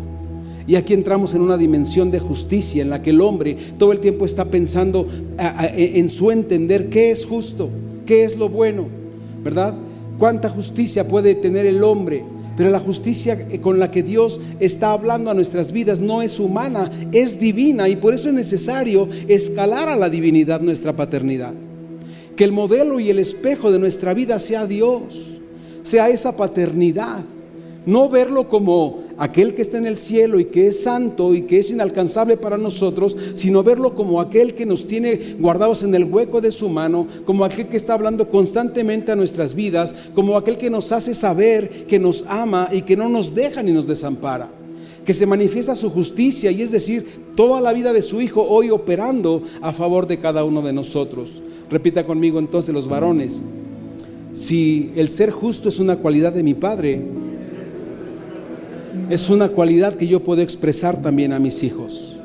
Y 0.66 0.76
aquí 0.76 0.94
entramos 0.94 1.34
en 1.34 1.42
una 1.42 1.56
dimensión 1.56 2.12
de 2.12 2.20
justicia 2.20 2.82
en 2.82 2.90
la 2.90 3.02
que 3.02 3.12
el 3.12 3.22
hombre 3.22 3.56
todo 3.78 3.94
el 3.94 4.00
tiempo 4.02 4.26
está 4.26 4.46
pensando 4.46 5.08
en 5.38 6.10
su 6.10 6.30
entender 6.30 6.90
qué 6.90 7.10
es 7.10 7.26
justo, 7.26 7.70
qué 8.06 8.26
es 8.26 8.36
lo 8.36 8.50
bueno, 8.50 8.88
¿verdad? 9.44 9.76
¿Cuánta 10.20 10.50
justicia 10.50 11.08
puede 11.08 11.36
tener 11.36 11.66
el 11.66 11.84
hombre? 11.84 12.26
Pero 12.58 12.72
la 12.72 12.80
justicia 12.80 13.48
con 13.62 13.78
la 13.78 13.92
que 13.92 14.02
Dios 14.02 14.42
está 14.60 14.92
hablando 14.92 15.30
a 15.30 15.36
nuestras 15.36 15.72
vidas 15.72 16.00
no 16.00 16.24
es 16.24 16.40
humana, 16.40 16.90
es 17.12 17.40
divina 17.40 17.88
y 17.88 17.96
por 17.96 18.16
eso 18.16 18.30
es 18.30 18.36
necesario 18.36 19.08
escalar 19.28 19.90
a 19.90 19.96
la 19.96 20.10
divinidad 20.10 20.60
nuestra 20.60 20.96
paternidad. 20.96 21.54
Que 22.36 22.44
el 22.44 22.52
modelo 22.52 23.00
y 23.00 23.12
el 23.12 23.20
espejo 23.20 23.72
de 23.72 23.78
nuestra 23.78 24.16
vida 24.16 24.40
sea 24.40 24.66
Dios, 24.66 25.40
sea 25.84 26.10
esa 26.10 26.36
paternidad. 26.36 27.24
No 27.86 28.10
verlo 28.10 28.50
como 28.50 29.04
aquel 29.18 29.54
que 29.54 29.62
está 29.62 29.78
en 29.78 29.86
el 29.86 29.98
cielo 29.98 30.40
y 30.40 30.46
que 30.46 30.68
es 30.68 30.84
santo 30.84 31.34
y 31.34 31.44
que 31.44 31.60
es 31.60 31.70
inalcanzable 31.70 32.38
para 32.38 32.58
nosotros, 32.58 33.18
sino 33.34 33.64
verlo 33.64 33.96
como 33.96 34.22
aquel 34.22 34.54
que 34.54 34.66
nos 34.66 34.88
tiene 34.88 35.36
guardados 35.40 35.84
en 35.84 35.94
el 35.96 36.06
hueco 36.06 36.42
de 36.42 36.52
su 36.52 36.70
mano, 36.70 37.08
como 37.26 37.44
aquel 37.44 37.68
que 37.68 37.78
está 37.78 37.94
hablando 37.94 38.30
constantemente 38.30 39.12
a 39.12 39.16
nuestras 39.16 39.54
vidas, 39.54 39.96
como 40.14 40.38
aquel 40.38 40.58
que 40.58 40.70
nos 40.70 40.92
hace 40.92 41.14
saber 41.14 41.86
que 41.88 42.00
nos 42.00 42.26
ama 42.28 42.70
y 42.72 42.82
que 42.82 42.98
no 42.98 43.10
nos 43.10 43.34
deja 43.34 43.64
ni 43.64 43.72
nos 43.72 43.88
desampara 43.88 44.52
que 45.08 45.14
se 45.14 45.26
manifiesta 45.26 45.74
su 45.74 45.90
justicia 45.90 46.52
y 46.52 46.62
es 46.62 46.72
decir, 46.72 47.06
toda 47.34 47.62
la 47.62 47.72
vida 47.72 47.94
de 47.94 48.02
su 48.02 48.20
Hijo 48.20 48.44
hoy 48.44 48.72
operando 48.72 49.42
a 49.62 49.72
favor 49.72 50.06
de 50.06 50.20
cada 50.20 50.44
uno 50.44 50.62
de 50.62 50.74
nosotros. 50.74 51.42
Repita 51.72 52.04
conmigo 52.04 52.40
entonces 52.40 52.76
los 52.76 52.90
varones, 52.90 53.42
si 54.34 54.92
el 54.98 55.08
ser 55.08 55.32
justo 55.32 55.70
es 55.70 55.80
una 55.80 55.96
cualidad 55.96 56.34
de 56.34 56.44
mi 56.44 56.56
Padre, 56.56 57.02
es 59.10 59.30
una 59.30 59.50
cualidad 59.50 59.96
que 59.96 60.08
yo 60.08 60.24
puedo 60.24 60.42
expresar 60.42 61.02
también 61.02 61.34
a 61.34 61.40
mis 61.40 61.64
hijos. 61.64 62.18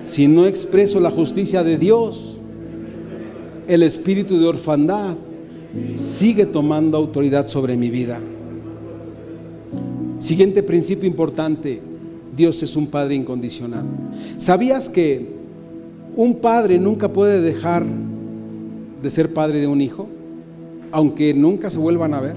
Si 0.00 0.28
no 0.28 0.46
expreso 0.46 1.00
la 1.00 1.10
justicia 1.10 1.64
de 1.64 1.76
Dios, 1.78 2.38
el 3.66 3.82
espíritu 3.82 4.38
de 4.38 4.46
orfandad 4.46 5.16
sigue 5.94 6.46
tomando 6.46 6.96
autoridad 6.96 7.46
sobre 7.48 7.76
mi 7.76 7.90
vida. 7.90 8.20
Siguiente 10.18 10.62
principio 10.62 11.08
importante, 11.08 11.80
Dios 12.36 12.62
es 12.62 12.76
un 12.76 12.86
padre 12.86 13.14
incondicional. 13.14 13.84
¿Sabías 14.36 14.88
que 14.88 15.26
un 16.16 16.36
padre 16.36 16.78
nunca 16.78 17.12
puede 17.12 17.40
dejar 17.40 17.84
de 19.02 19.10
ser 19.10 19.32
padre 19.32 19.60
de 19.60 19.66
un 19.66 19.80
hijo, 19.80 20.08
aunque 20.90 21.34
nunca 21.34 21.70
se 21.70 21.78
vuelvan 21.78 22.14
a 22.14 22.20
ver? 22.20 22.36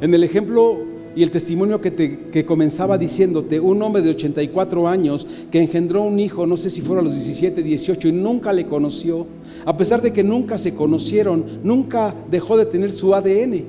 En 0.00 0.12
el 0.12 0.22
ejemplo 0.24 0.78
y 1.16 1.22
el 1.22 1.30
testimonio 1.30 1.80
que, 1.80 1.90
te, 1.90 2.44
comenzaba 2.44 2.98
diciéndote, 2.98 3.58
un 3.58 3.82
hombre 3.82 4.02
de 4.02 4.10
84 4.10 4.86
años 4.86 5.26
que 5.50 5.58
engendró 5.58 6.02
un 6.02 6.20
hijo, 6.20 6.46
no 6.46 6.58
sé 6.58 6.68
si 6.68 6.82
fuera 6.82 7.00
a 7.00 7.04
los 7.04 7.14
17, 7.14 7.62
18, 7.62 8.08
y 8.08 8.12
nunca 8.12 8.52
le 8.52 8.66
conoció, 8.66 9.26
a 9.64 9.74
pesar 9.78 10.02
de 10.02 10.12
que 10.12 10.22
nunca 10.22 10.58
se 10.58 10.74
conocieron, 10.74 11.60
nunca 11.64 12.14
dejó 12.30 12.58
de 12.58 12.66
tener 12.66 12.92
su 12.92 13.14
ADN. 13.14 13.64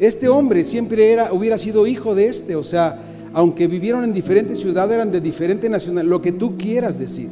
Este 0.00 0.28
hombre 0.28 0.62
siempre 0.62 1.10
era, 1.10 1.32
hubiera 1.32 1.56
sido 1.56 1.86
hijo 1.86 2.14
de 2.14 2.26
este, 2.26 2.56
o 2.56 2.64
sea, 2.64 3.06
aunque 3.32 3.66
vivieron 3.66 4.04
en 4.04 4.12
diferentes 4.12 4.58
ciudades, 4.58 4.96
eran 4.96 5.10
de 5.10 5.22
diferente 5.22 5.66
nacionalidad, 5.66 6.10
lo 6.10 6.20
que 6.20 6.32
tú 6.32 6.58
quieras 6.58 6.98
decir. 6.98 7.30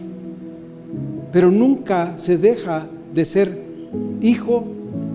Pero 1.33 1.51
nunca 1.51 2.15
se 2.17 2.39
deja 2.39 2.89
de 3.13 3.27
ser 3.27 3.59
hijo, 4.23 4.65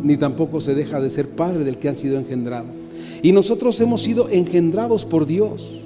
ni 0.03 0.17
tampoco 0.17 0.61
se 0.61 0.75
deja 0.75 1.01
de 1.01 1.09
ser 1.09 1.29
padre 1.29 1.63
del 1.63 1.77
que 1.77 1.89
han 1.89 1.95
sido 1.95 2.19
engendrados. 2.19 2.82
Y 3.23 3.31
nosotros 3.31 3.79
hemos 3.81 4.01
sido 4.01 4.29
engendrados 4.29 5.05
por 5.05 5.25
Dios. 5.25 5.81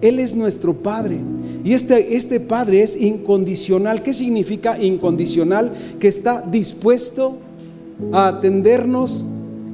Él 0.00 0.20
es 0.20 0.34
nuestro 0.34 0.74
Padre. 0.74 1.18
Y 1.64 1.74
este, 1.74 2.16
este 2.16 2.38
Padre 2.40 2.82
es 2.82 2.96
incondicional. 2.96 4.02
¿Qué 4.02 4.14
significa 4.14 4.80
incondicional? 4.80 5.72
Que 5.98 6.06
está 6.06 6.40
dispuesto 6.40 7.36
a 8.12 8.28
atendernos 8.28 9.26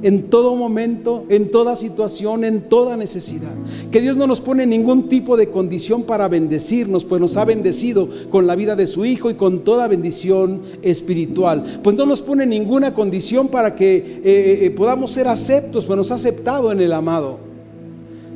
en 0.03 0.29
todo 0.29 0.55
momento, 0.55 1.25
en 1.29 1.49
toda 1.49 1.75
situación, 1.75 2.43
en 2.43 2.61
toda 2.61 2.97
necesidad. 2.97 3.53
Que 3.91 4.01
Dios 4.01 4.17
no 4.17 4.27
nos 4.27 4.41
pone 4.41 4.65
ningún 4.67 5.09
tipo 5.09 5.37
de 5.37 5.49
condición 5.49 6.03
para 6.03 6.27
bendecirnos, 6.27 7.05
pues 7.05 7.19
nos 7.19 7.37
ha 7.37 7.45
bendecido 7.45 8.09
con 8.29 8.45
la 8.45 8.55
vida 8.55 8.75
de 8.75 8.85
su 8.85 9.05
Hijo 9.05 9.31
y 9.31 9.35
con 9.35 9.63
toda 9.63 9.87
bendición 9.87 10.61
espiritual. 10.81 11.63
Pues 11.81 11.95
no 11.95 12.05
nos 12.05 12.21
pone 12.21 12.45
ninguna 12.45 12.93
condición 12.93 13.47
para 13.47 13.75
que 13.75 13.95
eh, 13.95 14.21
eh, 14.23 14.59
eh, 14.65 14.71
podamos 14.71 15.11
ser 15.11 15.27
aceptos, 15.27 15.85
pues 15.85 15.97
nos 15.97 16.11
ha 16.11 16.15
aceptado 16.15 16.71
en 16.71 16.81
el 16.81 16.93
amado. 16.93 17.52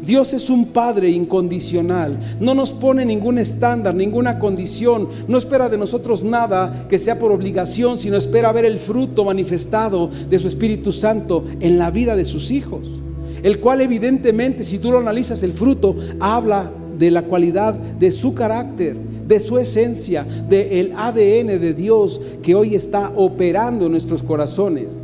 Dios 0.07 0.33
es 0.33 0.49
un 0.49 0.67
Padre 0.67 1.09
incondicional. 1.09 2.17
No 2.39 2.55
nos 2.55 2.71
pone 2.71 3.05
ningún 3.05 3.37
estándar, 3.37 3.93
ninguna 3.93 4.39
condición. 4.39 5.09
No 5.27 5.37
espera 5.37 5.67
de 5.67 5.77
nosotros 5.77 6.23
nada 6.23 6.87
que 6.89 6.97
sea 6.97 7.19
por 7.19 7.33
obligación, 7.33 7.97
sino 7.97 8.15
espera 8.15 8.53
ver 8.53 8.63
el 8.63 8.77
fruto 8.77 9.25
manifestado 9.25 10.09
de 10.29 10.37
su 10.39 10.47
Espíritu 10.47 10.93
Santo 10.93 11.43
en 11.59 11.77
la 11.77 11.91
vida 11.91 12.15
de 12.15 12.23
sus 12.23 12.51
hijos. 12.51 13.01
El 13.43 13.59
cual 13.59 13.81
evidentemente, 13.81 14.63
si 14.63 14.79
tú 14.79 14.91
lo 14.91 14.99
analizas, 14.99 15.43
el 15.43 15.51
fruto 15.51 15.97
habla 16.21 16.71
de 16.97 17.11
la 17.11 17.23
cualidad 17.23 17.73
de 17.73 18.09
su 18.11 18.33
carácter, 18.33 18.95
de 19.27 19.41
su 19.41 19.57
esencia, 19.57 20.25
del 20.47 20.93
ADN 20.95 21.59
de 21.59 21.73
Dios 21.73 22.21
que 22.41 22.55
hoy 22.55 22.75
está 22.75 23.11
operando 23.13 23.87
en 23.87 23.91
nuestros 23.91 24.23
corazones. 24.23 24.97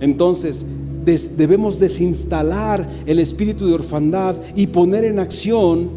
Entonces, 0.00 0.66
debemos 1.04 1.78
desinstalar 1.78 2.88
el 3.06 3.18
espíritu 3.18 3.66
de 3.66 3.74
orfandad 3.74 4.36
y 4.54 4.66
poner 4.66 5.04
en 5.04 5.18
acción 5.18 5.90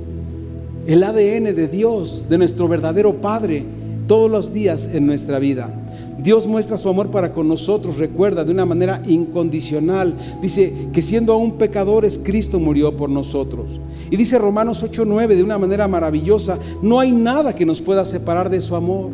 el 0.87 1.03
ADN 1.03 1.55
de 1.55 1.67
Dios, 1.67 2.27
de 2.29 2.37
nuestro 2.37 2.67
verdadero 2.67 3.21
Padre, 3.21 3.65
todos 4.07 4.29
los 4.29 4.53
días 4.53 4.89
en 4.93 5.05
nuestra 5.05 5.39
vida. 5.39 5.79
Dios 6.19 6.47
muestra 6.47 6.77
su 6.77 6.89
amor 6.89 7.09
para 7.09 7.33
con 7.33 7.47
nosotros, 7.47 7.97
recuerda, 7.97 8.43
de 8.43 8.51
una 8.51 8.65
manera 8.65 9.01
incondicional. 9.05 10.13
Dice 10.41 10.73
que 10.93 11.01
siendo 11.01 11.33
aún 11.33 11.57
pecadores, 11.57 12.19
Cristo 12.21 12.59
murió 12.59 12.95
por 12.95 13.09
nosotros. 13.09 13.81
Y 14.09 14.15
dice 14.15 14.37
Romanos 14.37 14.83
8:9 14.83 15.35
de 15.35 15.43
una 15.43 15.57
manera 15.57 15.87
maravillosa, 15.87 16.57
no 16.81 16.99
hay 16.99 17.11
nada 17.11 17.55
que 17.55 17.65
nos 17.65 17.81
pueda 17.81 18.05
separar 18.05 18.49
de 18.49 18.61
su 18.61 18.75
amor 18.75 19.09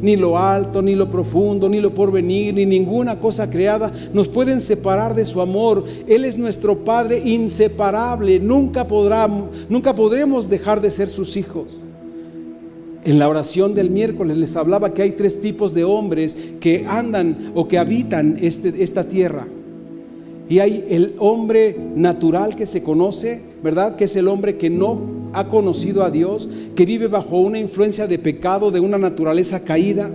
ni 0.00 0.16
lo 0.16 0.38
alto, 0.38 0.82
ni 0.82 0.94
lo 0.94 1.10
profundo, 1.10 1.68
ni 1.68 1.80
lo 1.80 1.94
porvenir, 1.94 2.54
ni 2.54 2.66
ninguna 2.66 3.18
cosa 3.18 3.50
creada 3.50 3.92
nos 4.12 4.28
pueden 4.28 4.60
separar 4.60 5.14
de 5.14 5.24
su 5.24 5.40
amor. 5.40 5.84
Él 6.06 6.24
es 6.24 6.36
nuestro 6.38 6.78
Padre 6.78 7.20
inseparable. 7.24 8.40
Nunca, 8.40 8.86
podrá, 8.86 9.28
nunca 9.68 9.94
podremos 9.94 10.48
dejar 10.48 10.80
de 10.80 10.90
ser 10.90 11.08
sus 11.08 11.36
hijos. 11.36 11.80
En 13.04 13.18
la 13.18 13.28
oración 13.28 13.74
del 13.74 13.90
miércoles 13.90 14.36
les 14.36 14.56
hablaba 14.56 14.92
que 14.92 15.02
hay 15.02 15.12
tres 15.12 15.40
tipos 15.40 15.72
de 15.72 15.84
hombres 15.84 16.36
que 16.60 16.84
andan 16.86 17.52
o 17.54 17.66
que 17.66 17.78
habitan 17.78 18.36
este, 18.40 18.82
esta 18.82 19.04
tierra. 19.04 19.46
Y 20.50 20.58
hay 20.58 20.84
el 20.90 21.14
hombre 21.20 21.76
natural 21.94 22.56
que 22.56 22.66
se 22.66 22.82
conoce, 22.82 23.40
¿verdad? 23.62 23.94
Que 23.94 24.04
es 24.04 24.16
el 24.16 24.26
hombre 24.26 24.58
que 24.58 24.68
no 24.68 25.00
ha 25.32 25.46
conocido 25.46 26.02
a 26.02 26.10
Dios, 26.10 26.48
que 26.74 26.84
vive 26.84 27.06
bajo 27.06 27.38
una 27.38 27.60
influencia 27.60 28.08
de 28.08 28.18
pecado, 28.18 28.72
de 28.72 28.80
una 28.80 28.98
naturaleza 28.98 29.60
caída. 29.60 30.10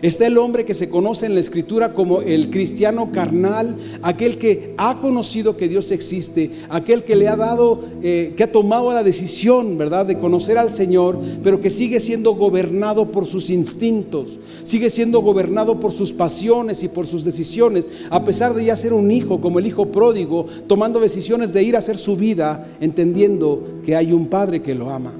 Está 0.00 0.26
el 0.26 0.38
hombre 0.38 0.64
que 0.64 0.74
se 0.74 0.88
conoce 0.88 1.26
en 1.26 1.34
la 1.34 1.40
escritura 1.40 1.92
como 1.92 2.20
el 2.20 2.50
cristiano 2.50 3.10
carnal, 3.10 3.76
aquel 4.02 4.38
que 4.38 4.74
ha 4.76 4.98
conocido 4.98 5.56
que 5.56 5.68
Dios 5.68 5.90
existe, 5.90 6.50
aquel 6.68 7.02
que 7.02 7.16
le 7.16 7.26
ha 7.26 7.36
dado, 7.36 7.80
eh, 8.02 8.34
que 8.36 8.44
ha 8.44 8.52
tomado 8.52 8.92
la 8.92 9.02
decisión, 9.02 9.76
¿verdad?, 9.76 10.06
de 10.06 10.18
conocer 10.18 10.56
al 10.56 10.70
Señor, 10.70 11.18
pero 11.42 11.60
que 11.60 11.70
sigue 11.70 11.98
siendo 11.98 12.34
gobernado 12.34 13.10
por 13.10 13.26
sus 13.26 13.50
instintos, 13.50 14.38
sigue 14.62 14.88
siendo 14.88 15.20
gobernado 15.20 15.80
por 15.80 15.90
sus 15.90 16.12
pasiones 16.12 16.84
y 16.84 16.88
por 16.88 17.06
sus 17.06 17.24
decisiones, 17.24 17.88
a 18.10 18.24
pesar 18.24 18.54
de 18.54 18.66
ya 18.66 18.76
ser 18.76 18.92
un 18.92 19.10
hijo, 19.10 19.40
como 19.40 19.58
el 19.58 19.66
hijo 19.66 19.86
pródigo, 19.86 20.46
tomando 20.68 21.00
decisiones 21.00 21.52
de 21.52 21.64
ir 21.64 21.74
a 21.74 21.80
hacer 21.80 21.98
su 21.98 22.16
vida, 22.16 22.68
entendiendo 22.80 23.80
que 23.84 23.96
hay 23.96 24.12
un 24.12 24.26
padre 24.26 24.62
que 24.62 24.74
lo 24.74 24.90
ama. 24.90 25.12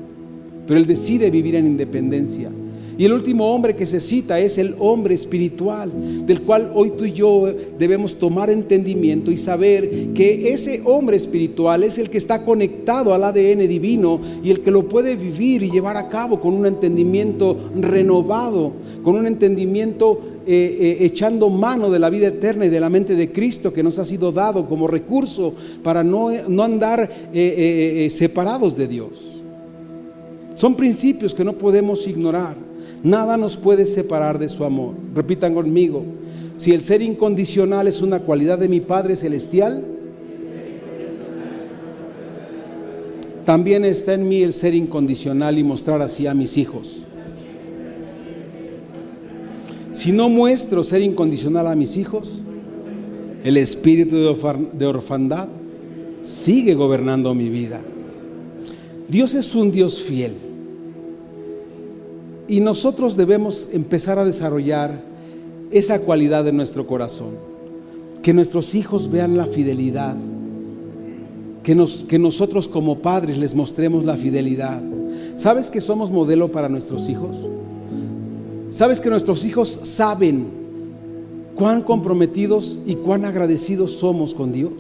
Pero 0.67 0.79
él 0.79 0.87
decide 0.87 1.31
vivir 1.31 1.57
en 1.57 1.67
independencia. 1.67 2.51
Y 2.99 3.05
el 3.05 3.13
último 3.13 3.55
hombre 3.55 3.77
que 3.77 3.87
se 3.87 4.01
cita 4.01 4.41
es 4.41 4.59
el 4.59 4.75
hombre 4.81 5.15
espiritual, 5.15 5.93
del 6.27 6.43
cual 6.43 6.73
hoy 6.75 6.91
tú 6.99 7.05
y 7.05 7.13
yo 7.13 7.45
debemos 7.79 8.17
tomar 8.17 8.51
entendimiento 8.51 9.31
y 9.31 9.37
saber 9.37 10.09
que 10.15 10.53
ese 10.53 10.83
hombre 10.85 11.17
espiritual 11.17 11.85
es 11.85 11.97
el 11.99 12.11
que 12.11 12.19
está 12.19 12.45
conectado 12.45 13.15
al 13.15 13.23
ADN 13.23 13.69
divino 13.69 14.21
y 14.43 14.51
el 14.51 14.63
que 14.63 14.73
lo 14.73 14.89
puede 14.89 15.15
vivir 15.15 15.63
y 15.63 15.71
llevar 15.71 15.97
a 15.97 16.09
cabo 16.09 16.41
con 16.41 16.55
un 16.55 16.67
entendimiento 16.67 17.57
renovado, 17.77 18.73
con 19.05 19.15
un 19.15 19.29
entendimiento 19.29 20.21
eh, 20.45 20.79
eh, 20.81 21.05
echando 21.05 21.51
mano 21.51 21.91
de 21.91 22.01
la 22.01 22.11
vida 22.11 22.27
eterna 22.27 22.67
y 22.67 22.69
de 22.69 22.81
la 22.81 22.91
mente 22.91 23.15
de 23.15 23.31
Cristo 23.31 23.73
que 23.73 23.85
nos 23.85 24.01
ha 24.01 24.05
sido 24.05 24.33
dado 24.33 24.67
como 24.67 24.89
recurso 24.89 25.55
para 25.85 26.03
no, 26.03 26.31
no 26.49 26.65
andar 26.65 27.09
eh, 27.33 28.09
separados 28.11 28.77
de 28.77 28.89
Dios. 28.89 29.45
Son 30.57 30.75
principios 30.75 31.33
que 31.33 31.45
no 31.45 31.53
podemos 31.53 32.05
ignorar. 32.09 32.68
Nada 33.03 33.37
nos 33.37 33.57
puede 33.57 33.87
separar 33.87 34.39
de 34.39 34.49
su 34.49 34.65
amor. 34.65 34.95
Repitan 35.15 35.55
conmigo, 35.55 36.05
si 36.57 36.73
el 36.73 36.83
ser 36.83 37.03
incondicional 37.03 37.87
es 37.87 38.03
una 38.03 38.21
cualidad 38.21 38.59
de 38.59 38.69
mi 38.69 38.81
Padre 38.81 39.15
Celestial, 39.15 39.85
también 43.45 43.85
está 43.85 44.15
en 44.15 44.29
mí 44.29 44.43
el 44.43 44.53
ser 44.53 44.75
incondicional 44.75 45.59
y 45.59 45.65
mostrar 45.65 46.03
así 46.03 46.27
a 46.27 46.35
mis 46.35 46.59
hijos. 46.59 47.05
Si 49.93 50.13
no 50.13 50.29
muestro 50.29 50.83
ser 50.83 51.01
incondicional 51.01 51.67
a 51.67 51.75
mis 51.75 51.97
hijos, 51.97 52.43
el 53.45 53.57
espíritu 53.57 54.17
de 54.17 54.87
orfandad 54.87 55.49
sigue 56.25 56.75
gobernando 56.75 57.35
mi 57.35 57.49
vida. 57.49 57.81
Dios 59.09 59.35
es 59.35 59.55
un 59.55 59.71
Dios 59.71 60.03
fiel. 60.03 60.48
Y 62.49 62.61
nosotros 62.61 63.17
debemos 63.17 63.69
empezar 63.73 64.19
a 64.19 64.25
desarrollar 64.25 65.03
esa 65.71 66.01
cualidad 66.01 66.49
en 66.49 66.57
nuestro 66.57 66.87
corazón. 66.87 67.37
Que 68.23 68.33
nuestros 68.33 68.75
hijos 68.75 69.11
vean 69.11 69.37
la 69.37 69.47
fidelidad. 69.47 70.17
Que, 71.63 71.75
nos, 71.75 72.05
que 72.09 72.19
nosotros 72.19 72.67
como 72.67 73.01
padres 73.01 73.37
les 73.37 73.55
mostremos 73.55 74.07
la 74.07 74.17
fidelidad. 74.17 74.81
¿Sabes 75.37 75.71
que 75.71 75.83
somos 75.83 76.11
modelo 76.11 76.51
para 76.51 76.71
nuestros 76.71 77.09
hijos? 77.11 77.37
¿Sabes 78.71 79.01
que 79.01 79.11
nuestros 79.11 79.45
hijos 79.45 79.69
saben 79.83 80.47
cuán 81.55 81.83
comprometidos 81.83 82.79
y 82.87 82.95
cuán 82.95 83.27
agradecidos 83.27 83.93
somos 83.93 84.35
con 84.35 84.53
Dios? 84.53 84.73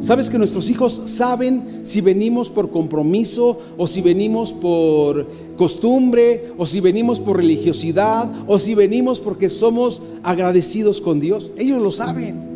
Sabes 0.00 0.28
que 0.28 0.38
nuestros 0.38 0.68
hijos 0.70 1.02
saben 1.06 1.80
si 1.82 2.00
venimos 2.00 2.50
por 2.50 2.70
compromiso 2.70 3.58
o 3.78 3.86
si 3.86 4.02
venimos 4.02 4.52
por 4.52 5.26
costumbre 5.56 6.52
o 6.58 6.66
si 6.66 6.80
venimos 6.80 7.20
por 7.20 7.36
religiosidad 7.36 8.30
o 8.46 8.58
si 8.58 8.74
venimos 8.74 9.20
porque 9.20 9.48
somos 9.48 10.02
agradecidos 10.22 11.00
con 11.00 11.20
Dios. 11.20 11.52
Ellos 11.56 11.80
lo 11.80 11.90
saben. 11.90 12.54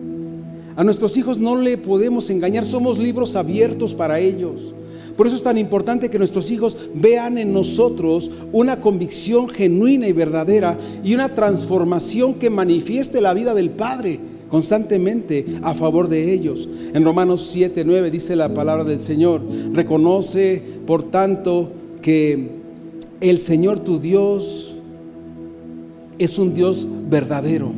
A 0.77 0.85
nuestros 0.85 1.17
hijos 1.17 1.39
no 1.39 1.57
le 1.57 1.79
podemos 1.79 2.31
engañar, 2.31 2.65
somos 2.65 2.99
libros 2.99 3.35
abiertos 3.35 3.95
para 3.95 4.21
ellos. 4.21 4.75
Por 5.17 5.27
eso 5.27 5.35
es 5.35 5.43
tan 5.43 5.59
importante 5.59 6.11
que 6.11 6.19
nuestros 6.19 6.51
hijos 6.53 6.79
vean 6.95 7.39
en 7.39 7.53
nosotros 7.53 8.31
una 8.53 8.81
convicción 8.81 9.49
genuina 9.49 10.07
y 10.07 10.13
verdadera 10.13 10.79
y 11.03 11.15
una 11.15 11.35
transformación 11.35 12.35
que 12.35 12.51
manifieste 12.51 13.21
la 13.21 13.35
vida 13.35 13.55
del 13.55 13.71
Padre 13.71 14.21
constantemente 14.49 15.45
a 15.63 15.75
favor 15.75 16.09
de 16.09 16.33
ellos. 16.33 16.69
En 16.95 17.05
Romanos 17.05 17.49
7, 17.51 17.85
9 17.85 18.11
dice 18.11 18.37
la 18.37 18.53
palabra 18.53 18.85
del 18.85 19.01
Señor, 19.01 19.43
reconoce 19.73 20.63
por 20.87 21.05
tanto 21.11 21.71
que 22.03 22.49
el 23.21 23.39
Señor 23.39 23.81
tu 23.81 23.99
Dios 23.99 24.77
es 26.19 26.39
un 26.39 26.55
Dios 26.55 26.87
verdadero, 27.09 27.73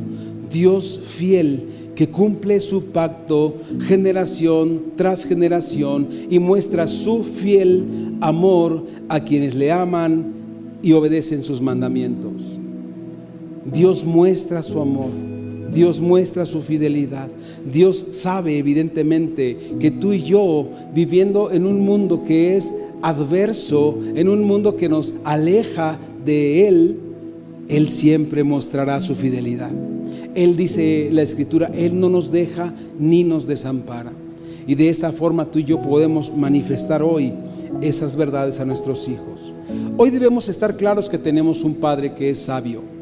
Dios 0.51 0.99
fiel, 1.05 1.67
que 1.95 2.09
cumple 2.09 2.59
su 2.59 2.85
pacto 2.85 3.57
generación 3.81 4.93
tras 4.95 5.25
generación 5.25 6.07
y 6.29 6.39
muestra 6.39 6.87
su 6.87 7.23
fiel 7.23 8.15
amor 8.21 8.87
a 9.07 9.19
quienes 9.19 9.53
le 9.53 9.71
aman 9.71 10.33
y 10.81 10.93
obedecen 10.93 11.43
sus 11.43 11.61
mandamientos. 11.61 12.31
Dios 13.71 14.03
muestra 14.03 14.63
su 14.63 14.81
amor 14.81 15.30
Dios 15.73 16.01
muestra 16.01 16.45
su 16.45 16.61
fidelidad. 16.61 17.29
Dios 17.71 18.07
sabe 18.11 18.57
evidentemente 18.57 19.57
que 19.79 19.91
tú 19.91 20.13
y 20.13 20.23
yo, 20.23 20.67
viviendo 20.93 21.51
en 21.51 21.65
un 21.65 21.81
mundo 21.81 22.23
que 22.23 22.57
es 22.57 22.73
adverso, 23.01 23.97
en 24.15 24.29
un 24.29 24.43
mundo 24.43 24.75
que 24.75 24.89
nos 24.89 25.15
aleja 25.23 25.97
de 26.25 26.67
Él, 26.67 26.97
Él 27.67 27.89
siempre 27.89 28.43
mostrará 28.43 28.99
su 28.99 29.15
fidelidad. 29.15 29.71
Él 30.35 30.55
dice 30.55 31.09
la 31.11 31.21
escritura, 31.21 31.71
Él 31.73 31.99
no 31.99 32.09
nos 32.09 32.31
deja 32.31 32.73
ni 32.99 33.23
nos 33.23 33.47
desampara. 33.47 34.11
Y 34.67 34.75
de 34.75 34.89
esa 34.89 35.11
forma 35.11 35.45
tú 35.45 35.59
y 35.59 35.63
yo 35.63 35.81
podemos 35.81 36.35
manifestar 36.35 37.01
hoy 37.01 37.33
esas 37.81 38.15
verdades 38.15 38.59
a 38.59 38.65
nuestros 38.65 39.07
hijos. 39.07 39.39
Hoy 39.97 40.09
debemos 40.09 40.49
estar 40.49 40.77
claros 40.77 41.09
que 41.09 41.17
tenemos 41.17 41.63
un 41.63 41.75
Padre 41.75 42.13
que 42.13 42.29
es 42.29 42.37
sabio 42.37 43.00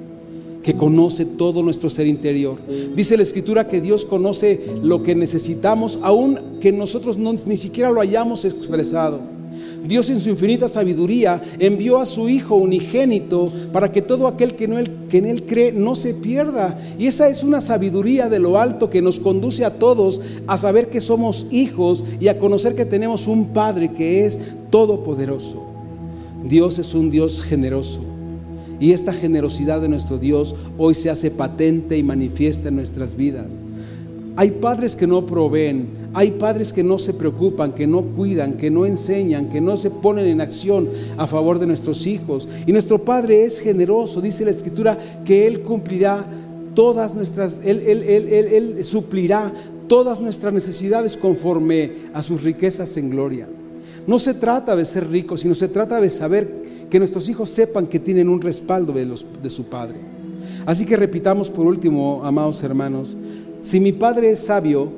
que 0.63 0.75
conoce 0.75 1.25
todo 1.25 1.63
nuestro 1.63 1.89
ser 1.89 2.07
interior. 2.07 2.57
Dice 2.95 3.17
la 3.17 3.23
escritura 3.23 3.67
que 3.67 3.81
Dios 3.81 4.05
conoce 4.05 4.61
lo 4.83 5.03
que 5.03 5.15
necesitamos, 5.15 5.99
aun 6.01 6.59
que 6.59 6.71
nosotros 6.71 7.17
ni 7.17 7.57
siquiera 7.57 7.91
lo 7.91 8.01
hayamos 8.01 8.45
expresado. 8.45 9.39
Dios 9.83 10.09
en 10.09 10.19
su 10.19 10.29
infinita 10.29 10.67
sabiduría 10.67 11.41
envió 11.57 11.97
a 11.97 12.05
su 12.05 12.29
Hijo 12.29 12.55
unigénito 12.55 13.51
para 13.71 13.91
que 13.91 14.01
todo 14.01 14.27
aquel 14.27 14.55
que, 14.55 14.67
que 15.09 15.17
en 15.17 15.25
Él 15.25 15.43
cree 15.43 15.71
no 15.71 15.95
se 15.95 16.13
pierda. 16.13 16.77
Y 16.99 17.07
esa 17.07 17.29
es 17.29 17.43
una 17.43 17.61
sabiduría 17.61 18.29
de 18.29 18.39
lo 18.39 18.59
alto 18.59 18.89
que 18.89 19.01
nos 19.01 19.19
conduce 19.19 19.65
a 19.65 19.79
todos 19.79 20.21
a 20.47 20.57
saber 20.57 20.89
que 20.89 21.01
somos 21.01 21.47
hijos 21.49 22.03
y 22.19 22.27
a 22.27 22.37
conocer 22.37 22.75
que 22.75 22.85
tenemos 22.85 23.27
un 23.27 23.47
Padre 23.47 23.93
que 23.93 24.25
es 24.25 24.39
todopoderoso. 24.69 25.63
Dios 26.43 26.77
es 26.79 26.93
un 26.93 27.09
Dios 27.09 27.41
generoso. 27.41 28.08
Y 28.79 28.93
esta 28.93 29.13
generosidad 29.13 29.81
de 29.81 29.89
nuestro 29.89 30.17
Dios 30.17 30.55
hoy 30.77 30.93
se 30.93 31.09
hace 31.09 31.31
patente 31.31 31.97
y 31.97 32.03
manifiesta 32.03 32.69
en 32.69 32.75
nuestras 32.75 33.15
vidas. 33.15 33.65
Hay 34.35 34.51
padres 34.51 34.95
que 34.95 35.05
no 35.05 35.25
proveen, 35.25 35.89
hay 36.13 36.31
padres 36.31 36.71
que 36.71 36.81
no 36.81 36.97
se 36.97 37.13
preocupan, 37.13 37.73
que 37.73 37.85
no 37.85 38.03
cuidan, 38.03 38.53
que 38.53 38.69
no 38.69 38.85
enseñan, 38.85 39.49
que 39.49 39.59
no 39.59 39.75
se 39.75 39.89
ponen 39.89 40.27
en 40.27 40.39
acción 40.39 40.87
a 41.17 41.27
favor 41.27 41.59
de 41.59 41.67
nuestros 41.67 42.07
hijos. 42.07 42.47
Y 42.65 42.71
nuestro 42.71 43.03
Padre 43.03 43.43
es 43.43 43.59
generoso, 43.59 44.21
dice 44.21 44.45
la 44.45 44.51
Escritura, 44.51 44.97
que 45.25 45.45
Él 45.45 45.61
cumplirá 45.61 46.25
todas 46.73 47.15
nuestras, 47.15 47.61
Él, 47.65 47.81
él, 47.85 48.03
él 48.03 48.85
suplirá 48.85 49.51
todas 49.89 50.21
nuestras 50.21 50.53
necesidades 50.53 51.17
conforme 51.17 51.91
a 52.13 52.21
sus 52.21 52.41
riquezas 52.43 52.95
en 52.95 53.09
gloria. 53.09 53.45
No 54.07 54.17
se 54.19 54.33
trata 54.33 54.75
de 54.75 54.85
ser 54.85 55.09
rico, 55.09 55.35
sino 55.35 55.53
se 55.53 55.67
trata 55.67 55.99
de 55.99 56.09
saber 56.09 56.58
que 56.89 56.99
nuestros 56.99 57.29
hijos 57.29 57.49
sepan 57.49 57.87
que 57.87 57.99
tienen 57.99 58.29
un 58.29 58.41
respaldo 58.41 58.93
de, 58.93 59.05
los, 59.05 59.25
de 59.41 59.49
su 59.49 59.65
Padre. 59.65 59.97
Así 60.65 60.85
que 60.85 60.95
repitamos 60.95 61.49
por 61.49 61.65
último, 61.65 62.21
amados 62.23 62.63
hermanos, 62.63 63.15
si 63.61 63.79
mi 63.79 63.91
Padre 63.91 64.31
es 64.31 64.39
sabio, 64.39 64.89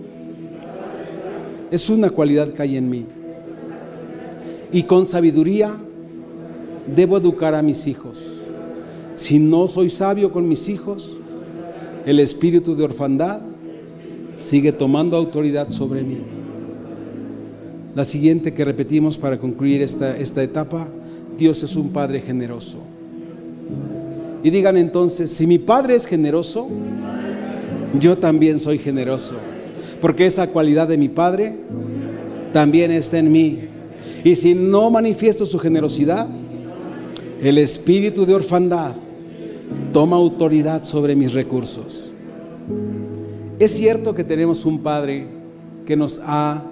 es 1.69 1.89
una 1.89 2.09
cualidad 2.09 2.51
que 2.53 2.61
hay 2.61 2.77
en 2.77 2.89
mí. 2.89 3.05
Y 4.71 4.83
con 4.83 5.05
sabiduría 5.05 5.73
debo 6.95 7.17
educar 7.17 7.55
a 7.55 7.61
mis 7.61 7.87
hijos. 7.87 8.21
Si 9.15 9.39
no 9.39 9.67
soy 9.67 9.89
sabio 9.89 10.31
con 10.31 10.47
mis 10.47 10.69
hijos, 10.69 11.17
el 12.05 12.19
espíritu 12.19 12.75
de 12.75 12.83
orfandad 12.83 13.41
sigue 14.35 14.71
tomando 14.71 15.17
autoridad 15.17 15.69
sobre 15.69 16.03
mí. 16.03 16.17
La 17.95 18.05
siguiente 18.05 18.53
que 18.53 18.63
repetimos 18.63 19.17
para 19.17 19.37
concluir 19.37 19.81
esta, 19.81 20.17
esta 20.17 20.41
etapa 20.41 20.87
Dios 21.37 21.63
es 21.63 21.75
un 21.75 21.89
Padre 21.89 22.21
generoso. 22.21 22.77
Y 24.43 24.49
digan 24.49 24.77
entonces, 24.77 25.29
si 25.29 25.45
mi 25.45 25.59
Padre 25.59 25.95
es 25.95 26.05
generoso, 26.05 26.67
yo 27.99 28.17
también 28.17 28.59
soy 28.59 28.77
generoso. 28.77 29.35
Porque 29.99 30.25
esa 30.25 30.47
cualidad 30.47 30.87
de 30.87 30.97
mi 30.97 31.09
Padre 31.09 31.57
también 32.53 32.91
está 32.91 33.19
en 33.19 33.31
mí. 33.31 33.59
Y 34.23 34.35
si 34.35 34.53
no 34.55 34.89
manifiesto 34.89 35.45
su 35.45 35.59
generosidad, 35.59 36.27
el 37.41 37.57
espíritu 37.57 38.25
de 38.25 38.35
orfandad 38.35 38.93
toma 39.93 40.15
autoridad 40.15 40.83
sobre 40.83 41.15
mis 41.15 41.33
recursos. 41.33 42.11
Es 43.59 43.71
cierto 43.71 44.15
que 44.15 44.23
tenemos 44.23 44.65
un 44.65 44.79
Padre 44.79 45.27
que 45.85 45.95
nos 45.95 46.19
ha 46.23 46.63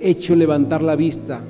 hecho 0.00 0.34
levantar 0.34 0.82
la 0.82 0.96
vista 0.96 1.42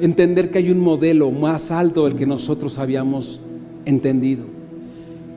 entender 0.00 0.50
que 0.50 0.58
hay 0.58 0.70
un 0.70 0.80
modelo 0.80 1.30
más 1.30 1.70
alto 1.70 2.04
del 2.04 2.16
que 2.16 2.26
nosotros 2.26 2.78
habíamos 2.78 3.40
entendido. 3.84 4.44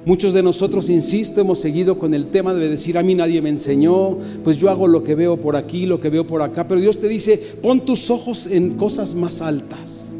Muchos 0.05 0.33
de 0.33 0.41
nosotros, 0.41 0.89
insisto, 0.89 1.41
hemos 1.41 1.59
seguido 1.59 1.99
con 1.99 2.13
el 2.13 2.27
tema 2.27 2.53
de 2.53 2.69
decir, 2.69 2.97
a 2.97 3.03
mí 3.03 3.13
nadie 3.13 3.41
me 3.41 3.49
enseñó, 3.49 4.17
pues 4.41 4.55
yo 4.57 4.69
hago 4.69 4.87
lo 4.87 5.03
que 5.03 5.15
veo 5.15 5.35
por 5.35 5.57
aquí, 5.57 5.85
lo 5.85 5.99
que 5.99 6.09
veo 6.09 6.25
por 6.25 6.41
acá, 6.41 6.65
pero 6.65 6.79
Dios 6.79 6.97
te 6.97 7.09
dice, 7.09 7.37
pon 7.61 7.81
tus 7.81 8.09
ojos 8.09 8.47
en 8.47 8.75
cosas 8.75 9.13
más 9.13 9.41
altas. 9.41 10.15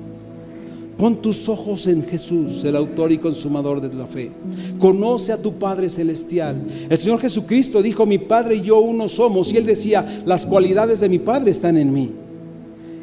Pon 0.98 1.22
tus 1.22 1.48
ojos 1.48 1.88
en 1.88 2.04
Jesús, 2.04 2.66
el 2.66 2.76
autor 2.76 3.12
y 3.12 3.20
consumador 3.20 3.80
de 3.80 3.96
la 3.96 4.08
fe. 4.08 4.32
Conoce 4.80 5.32
a 5.32 5.42
tu 5.42 5.54
Padre 5.54 5.90
Celestial. 5.90 6.58
El 6.90 6.98
Señor 6.98 7.22
Jesucristo 7.22 7.82
dijo, 7.84 8.06
mi 8.06 8.18
Padre 8.18 8.56
y 8.56 8.64
yo 8.64 8.80
uno 8.80 9.08
somos. 9.08 9.54
Y 9.54 9.58
Él 9.58 9.66
decía, 9.68 10.24
las 10.26 10.46
cualidades 10.46 11.00
de 11.00 11.08
mi 11.08 11.20
Padre 11.20 11.52
están 11.52 11.78
en 11.78 11.94
mí. 11.94 12.12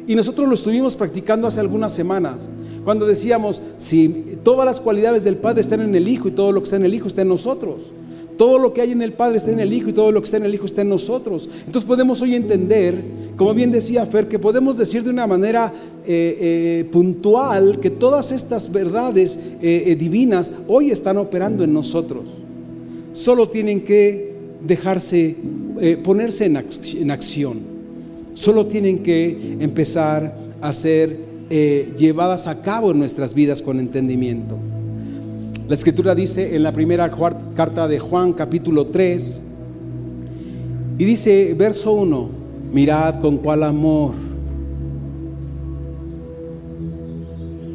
Y 0.07 0.15
nosotros 0.15 0.47
lo 0.47 0.53
estuvimos 0.53 0.95
practicando 0.95 1.47
hace 1.47 1.59
algunas 1.59 1.93
semanas, 1.93 2.49
cuando 2.83 3.07
decíamos, 3.07 3.61
si 3.77 4.37
todas 4.43 4.65
las 4.65 4.79
cualidades 4.79 5.23
del 5.23 5.37
Padre 5.37 5.61
están 5.61 5.81
en 5.81 5.95
el 5.95 6.07
Hijo 6.07 6.27
y 6.27 6.31
todo 6.31 6.51
lo 6.51 6.61
que 6.61 6.65
está 6.65 6.75
en 6.75 6.85
el 6.85 6.93
Hijo 6.93 7.07
está 7.07 7.23
en 7.23 7.29
nosotros. 7.29 7.91
Todo 8.37 8.59
lo 8.59 8.73
que 8.73 8.81
hay 8.81 8.91
en 8.91 9.01
el 9.01 9.13
Padre 9.13 9.37
está 9.37 9.51
en 9.51 9.59
el 9.59 9.71
Hijo 9.73 9.89
y 9.89 9.93
todo 9.93 10.11
lo 10.11 10.21
que 10.21 10.25
está 10.25 10.37
en 10.37 10.43
el 10.43 10.53
Hijo 10.53 10.65
está 10.65 10.81
en 10.81 10.89
nosotros. 10.89 11.49
Entonces 11.65 11.87
podemos 11.87 12.21
hoy 12.21 12.35
entender, 12.35 13.01
como 13.37 13.53
bien 13.53 13.71
decía 13.71 14.05
Fer, 14.05 14.27
que 14.27 14.39
podemos 14.39 14.77
decir 14.77 15.03
de 15.03 15.09
una 15.09 15.25
manera 15.25 15.73
eh, 16.05 16.37
eh, 16.39 16.89
puntual 16.91 17.79
que 17.79 17.89
todas 17.89 18.31
estas 18.31 18.71
verdades 18.71 19.39
eh, 19.61 19.95
divinas 19.97 20.51
hoy 20.67 20.91
están 20.91 21.17
operando 21.17 21.63
en 21.63 21.73
nosotros. 21.73 22.29
Solo 23.13 23.49
tienen 23.49 23.81
que 23.81 24.35
dejarse, 24.61 25.35
ponerse 26.03 26.45
en, 26.45 26.57
en, 26.57 27.11
acción. 27.11 27.74
Solo 28.35 28.67
tienen 28.67 28.99
que 28.99 29.57
empezar 29.59 30.37
a 30.61 30.71
ser 30.71 31.17
llevadas 31.97 32.45
a 32.47 32.61
cabo 32.61 32.91
en 32.91 32.99
nuestras 32.99 33.33
vidas 33.33 33.61
con 33.61 33.79
entendimiento. 33.79 34.57
La 35.67 35.73
escritura 35.73 36.13
dice 36.13 36.55
en 36.55 36.61
la 36.61 36.71
primera 36.71 37.09
carta 37.55 37.87
de 37.87 37.97
Juan 37.97 38.33
capítulo 38.33 38.87
3, 38.87 39.41
y 40.97 41.05
dice 41.05 41.55
verso 41.57 41.93
1, 41.93 42.29
mirad 42.71 43.19
con 43.19 43.37
cuál 43.37 43.63
amor, 43.63 44.11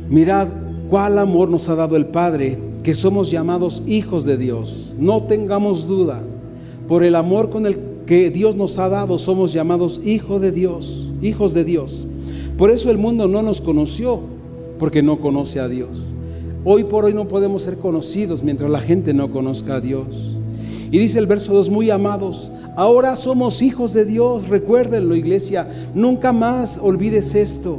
mirad 0.08 0.48
cuál 0.88 1.18
amor 1.18 1.48
nos 1.48 1.68
ha 1.68 1.74
dado 1.74 1.96
el 1.96 2.06
Padre, 2.06 2.58
que 2.82 2.94
somos 2.94 3.30
llamados 3.30 3.82
hijos 3.86 4.24
de 4.24 4.36
Dios. 4.36 4.96
No 4.98 5.24
tengamos 5.24 5.86
duda, 5.86 6.22
por 6.86 7.02
el 7.02 7.14
amor 7.14 7.50
con 7.50 7.66
el 7.66 7.89
que 8.10 8.28
Dios 8.28 8.56
nos 8.56 8.76
ha 8.80 8.88
dado, 8.88 9.18
somos 9.18 9.52
llamados 9.52 10.00
hijos 10.04 10.40
de 10.40 10.50
Dios, 10.50 11.12
hijos 11.22 11.54
de 11.54 11.62
Dios. 11.62 12.08
Por 12.58 12.72
eso 12.72 12.90
el 12.90 12.98
mundo 12.98 13.28
no 13.28 13.40
nos 13.40 13.60
conoció, 13.60 14.18
porque 14.80 15.00
no 15.00 15.20
conoce 15.20 15.60
a 15.60 15.68
Dios. 15.68 16.00
Hoy 16.64 16.82
por 16.82 17.04
hoy 17.04 17.14
no 17.14 17.28
podemos 17.28 17.62
ser 17.62 17.78
conocidos 17.78 18.42
mientras 18.42 18.68
la 18.68 18.80
gente 18.80 19.14
no 19.14 19.30
conozca 19.30 19.76
a 19.76 19.80
Dios. 19.80 20.36
Y 20.90 20.98
dice 20.98 21.20
el 21.20 21.28
verso 21.28 21.54
2, 21.54 21.70
muy 21.70 21.88
amados, 21.90 22.50
ahora 22.76 23.14
somos 23.14 23.62
hijos 23.62 23.92
de 23.92 24.04
Dios, 24.04 24.48
recuérdenlo 24.48 25.14
iglesia, 25.14 25.70
nunca 25.94 26.32
más 26.32 26.80
olvides 26.82 27.36
esto. 27.36 27.78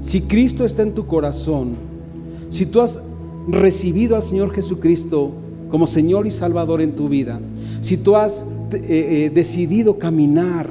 Si 0.00 0.20
Cristo 0.20 0.66
está 0.66 0.82
en 0.82 0.92
tu 0.92 1.06
corazón, 1.06 1.76
si 2.50 2.66
tú 2.66 2.82
has 2.82 3.00
recibido 3.48 4.16
al 4.16 4.22
Señor 4.22 4.50
Jesucristo 4.50 5.30
como 5.70 5.86
Señor 5.86 6.26
y 6.26 6.30
Salvador 6.30 6.82
en 6.82 6.94
tu 6.94 7.08
vida, 7.08 7.40
si 7.80 7.96
tú 7.96 8.16
has 8.16 8.44
eh, 8.72 8.80
eh, 8.88 9.30
decidido 9.34 9.98
caminar 9.98 10.68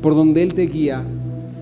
por 0.00 0.14
donde 0.14 0.42
Él 0.42 0.54
te 0.54 0.66
guía, 0.66 1.04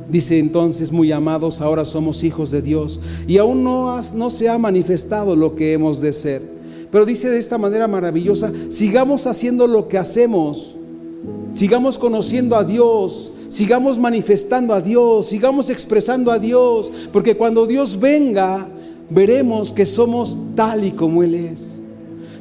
Dice 0.08 0.38
entonces, 0.38 0.92
muy 0.92 1.10
amados, 1.10 1.60
ahora 1.60 1.84
somos 1.84 2.22
hijos 2.22 2.52
de 2.52 2.62
Dios 2.62 3.00
y 3.26 3.38
aún 3.38 3.64
no, 3.64 4.00
no 4.14 4.30
se 4.30 4.48
ha 4.48 4.56
manifestado 4.56 5.34
lo 5.34 5.56
que 5.56 5.72
hemos 5.72 6.00
de 6.00 6.12
ser. 6.12 6.42
Pero 6.92 7.04
dice 7.04 7.28
de 7.28 7.38
esta 7.38 7.58
manera 7.58 7.88
maravillosa, 7.88 8.52
sigamos 8.68 9.26
haciendo 9.26 9.66
lo 9.66 9.88
que 9.88 9.98
hacemos, 9.98 10.76
sigamos 11.50 11.98
conociendo 11.98 12.54
a 12.54 12.62
Dios, 12.62 13.32
sigamos 13.48 13.98
manifestando 13.98 14.74
a 14.74 14.80
Dios, 14.80 15.26
sigamos 15.26 15.70
expresando 15.70 16.30
a 16.30 16.38
Dios, 16.38 16.92
porque 17.12 17.36
cuando 17.36 17.66
Dios 17.66 17.98
venga, 17.98 18.68
veremos 19.10 19.72
que 19.72 19.86
somos 19.86 20.38
tal 20.54 20.84
y 20.84 20.92
como 20.92 21.24
Él 21.24 21.34
es. 21.34 21.75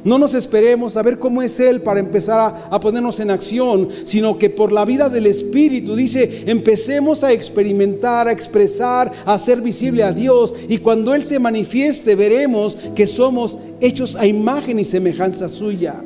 No 0.06 0.20
nos 0.20 0.36
esperemos 0.36 0.96
a 0.96 1.02
ver 1.02 1.18
cómo 1.18 1.42
es 1.42 1.58
Él 1.58 1.82
para 1.82 1.98
empezar 1.98 2.68
a, 2.70 2.80
ponernos 2.80 3.18
en 3.18 3.28
acción, 3.28 3.88
sino 4.04 4.38
que 4.38 4.48
por 4.48 4.70
la 4.70 4.84
vida 4.84 5.08
del 5.08 5.26
Espíritu, 5.26 5.96
dice, 5.96 6.44
empecemos 6.46 7.24
a 7.24 7.32
experimentar, 7.32 8.28
a 8.28 8.32
expresar, 8.32 9.10
a 9.24 9.34
hacer 9.34 9.60
visible 9.60 10.04
a 10.04 10.12
Dios. 10.12 10.54
Y 10.68 10.78
cuando 10.78 11.12
Él 11.12 11.24
se 11.24 11.40
manifieste, 11.40 12.14
veremos 12.14 12.78
que 12.94 13.08
somos 13.08 13.58
hechos 13.80 14.14
a 14.14 14.28
imagen 14.28 14.78
y 14.78 14.84
semejanza 14.84 15.48
suya, 15.48 15.96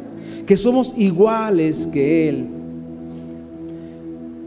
que 0.46 0.56
somos 0.56 0.94
iguales 0.96 1.86
que 1.86 2.30
Él. 2.30 2.46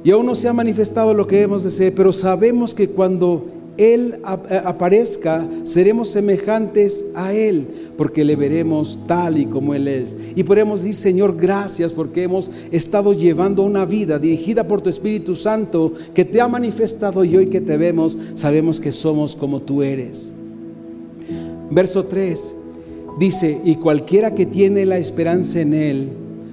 Y 0.03 0.09
aún 0.09 0.25
no 0.25 0.33
se 0.33 0.47
ha 0.47 0.53
manifestado 0.53 1.13
lo 1.13 1.27
que 1.27 1.43
hemos 1.43 1.63
de 1.63 1.69
ser, 1.69 1.93
pero 1.93 2.11
sabemos 2.11 2.73
que 2.73 2.89
cuando 2.89 3.45
él 3.77 4.19
eh, 4.49 4.61
aparezca, 4.63 5.47
seremos 5.63 6.09
semejantes 6.09 7.05
a 7.15 7.33
Él, 7.33 7.67
porque 7.97 8.23
le 8.23 8.35
veremos 8.35 8.99
tal 9.07 9.37
y 9.39 9.45
como 9.45 9.73
Él 9.73 9.87
es. 9.87 10.15
Y 10.35 10.43
podemos 10.43 10.81
decir, 10.81 10.95
Señor, 10.95 11.35
gracias 11.35 11.91
porque 11.91 12.23
hemos 12.23 12.51
estado 12.71 13.13
llevando 13.13 13.63
una 13.63 13.85
vida 13.85 14.19
dirigida 14.19 14.67
por 14.67 14.81
tu 14.81 14.89
Espíritu 14.89 15.33
Santo 15.33 15.91
que 16.13 16.23
te 16.23 16.39
ha 16.39 16.47
manifestado 16.47 17.23
y 17.23 17.35
hoy 17.35 17.47
que 17.47 17.61
te 17.61 17.77
vemos, 17.77 18.17
sabemos 18.35 18.79
que 18.79 18.91
somos 18.91 19.35
como 19.35 19.61
tú 19.61 19.81
eres. 19.81 20.35
Verso 21.71 22.05
3 22.05 22.55
dice, 23.17 23.59
y 23.63 23.75
cualquiera 23.75 24.35
que 24.35 24.45
tiene 24.45 24.85
la 24.85 24.99
esperanza 24.99 25.61
en 25.61 25.73
Él, 25.73 26.09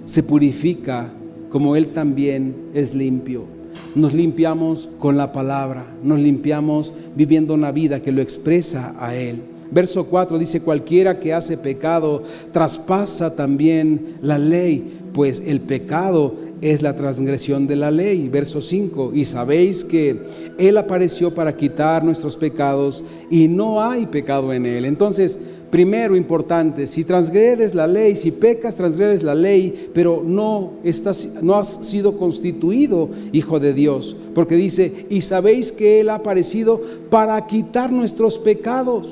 se 0.07 0.23
purifica 0.23 1.13
como 1.51 1.77
Él 1.77 1.89
también 1.89 2.55
es 2.73 2.95
limpio 2.95 3.60
nos 3.95 4.15
limpiamos 4.15 4.89
con 4.99 5.17
la 5.17 5.33
palabra, 5.33 5.87
nos 6.03 6.19
limpiamos 6.21 6.95
viviendo 7.17 7.55
una 7.55 7.73
vida 7.73 8.01
que 8.01 8.13
lo 8.13 8.23
expresa 8.23 8.95
a 8.99 9.15
Él. 9.15 9.43
Verso 9.71 10.07
4 10.07 10.39
dice, 10.39 10.63
cualquiera 10.63 11.21
que 11.21 11.33
hace 11.33 11.57
pecado 11.57 12.25
traspasa 12.53 13.37
también 13.37 14.17
la 14.21 14.37
ley, 14.37 14.99
pues 15.13 15.43
el 15.47 15.61
pecado 15.61 16.35
es 16.61 16.83
la 16.83 16.97
transgresión 16.97 17.67
de 17.67 17.77
la 17.77 17.91
ley. 17.91 18.29
Verso 18.29 18.61
5, 18.61 19.13
y 19.15 19.25
sabéis 19.25 19.85
que 19.85 20.21
Él 20.59 20.77
apareció 20.77 21.33
para 21.33 21.57
quitar 21.57 22.05
nuestros 22.05 22.37
pecados 22.37 23.05
y 23.31 23.49
no 23.49 23.81
hay 23.81 24.07
pecado 24.07 24.53
en 24.53 24.67
Él. 24.67 24.85
Entonces, 24.85 25.39
Primero, 25.71 26.17
importante, 26.17 26.89
si 26.89 27.05
transgredes 27.05 27.77
la 27.77 27.87
ley, 27.87 28.17
si 28.17 28.33
pecas, 28.33 28.75
transgredes 28.75 29.23
la 29.23 29.37
ley, 29.37 29.91
pero 29.95 30.23
no, 30.27 30.73
estás, 30.83 31.43
no 31.43 31.55
has 31.55 31.87
sido 31.87 32.19
constituido 32.19 33.09
hijo 33.33 33.61
de 33.61 33.73
Dios. 33.73 34.17
Porque 34.35 34.57
dice, 34.57 35.07
y 35.09 35.21
sabéis 35.21 35.71
que 35.71 36.01
Él 36.01 36.09
ha 36.09 36.17
aparecido 36.17 36.81
para 37.09 37.47
quitar 37.47 37.93
nuestros 37.93 38.39
pecados. 38.39 39.09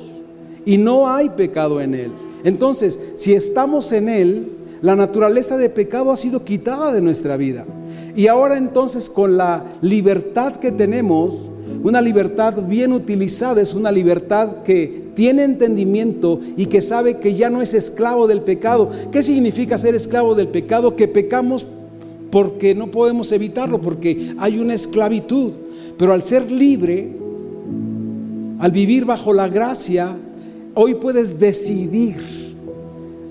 Y 0.65 0.77
no 0.77 1.09
hay 1.09 1.29
pecado 1.29 1.79
en 1.79 1.95
Él. 1.95 2.11
Entonces, 2.43 2.99
si 3.15 3.33
estamos 3.33 3.93
en 3.93 4.09
Él, 4.09 4.51
la 4.81 4.95
naturaleza 4.95 5.57
de 5.57 5.69
pecado 5.69 6.11
ha 6.11 6.17
sido 6.17 6.43
quitada 6.43 6.91
de 6.91 7.01
nuestra 7.01 7.37
vida. 7.37 7.65
Y 8.15 8.27
ahora 8.27 8.57
entonces 8.57 9.09
con 9.09 9.37
la 9.37 9.63
libertad 9.81 10.57
que 10.57 10.71
tenemos, 10.71 11.49
una 11.83 12.01
libertad 12.01 12.61
bien 12.63 12.91
utilizada 12.91 13.61
es 13.61 13.73
una 13.73 13.91
libertad 13.91 14.63
que 14.63 15.08
tiene 15.19 15.43
entendimiento 15.43 16.39
y 16.55 16.67
que 16.67 16.81
sabe 16.81 17.17
que 17.17 17.35
ya 17.35 17.49
no 17.49 17.61
es 17.61 17.73
esclavo 17.73 18.25
del 18.25 18.39
pecado. 18.39 18.89
¿Qué 19.11 19.21
significa 19.21 19.77
ser 19.77 19.93
esclavo 19.93 20.33
del 20.33 20.47
pecado? 20.47 20.95
Que 20.95 21.09
pecamos 21.09 21.67
porque 22.31 22.73
no 22.73 22.89
podemos 22.89 23.29
evitarlo, 23.33 23.81
porque 23.81 24.33
hay 24.37 24.59
una 24.59 24.75
esclavitud. 24.75 25.51
Pero 25.97 26.13
al 26.13 26.21
ser 26.21 26.49
libre, 26.49 27.09
al 28.59 28.71
vivir 28.71 29.03
bajo 29.03 29.33
la 29.33 29.49
gracia, 29.49 30.15
hoy 30.73 30.93
puedes 30.93 31.37
decidir. 31.37 32.15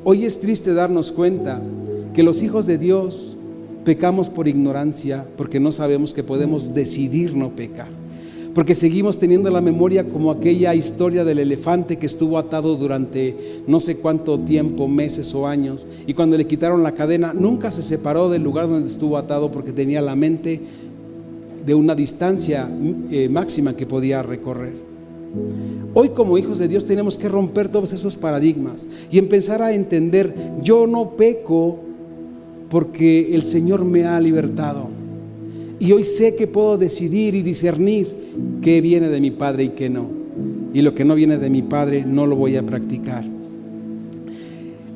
Hoy 0.05 0.27
es 0.27 0.41
triste 0.41 0.75
darnos 0.75 1.11
cuenta 1.11 1.63
que 2.13 2.23
los 2.23 2.43
hijos 2.43 2.67
de 2.67 2.77
Dios 2.77 3.39
pecamos 3.87 4.29
por 4.29 4.47
ignorancia, 4.47 5.27
porque 5.39 5.59
no 5.59 5.73
sabemos 5.73 6.13
que 6.13 6.23
podemos 6.23 6.75
decidir 6.75 7.35
no 7.35 7.49
pecar 7.57 7.98
porque 8.59 8.75
seguimos 8.75 9.21
teniendo 9.21 9.51
la 9.51 9.61
memoria 9.61 10.03
como 10.03 10.33
aquella 10.33 10.75
historia 10.75 11.25
del 11.25 11.39
elefante 11.39 11.97
que 11.97 12.07
estuvo 12.07 12.37
atado 12.39 12.75
durante 12.75 13.63
no 13.69 13.79
sé 13.79 13.99
cuánto 13.99 14.37
tiempo, 14.41 14.89
meses 14.89 15.33
o 15.33 15.47
años, 15.47 15.87
y 16.09 16.15
cuando 16.15 16.37
le 16.37 16.45
quitaron 16.45 16.83
la 16.83 16.91
cadena 16.91 17.33
nunca 17.33 17.71
se 17.71 17.83
separó 17.83 18.29
del 18.29 18.43
lugar 18.43 18.69
donde 18.69 18.89
estuvo 18.89 19.17
atado 19.17 19.53
porque 19.53 19.71
tenía 19.71 20.03
la 20.03 20.17
mente 20.17 20.61
de 21.65 21.73
una 21.73 21.95
distancia 21.95 22.69
eh, 23.13 23.29
máxima 23.29 23.77
que 23.77 23.87
podía 23.87 24.25
recorrer. 24.25 24.75
Hoy 25.95 26.09
como 26.09 26.37
hijos 26.37 26.59
de 26.59 26.67
Dios 26.67 26.85
tenemos 26.85 27.17
que 27.17 27.29
romper 27.29 27.69
todos 27.69 27.93
esos 27.93 28.17
paradigmas 28.17 28.89
y 29.09 29.19
empezar 29.19 29.63
a 29.63 29.73
entender, 29.73 30.35
yo 30.65 30.89
no 30.89 31.11
peco 31.11 31.79
porque 32.71 33.37
el 33.37 33.45
Señor 33.45 33.85
me 33.85 34.05
ha 34.05 34.21
libertado. 34.21 34.89
Y 35.79 35.93
hoy 35.93 36.03
sé 36.03 36.35
que 36.35 36.49
puedo 36.49 36.77
decidir 36.77 37.37
y 37.37 37.43
discernir 37.43 38.18
qué 38.63 38.81
viene 38.81 39.09
de 39.09 39.21
mi 39.21 39.31
Padre 39.31 39.65
y 39.65 39.69
qué 39.71 39.89
no. 39.89 40.09
Y 40.73 40.83
lo 40.83 40.95
que 40.95 41.05
no 41.05 41.15
viene 41.15 41.39
de 41.39 41.51
mi 41.51 41.63
Padre 41.63 42.05
no 42.05 42.27
lo 42.27 42.37
voy 42.37 42.57
a 42.57 42.63
practicar. 42.63 43.25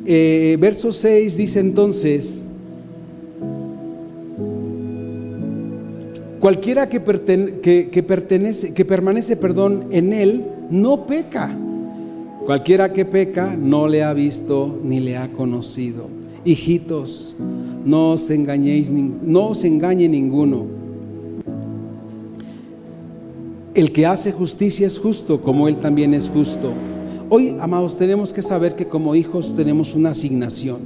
Eh, 0.04 0.56
verso 0.60 0.90
6 0.90 1.36
dice 1.36 1.60
entonces, 1.60 2.44
cualquiera 6.40 6.88
que, 6.88 7.00
pertenece, 7.00 8.74
que 8.74 8.84
permanece 8.84 9.36
perdón, 9.36 9.86
en 9.90 10.12
él, 10.12 10.44
no 10.70 11.06
peca. 11.06 11.56
Cualquiera 12.44 12.92
que 12.92 13.04
peca 13.04 13.54
no 13.56 13.86
le 13.86 14.02
ha 14.02 14.12
visto 14.12 14.80
ni 14.82 14.98
le 14.98 15.16
ha 15.16 15.28
conocido. 15.28 16.08
Hijitos, 16.44 17.36
no 17.84 18.12
os 18.12 18.28
engañéis, 18.30 18.90
no 18.90 19.48
os 19.48 19.62
engañe 19.62 20.08
ninguno. 20.08 20.81
El 23.74 23.90
que 23.92 24.04
hace 24.04 24.32
justicia 24.32 24.86
es 24.86 24.98
justo, 24.98 25.40
como 25.40 25.66
él 25.66 25.76
también 25.76 26.12
es 26.12 26.28
justo. 26.28 26.74
Hoy, 27.30 27.56
amados, 27.58 27.96
tenemos 27.96 28.34
que 28.34 28.42
saber 28.42 28.76
que 28.76 28.86
como 28.86 29.14
hijos 29.14 29.56
tenemos 29.56 29.94
una 29.94 30.10
asignación. 30.10 30.80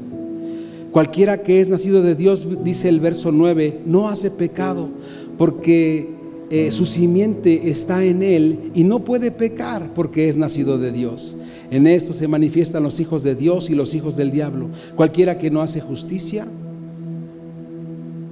Cualquiera 0.92 1.42
que 1.42 1.60
es 1.60 1.68
nacido 1.68 2.00
de 2.00 2.14
Dios, 2.14 2.46
dice 2.62 2.88
el 2.88 3.00
verso 3.00 3.32
9, 3.32 3.80
no 3.84 4.08
hace 4.08 4.30
pecado, 4.30 4.88
porque 5.36 6.10
eh, 6.48 6.70
su 6.70 6.86
simiente 6.86 7.70
está 7.70 8.04
en 8.04 8.22
él 8.22 8.70
y 8.72 8.84
no 8.84 9.00
puede 9.00 9.32
pecar 9.32 9.92
porque 9.92 10.28
es 10.28 10.36
nacido 10.36 10.78
de 10.78 10.92
Dios. 10.92 11.36
En 11.72 11.88
esto 11.88 12.12
se 12.12 12.28
manifiestan 12.28 12.84
los 12.84 13.00
hijos 13.00 13.24
de 13.24 13.34
Dios 13.34 13.68
y 13.68 13.74
los 13.74 13.96
hijos 13.96 14.16
del 14.16 14.30
diablo. 14.30 14.68
Cualquiera 14.94 15.38
que 15.38 15.50
no 15.50 15.60
hace 15.60 15.80
justicia 15.80 16.46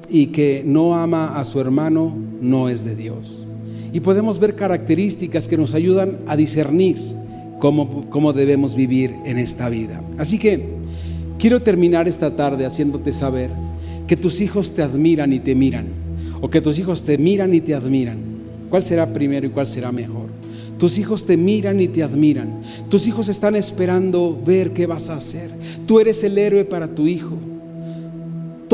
y 0.09 0.29
que 0.29 0.63
no 0.65 0.95
ama 0.95 1.41
a 1.41 1.43
su 1.43 1.61
hermano 1.61 2.15
no 2.41 2.69
es 2.69 2.85
de 2.85 2.95
Dios. 2.95 3.43
Y 3.95 4.01
podemos 4.01 4.40
ver 4.40 4.57
características 4.57 5.47
que 5.47 5.57
nos 5.57 5.72
ayudan 5.72 6.18
a 6.26 6.36
discernir 6.36 6.99
cómo, 7.61 8.11
cómo 8.11 8.32
debemos 8.32 8.74
vivir 8.74 9.14
en 9.24 9.38
esta 9.38 9.68
vida. 9.68 10.03
Así 10.18 10.36
que 10.36 10.74
quiero 11.38 11.62
terminar 11.62 12.09
esta 12.09 12.34
tarde 12.34 12.66
haciéndote 12.66 13.12
saber 13.12 13.51
que 14.09 14.16
tus 14.16 14.40
hijos 14.40 14.74
te 14.74 14.82
admiran 14.82 15.32
y 15.32 15.38
te 15.38 15.55
miran, 15.55 15.86
o 16.40 16.51
que 16.51 16.61
tus 16.61 16.78
hijos 16.80 17.05
te 17.05 17.16
miran 17.18 17.55
y 17.55 17.61
te 17.61 17.72
admiran. 17.72 18.18
¿Cuál 18.68 18.82
será 18.82 19.12
primero 19.12 19.47
y 19.47 19.51
cuál 19.51 19.68
será 19.68 19.92
mejor? 19.92 20.26
Tus 20.76 20.99
hijos 20.99 21.24
te 21.24 21.36
miran 21.36 21.80
y 21.80 21.86
te 21.86 22.03
admiran. 22.03 22.62
Tus 22.88 23.07
hijos 23.07 23.28
están 23.28 23.55
esperando 23.55 24.36
ver 24.45 24.72
qué 24.72 24.86
vas 24.86 25.09
a 25.09 25.14
hacer. 25.14 25.51
Tú 25.86 26.01
eres 26.01 26.24
el 26.24 26.36
héroe 26.36 26.64
para 26.64 26.88
tu 26.88 27.07
hijo. 27.07 27.38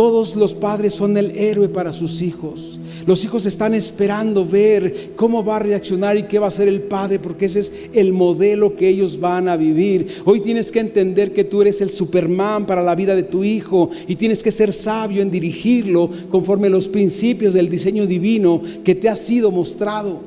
Todos 0.00 0.34
los 0.34 0.54
padres 0.54 0.94
son 0.94 1.18
el 1.18 1.36
héroe 1.36 1.68
para 1.68 1.92
sus 1.92 2.22
hijos. 2.22 2.80
Los 3.04 3.22
hijos 3.22 3.44
están 3.44 3.74
esperando 3.74 4.46
ver 4.46 5.10
cómo 5.14 5.44
va 5.44 5.56
a 5.56 5.58
reaccionar 5.58 6.16
y 6.16 6.22
qué 6.22 6.38
va 6.38 6.46
a 6.46 6.48
hacer 6.48 6.68
el 6.68 6.80
padre, 6.80 7.18
porque 7.18 7.44
ese 7.44 7.60
es 7.60 7.72
el 7.92 8.14
modelo 8.14 8.76
que 8.76 8.88
ellos 8.88 9.20
van 9.20 9.46
a 9.46 9.58
vivir. 9.58 10.06
Hoy 10.24 10.40
tienes 10.40 10.72
que 10.72 10.80
entender 10.80 11.34
que 11.34 11.44
tú 11.44 11.60
eres 11.60 11.82
el 11.82 11.90
Superman 11.90 12.64
para 12.64 12.82
la 12.82 12.94
vida 12.94 13.14
de 13.14 13.24
tu 13.24 13.44
hijo 13.44 13.90
y 14.08 14.16
tienes 14.16 14.42
que 14.42 14.50
ser 14.50 14.72
sabio 14.72 15.20
en 15.20 15.30
dirigirlo 15.30 16.08
conforme 16.30 16.68
a 16.68 16.70
los 16.70 16.88
principios 16.88 17.52
del 17.52 17.68
diseño 17.68 18.06
divino 18.06 18.62
que 18.82 18.94
te 18.94 19.10
ha 19.10 19.14
sido 19.14 19.50
mostrado. 19.50 20.18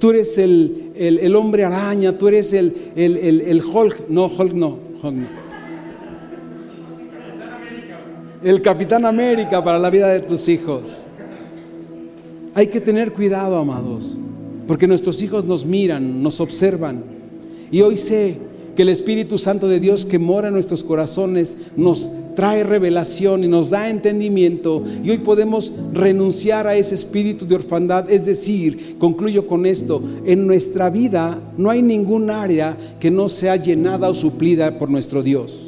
Tú 0.00 0.10
eres 0.10 0.36
el, 0.36 1.32
hombre 1.36 1.62
araña, 1.62 2.18
tú 2.18 2.26
eres 2.26 2.52
el, 2.54 2.74
el, 2.96 3.62
Hulk, 3.64 4.08
no, 4.08 4.26
Hulk 4.26 4.52
no, 4.52 4.78
Hulk 5.00 5.14
no. 5.14 5.45
El 8.46 8.62
Capitán 8.62 9.04
América 9.04 9.64
para 9.64 9.76
la 9.76 9.90
vida 9.90 10.06
de 10.06 10.20
tus 10.20 10.48
hijos. 10.48 11.04
Hay 12.54 12.68
que 12.68 12.80
tener 12.80 13.12
cuidado, 13.12 13.56
amados, 13.56 14.20
porque 14.68 14.86
nuestros 14.86 15.20
hijos 15.20 15.44
nos 15.44 15.66
miran, 15.66 16.22
nos 16.22 16.38
observan. 16.38 17.02
Y 17.72 17.80
hoy 17.80 17.96
sé 17.96 18.36
que 18.76 18.82
el 18.82 18.90
Espíritu 18.90 19.36
Santo 19.36 19.66
de 19.66 19.80
Dios 19.80 20.06
que 20.06 20.20
mora 20.20 20.46
en 20.46 20.54
nuestros 20.54 20.84
corazones 20.84 21.56
nos 21.76 22.08
trae 22.36 22.62
revelación 22.62 23.42
y 23.42 23.48
nos 23.48 23.70
da 23.70 23.90
entendimiento 23.90 24.84
y 25.02 25.10
hoy 25.10 25.18
podemos 25.18 25.72
renunciar 25.92 26.68
a 26.68 26.76
ese 26.76 26.94
espíritu 26.94 27.48
de 27.48 27.56
orfandad. 27.56 28.08
Es 28.08 28.26
decir, 28.26 28.96
concluyo 29.00 29.48
con 29.48 29.66
esto, 29.66 30.00
en 30.24 30.46
nuestra 30.46 30.88
vida 30.88 31.40
no 31.58 31.68
hay 31.68 31.82
ningún 31.82 32.30
área 32.30 32.76
que 33.00 33.10
no 33.10 33.28
sea 33.28 33.56
llenada 33.56 34.08
o 34.08 34.14
suplida 34.14 34.78
por 34.78 34.88
nuestro 34.88 35.24
Dios. 35.24 35.65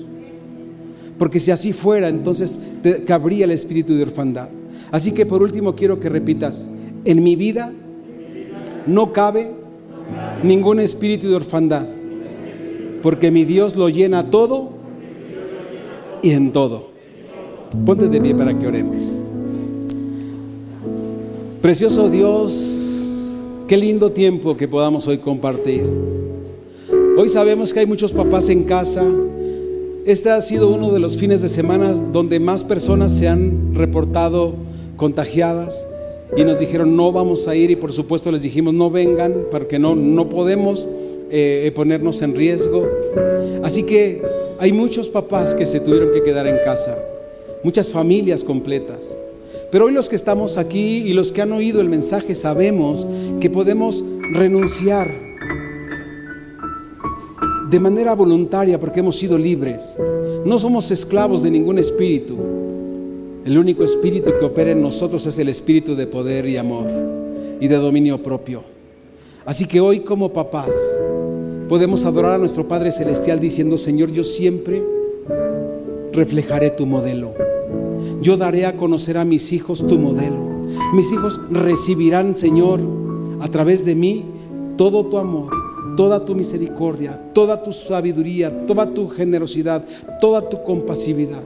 Porque 1.18 1.40
si 1.40 1.50
así 1.50 1.72
fuera, 1.72 2.08
entonces 2.08 2.60
cabría 3.06 3.44
el 3.44 3.50
espíritu 3.50 3.94
de 3.94 4.04
orfandad. 4.04 4.48
Así 4.90 5.12
que 5.12 5.26
por 5.26 5.42
último 5.42 5.74
quiero 5.74 6.00
que 6.00 6.08
repitas, 6.08 6.70
en 7.04 7.22
mi 7.22 7.36
vida 7.36 7.72
no 8.86 9.12
cabe 9.12 9.50
ningún 10.42 10.80
espíritu 10.80 11.28
de 11.28 11.36
orfandad, 11.36 11.86
porque 13.02 13.30
mi 13.30 13.44
Dios 13.44 13.76
lo 13.76 13.88
llena 13.88 14.30
todo 14.30 14.70
y 16.22 16.30
en 16.30 16.52
todo. 16.52 16.88
Ponte 17.84 18.08
de 18.08 18.20
pie 18.20 18.34
para 18.34 18.58
que 18.58 18.66
oremos. 18.66 19.04
Precioso 21.60 22.08
Dios, 22.08 23.36
qué 23.66 23.76
lindo 23.76 24.10
tiempo 24.10 24.56
que 24.56 24.68
podamos 24.68 25.06
hoy 25.08 25.18
compartir. 25.18 25.84
Hoy 27.18 27.28
sabemos 27.28 27.74
que 27.74 27.80
hay 27.80 27.86
muchos 27.86 28.12
papás 28.12 28.48
en 28.48 28.62
casa. 28.62 29.04
Este 30.04 30.30
ha 30.30 30.40
sido 30.40 30.68
uno 30.68 30.90
de 30.90 30.98
los 30.98 31.16
fines 31.16 31.42
de 31.42 31.48
semana 31.48 31.92
donde 31.92 32.40
más 32.40 32.64
personas 32.64 33.12
se 33.12 33.28
han 33.28 33.74
reportado 33.74 34.54
contagiadas 34.96 35.86
y 36.36 36.44
nos 36.44 36.58
dijeron 36.58 36.96
no 36.96 37.12
vamos 37.12 37.48
a 37.48 37.54
ir 37.54 37.70
y 37.70 37.76
por 37.76 37.92
supuesto 37.92 38.30
les 38.32 38.42
dijimos 38.42 38.74
no 38.74 38.90
vengan 38.90 39.34
porque 39.50 39.78
no, 39.78 39.94
no 39.94 40.28
podemos 40.28 40.88
eh, 41.30 41.70
ponernos 41.74 42.22
en 42.22 42.34
riesgo. 42.34 42.88
Así 43.62 43.82
que 43.82 44.22
hay 44.58 44.72
muchos 44.72 45.08
papás 45.08 45.54
que 45.54 45.66
se 45.66 45.80
tuvieron 45.80 46.12
que 46.12 46.22
quedar 46.22 46.46
en 46.46 46.56
casa, 46.64 46.96
muchas 47.62 47.90
familias 47.90 48.42
completas. 48.42 49.18
Pero 49.70 49.86
hoy 49.86 49.92
los 49.92 50.08
que 50.08 50.16
estamos 50.16 50.56
aquí 50.56 51.02
y 51.06 51.12
los 51.12 51.32
que 51.32 51.42
han 51.42 51.52
oído 51.52 51.82
el 51.82 51.90
mensaje 51.90 52.34
sabemos 52.34 53.06
que 53.40 53.50
podemos 53.50 54.02
renunciar 54.32 55.27
de 57.68 57.78
manera 57.78 58.14
voluntaria 58.14 58.80
porque 58.80 59.00
hemos 59.00 59.16
sido 59.16 59.36
libres. 59.36 59.98
No 60.44 60.58
somos 60.58 60.90
esclavos 60.90 61.42
de 61.42 61.50
ningún 61.50 61.78
espíritu. 61.78 62.36
El 63.44 63.58
único 63.58 63.84
espíritu 63.84 64.32
que 64.38 64.44
opera 64.44 64.70
en 64.70 64.82
nosotros 64.82 65.26
es 65.26 65.38
el 65.38 65.48
espíritu 65.48 65.94
de 65.94 66.06
poder 66.06 66.46
y 66.46 66.56
amor 66.56 66.86
y 67.60 67.68
de 67.68 67.76
dominio 67.76 68.22
propio. 68.22 68.62
Así 69.44 69.66
que 69.66 69.80
hoy 69.80 70.00
como 70.00 70.32
papás 70.32 70.76
podemos 71.68 72.04
adorar 72.04 72.34
a 72.34 72.38
nuestro 72.38 72.66
Padre 72.66 72.92
Celestial 72.92 73.40
diciendo, 73.40 73.76
Señor, 73.76 74.12
yo 74.12 74.24
siempre 74.24 74.82
reflejaré 76.12 76.70
tu 76.70 76.86
modelo. 76.86 77.34
Yo 78.20 78.36
daré 78.36 78.66
a 78.66 78.76
conocer 78.76 79.18
a 79.18 79.24
mis 79.24 79.52
hijos 79.52 79.86
tu 79.86 79.98
modelo. 79.98 80.36
Mis 80.94 81.12
hijos 81.12 81.40
recibirán, 81.50 82.36
Señor, 82.36 82.80
a 83.40 83.48
través 83.48 83.84
de 83.84 83.94
mí 83.94 84.24
todo 84.76 85.06
tu 85.06 85.18
amor, 85.18 85.50
toda 85.96 86.24
tu 86.24 86.34
misericordia, 86.34 87.20
toda 87.32 87.62
tu 87.62 87.72
sabiduría, 87.72 88.66
toda 88.66 88.86
tu 88.86 89.08
generosidad, 89.08 89.84
toda 90.20 90.48
tu 90.48 90.62
compasividad. 90.62 91.42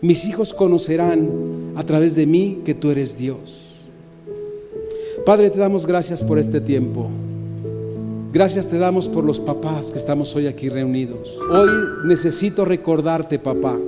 Mis 0.00 0.26
hijos 0.26 0.54
conocerán 0.54 1.72
a 1.76 1.82
través 1.84 2.14
de 2.14 2.26
mí 2.26 2.62
que 2.64 2.74
tú 2.74 2.90
eres 2.90 3.18
Dios. 3.18 3.70
Padre, 5.26 5.50
te 5.50 5.58
damos 5.58 5.86
gracias 5.86 6.22
por 6.22 6.38
este 6.38 6.60
tiempo. 6.60 7.10
Gracias 8.32 8.68
te 8.68 8.78
damos 8.78 9.08
por 9.08 9.24
los 9.24 9.40
papás 9.40 9.90
que 9.90 9.98
estamos 9.98 10.34
hoy 10.36 10.46
aquí 10.46 10.68
reunidos. 10.68 11.36
Hoy 11.50 11.70
necesito 12.04 12.64
recordarte, 12.64 13.38
papá, 13.38 13.78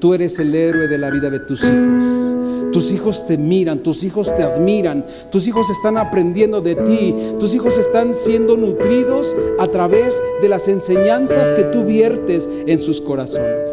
tú 0.00 0.14
eres 0.14 0.38
el 0.38 0.54
héroe 0.54 0.88
de 0.88 0.98
la 0.98 1.10
vida 1.10 1.30
de 1.30 1.40
tus 1.40 1.62
hijos. 1.62 2.33
Tus 2.74 2.90
hijos 2.90 3.24
te 3.24 3.38
miran, 3.38 3.84
tus 3.84 4.02
hijos 4.02 4.34
te 4.34 4.42
admiran, 4.42 5.06
tus 5.30 5.46
hijos 5.46 5.70
están 5.70 5.96
aprendiendo 5.96 6.60
de 6.60 6.74
ti, 6.74 7.14
tus 7.38 7.54
hijos 7.54 7.78
están 7.78 8.16
siendo 8.16 8.56
nutridos 8.56 9.36
a 9.60 9.68
través 9.68 10.20
de 10.42 10.48
las 10.48 10.66
enseñanzas 10.66 11.52
que 11.52 11.62
tú 11.62 11.84
viertes 11.84 12.50
en 12.66 12.80
sus 12.80 13.00
corazones. 13.00 13.70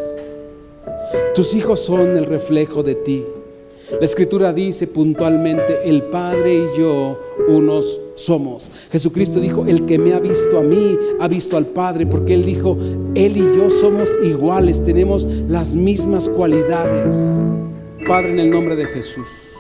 Tus 1.34 1.56
hijos 1.56 1.80
son 1.80 2.16
el 2.16 2.28
reflejo 2.28 2.84
de 2.84 2.93
ti. 2.93 3.26
La 3.89 4.06
escritura 4.06 4.54
dice 4.54 4.86
puntualmente, 4.86 5.89
el 5.89 6.04
Padre 6.04 6.54
y 6.54 6.80
yo 6.80 7.20
unos 7.47 7.99
somos. 8.14 8.70
Jesucristo 8.91 9.39
dijo, 9.39 9.66
el 9.66 9.88
que 9.88 9.97
me 9.97 10.14
ha 10.14 10.20
visto 10.20 10.60
a 10.60 10.62
mí, 10.62 10.95
ha 11.20 11.28
visto 11.28 11.58
al 11.58 11.66
Padre, 11.66 12.06
porque 12.06 12.36
Él 12.36 12.45
dijo, 12.45 12.78
Él 13.16 13.36
y 13.36 13.58
yo 13.58 13.72
somos 13.72 14.10
iguales, 14.24 14.86
tenemos 14.86 15.26
las 15.47 15.74
mismas 15.74 16.30
cualidades. 16.30 17.18
Padre, 18.08 18.32
en 18.32 18.39
el 18.39 18.49
nombre 18.49 18.76
de 18.76 18.86
Jesús, 18.86 19.54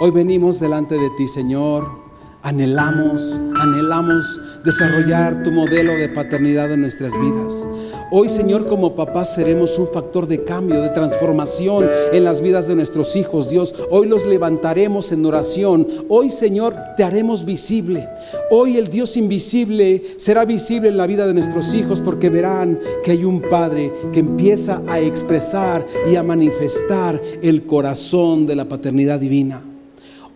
hoy 0.00 0.10
venimos 0.10 0.60
delante 0.60 0.96
de 0.96 1.10
ti, 1.10 1.28
Señor 1.28 2.05
Anhelamos, 2.46 3.40
anhelamos 3.56 4.40
desarrollar 4.62 5.42
tu 5.42 5.50
modelo 5.50 5.92
de 5.94 6.08
paternidad 6.08 6.70
en 6.70 6.82
nuestras 6.82 7.12
vidas. 7.18 7.66
Hoy, 8.12 8.28
Señor, 8.28 8.68
como 8.68 8.94
papás 8.94 9.34
seremos 9.34 9.76
un 9.80 9.88
factor 9.88 10.28
de 10.28 10.44
cambio, 10.44 10.80
de 10.80 10.90
transformación 10.90 11.90
en 12.12 12.22
las 12.22 12.40
vidas 12.40 12.68
de 12.68 12.76
nuestros 12.76 13.16
hijos. 13.16 13.50
Dios, 13.50 13.74
hoy 13.90 14.06
los 14.06 14.24
levantaremos 14.26 15.10
en 15.10 15.26
oración. 15.26 15.88
Hoy, 16.08 16.30
Señor, 16.30 16.76
te 16.96 17.02
haremos 17.02 17.44
visible. 17.44 18.08
Hoy 18.48 18.76
el 18.76 18.86
Dios 18.86 19.16
invisible 19.16 20.04
será 20.16 20.44
visible 20.44 20.90
en 20.90 20.98
la 20.98 21.08
vida 21.08 21.26
de 21.26 21.34
nuestros 21.34 21.74
hijos 21.74 22.00
porque 22.00 22.30
verán 22.30 22.78
que 23.02 23.10
hay 23.10 23.24
un 23.24 23.42
Padre 23.42 23.92
que 24.12 24.20
empieza 24.20 24.82
a 24.86 25.00
expresar 25.00 25.84
y 26.08 26.14
a 26.14 26.22
manifestar 26.22 27.20
el 27.42 27.66
corazón 27.66 28.46
de 28.46 28.54
la 28.54 28.68
paternidad 28.68 29.18
divina. 29.18 29.64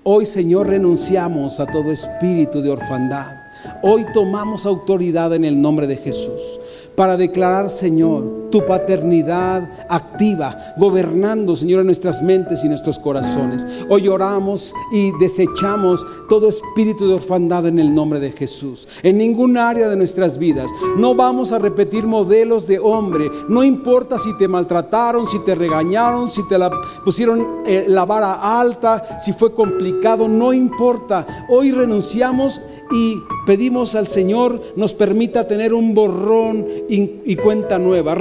Hoy, 0.03 0.25
Señor, 0.25 0.69
renunciamos 0.69 1.61
a 1.61 1.67
todo 1.67 1.93
espíritu 1.93 2.63
de 2.63 2.71
orfandad. 2.71 3.37
Hoy 3.83 4.07
tomamos 4.15 4.65
autoridad 4.65 5.35
en 5.35 5.45
el 5.45 5.61
nombre 5.61 5.87
de 5.87 5.99
Jesús 5.99 6.59
para 6.97 7.19
declarar, 7.19 7.69
Señor, 7.69 8.25
tu 8.51 8.65
paternidad 8.67 9.69
activa, 9.89 10.75
gobernando, 10.77 11.57
Señor, 11.57 11.81
en 11.81 11.87
nuestras 11.87 12.23
mentes 12.23 12.65
y 12.65 12.69
nuestros 12.69 12.99
corazones. 12.99 13.67
Hoy 13.89 14.09
oramos 14.09 14.75
y 14.93 15.13
desechamos 15.19 16.07
todo 16.29 16.49
espíritu 16.49 17.09
de 17.09 17.15
orfandad 17.15 17.67
en 17.67 17.79
el 17.79 17.95
nombre 17.95 18.21
de 18.21 18.33
Jesús. 18.33 18.89
En 19.03 19.19
ningún 19.19 19.57
área 19.57 19.89
de 19.89 19.97
nuestras 19.97 20.39
vidas. 20.39 20.71
No 20.97 21.15
vamos 21.15 21.53
a 21.53 21.59
repetir 21.59 22.05
modelos 22.05 22.67
de 22.67 22.79
hombre. 22.79 23.31
No 23.49 23.63
importa 23.63 24.19
si 24.19 24.37
te 24.37 24.49
maltrataron, 24.49 25.27
si 25.29 25.39
te 25.41 25.55
regañaron, 25.55 26.29
si 26.29 26.47
te 26.49 26.57
pusieron 27.05 27.63
eh, 27.67 27.87
la 27.89 28.05
vara 28.05 28.61
alta, 28.61 29.19
si 29.19 29.33
fue 29.33 29.55
complicado, 29.55 30.29
no 30.29 30.53
importa. 30.53 31.27
Hoy 31.49 31.73
renunciamos 31.73 32.61
y 32.93 33.23
pedimos 33.47 33.95
al 33.95 34.07
Señor 34.07 34.61
nos 34.77 34.93
permita 34.93 35.47
tener 35.47 35.73
un 35.73 35.95
borrón 35.95 36.67
y, 36.89 37.37
cuenta 37.37 37.79
nueva, 37.79 38.15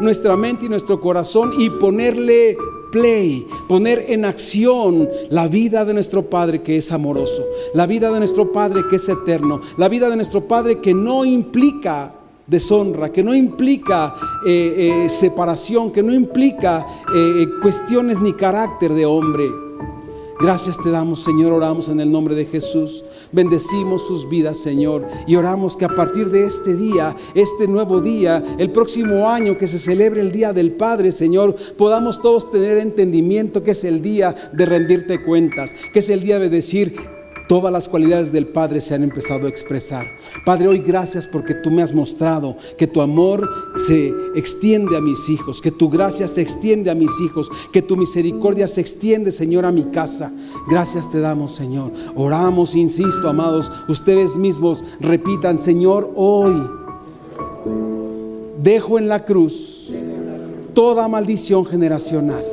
nuestra 0.00 0.36
mente 0.36 0.66
y 0.66 0.68
nuestro 0.68 1.00
corazón 1.00 1.52
y 1.58 1.70
ponerle 1.70 2.56
play, 2.90 3.46
poner 3.68 4.04
en 4.08 4.24
acción 4.24 5.08
la 5.30 5.48
vida 5.48 5.84
de 5.84 5.94
nuestro 5.94 6.22
Padre 6.22 6.62
que 6.62 6.76
es 6.76 6.92
amoroso, 6.92 7.44
la 7.74 7.86
vida 7.86 8.10
de 8.12 8.18
nuestro 8.18 8.52
Padre 8.52 8.84
que 8.88 8.96
es 8.96 9.08
eterno, 9.08 9.60
la 9.78 9.88
vida 9.88 10.08
de 10.08 10.16
nuestro 10.16 10.46
Padre 10.46 10.80
que 10.80 10.94
no 10.94 11.24
implica 11.24 12.14
deshonra, 12.46 13.10
que 13.10 13.22
no 13.22 13.34
implica 13.34 14.14
eh, 14.46 15.04
eh, 15.04 15.08
separación, 15.08 15.90
que 15.90 16.02
no 16.02 16.12
implica 16.12 16.86
eh, 17.14 17.46
cuestiones 17.60 18.20
ni 18.20 18.32
carácter 18.34 18.92
de 18.92 19.06
hombre. 19.06 19.61
Gracias 20.42 20.76
te 20.82 20.90
damos, 20.90 21.22
Señor, 21.22 21.52
oramos 21.52 21.88
en 21.88 22.00
el 22.00 22.10
nombre 22.10 22.34
de 22.34 22.44
Jesús. 22.44 23.04
Bendecimos 23.30 24.04
sus 24.04 24.28
vidas, 24.28 24.56
Señor, 24.56 25.06
y 25.24 25.36
oramos 25.36 25.76
que 25.76 25.84
a 25.84 25.94
partir 25.94 26.30
de 26.30 26.44
este 26.44 26.74
día, 26.74 27.14
este 27.36 27.68
nuevo 27.68 28.00
día, 28.00 28.42
el 28.58 28.72
próximo 28.72 29.28
año 29.28 29.56
que 29.56 29.68
se 29.68 29.78
celebre 29.78 30.20
el 30.20 30.32
Día 30.32 30.52
del 30.52 30.72
Padre, 30.72 31.12
Señor, 31.12 31.54
podamos 31.78 32.20
todos 32.20 32.50
tener 32.50 32.78
entendimiento 32.78 33.62
que 33.62 33.70
es 33.70 33.84
el 33.84 34.02
día 34.02 34.34
de 34.52 34.66
rendirte 34.66 35.22
cuentas, 35.22 35.76
que 35.92 36.00
es 36.00 36.10
el 36.10 36.22
día 36.22 36.40
de 36.40 36.48
decir, 36.48 37.21
Todas 37.48 37.72
las 37.72 37.88
cualidades 37.88 38.32
del 38.32 38.46
Padre 38.46 38.80
se 38.80 38.94
han 38.94 39.02
empezado 39.02 39.46
a 39.46 39.50
expresar. 39.50 40.06
Padre, 40.44 40.68
hoy 40.68 40.78
gracias 40.78 41.26
porque 41.26 41.54
tú 41.54 41.70
me 41.70 41.82
has 41.82 41.92
mostrado 41.92 42.56
que 42.78 42.86
tu 42.86 43.00
amor 43.00 43.48
se 43.76 44.12
extiende 44.34 44.96
a 44.96 45.00
mis 45.00 45.28
hijos, 45.28 45.60
que 45.60 45.70
tu 45.70 45.88
gracia 45.90 46.28
se 46.28 46.40
extiende 46.40 46.90
a 46.90 46.94
mis 46.94 47.20
hijos, 47.20 47.50
que 47.72 47.82
tu 47.82 47.96
misericordia 47.96 48.68
se 48.68 48.80
extiende, 48.80 49.30
Señor, 49.30 49.66
a 49.66 49.72
mi 49.72 49.84
casa. 49.84 50.32
Gracias 50.68 51.10
te 51.10 51.20
damos, 51.20 51.54
Señor. 51.54 51.92
Oramos, 52.14 52.74
insisto, 52.74 53.28
amados, 53.28 53.70
ustedes 53.88 54.36
mismos 54.36 54.84
repitan, 55.00 55.58
Señor, 55.58 56.10
hoy 56.14 56.54
dejo 58.62 58.98
en 58.98 59.08
la 59.08 59.24
cruz 59.24 59.90
toda 60.74 61.08
maldición 61.08 61.66
generacional. 61.66 62.44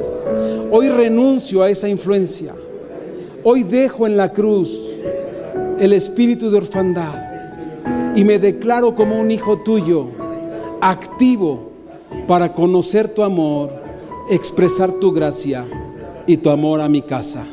Hoy 0.72 0.90
renuncio 0.90 1.64
a 1.64 1.70
esa 1.70 1.88
influencia. 1.88 2.54
Hoy 3.44 3.64
dejo 3.64 4.06
en 4.06 4.18
la 4.18 4.34
cruz 4.34 4.78
el 5.80 5.94
espíritu 5.94 6.52
de 6.52 6.58
orfandad 6.58 8.14
y 8.16 8.24
me 8.26 8.38
declaro 8.38 8.96
como 8.96 9.18
un 9.18 9.32
hijo 9.32 9.60
tuyo, 9.60 10.08
activo 10.82 11.72
para 12.28 12.54
conocer 12.54 13.08
tu 13.08 13.24
amor, 13.24 13.72
expresar 14.30 14.92
tu 14.94 15.14
gracia 15.14 15.66
y 16.28 16.38
tu 16.38 16.50
amor 16.50 16.82
a 16.82 16.90
mi 16.90 17.02
casa. 17.02 17.46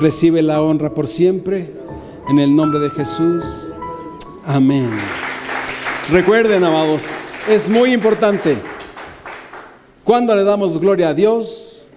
Recibe 0.00 0.42
la 0.42 0.60
honra 0.60 0.92
por 0.92 1.06
siempre 1.06 1.70
en 2.28 2.40
el 2.40 2.54
nombre 2.54 2.80
de 2.80 2.90
Jesús. 2.90 3.44
Amén. 4.44 4.90
Recuerden, 6.10 6.64
amados, 6.64 7.10
es 7.48 7.68
muy 7.68 7.92
importante. 7.92 8.56
Cuando 10.02 10.34
le 10.34 10.42
damos 10.42 10.78
gloria 10.78 11.10
a 11.10 11.14
Dios? 11.14 11.88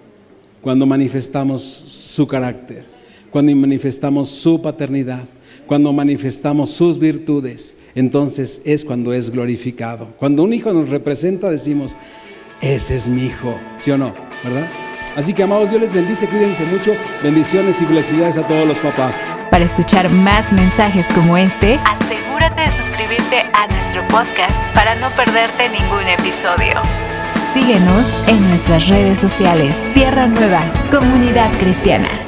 Cuando 0.62 0.86
manifestamos 0.86 1.62
su 1.62 2.26
carácter, 2.26 2.97
cuando 3.30 3.54
manifestamos 3.54 4.28
su 4.28 4.60
paternidad 4.60 5.26
cuando 5.68 5.92
manifestamos 5.92 6.70
sus 6.70 6.98
virtudes, 6.98 7.76
entonces 7.94 8.62
es 8.64 8.84
cuando 8.84 9.12
es 9.12 9.30
glorificado. 9.30 10.06
Cuando 10.18 10.42
un 10.42 10.54
hijo 10.54 10.72
nos 10.72 10.88
representa, 10.88 11.50
decimos, 11.50 11.96
ese 12.62 12.96
es 12.96 13.06
mi 13.06 13.26
hijo, 13.26 13.54
¿sí 13.76 13.90
o 13.90 13.98
no? 13.98 14.14
¿Verdad? 14.42 14.68
Así 15.14 15.34
que 15.34 15.42
amados, 15.42 15.70
Dios 15.70 15.82
les 15.82 15.92
bendice, 15.92 16.26
cuídense 16.26 16.64
mucho, 16.64 16.94
bendiciones 17.22 17.80
y 17.82 17.84
felicidades 17.84 18.38
a 18.38 18.46
todos 18.46 18.66
los 18.66 18.78
papás. 18.78 19.20
Para 19.50 19.64
escuchar 19.64 20.08
más 20.08 20.52
mensajes 20.52 21.06
como 21.08 21.36
este, 21.36 21.78
asegúrate 21.84 22.62
de 22.62 22.70
suscribirte 22.70 23.40
a 23.52 23.66
nuestro 23.68 24.06
podcast 24.08 24.62
para 24.74 24.94
no 24.94 25.14
perderte 25.14 25.68
ningún 25.68 26.06
episodio. 26.18 26.80
Síguenos 27.52 28.18
en 28.26 28.40
nuestras 28.48 28.88
redes 28.88 29.18
sociales. 29.18 29.90
Tierra 29.92 30.26
Nueva, 30.26 30.62
Comunidad 30.90 31.50
Cristiana. 31.58 32.27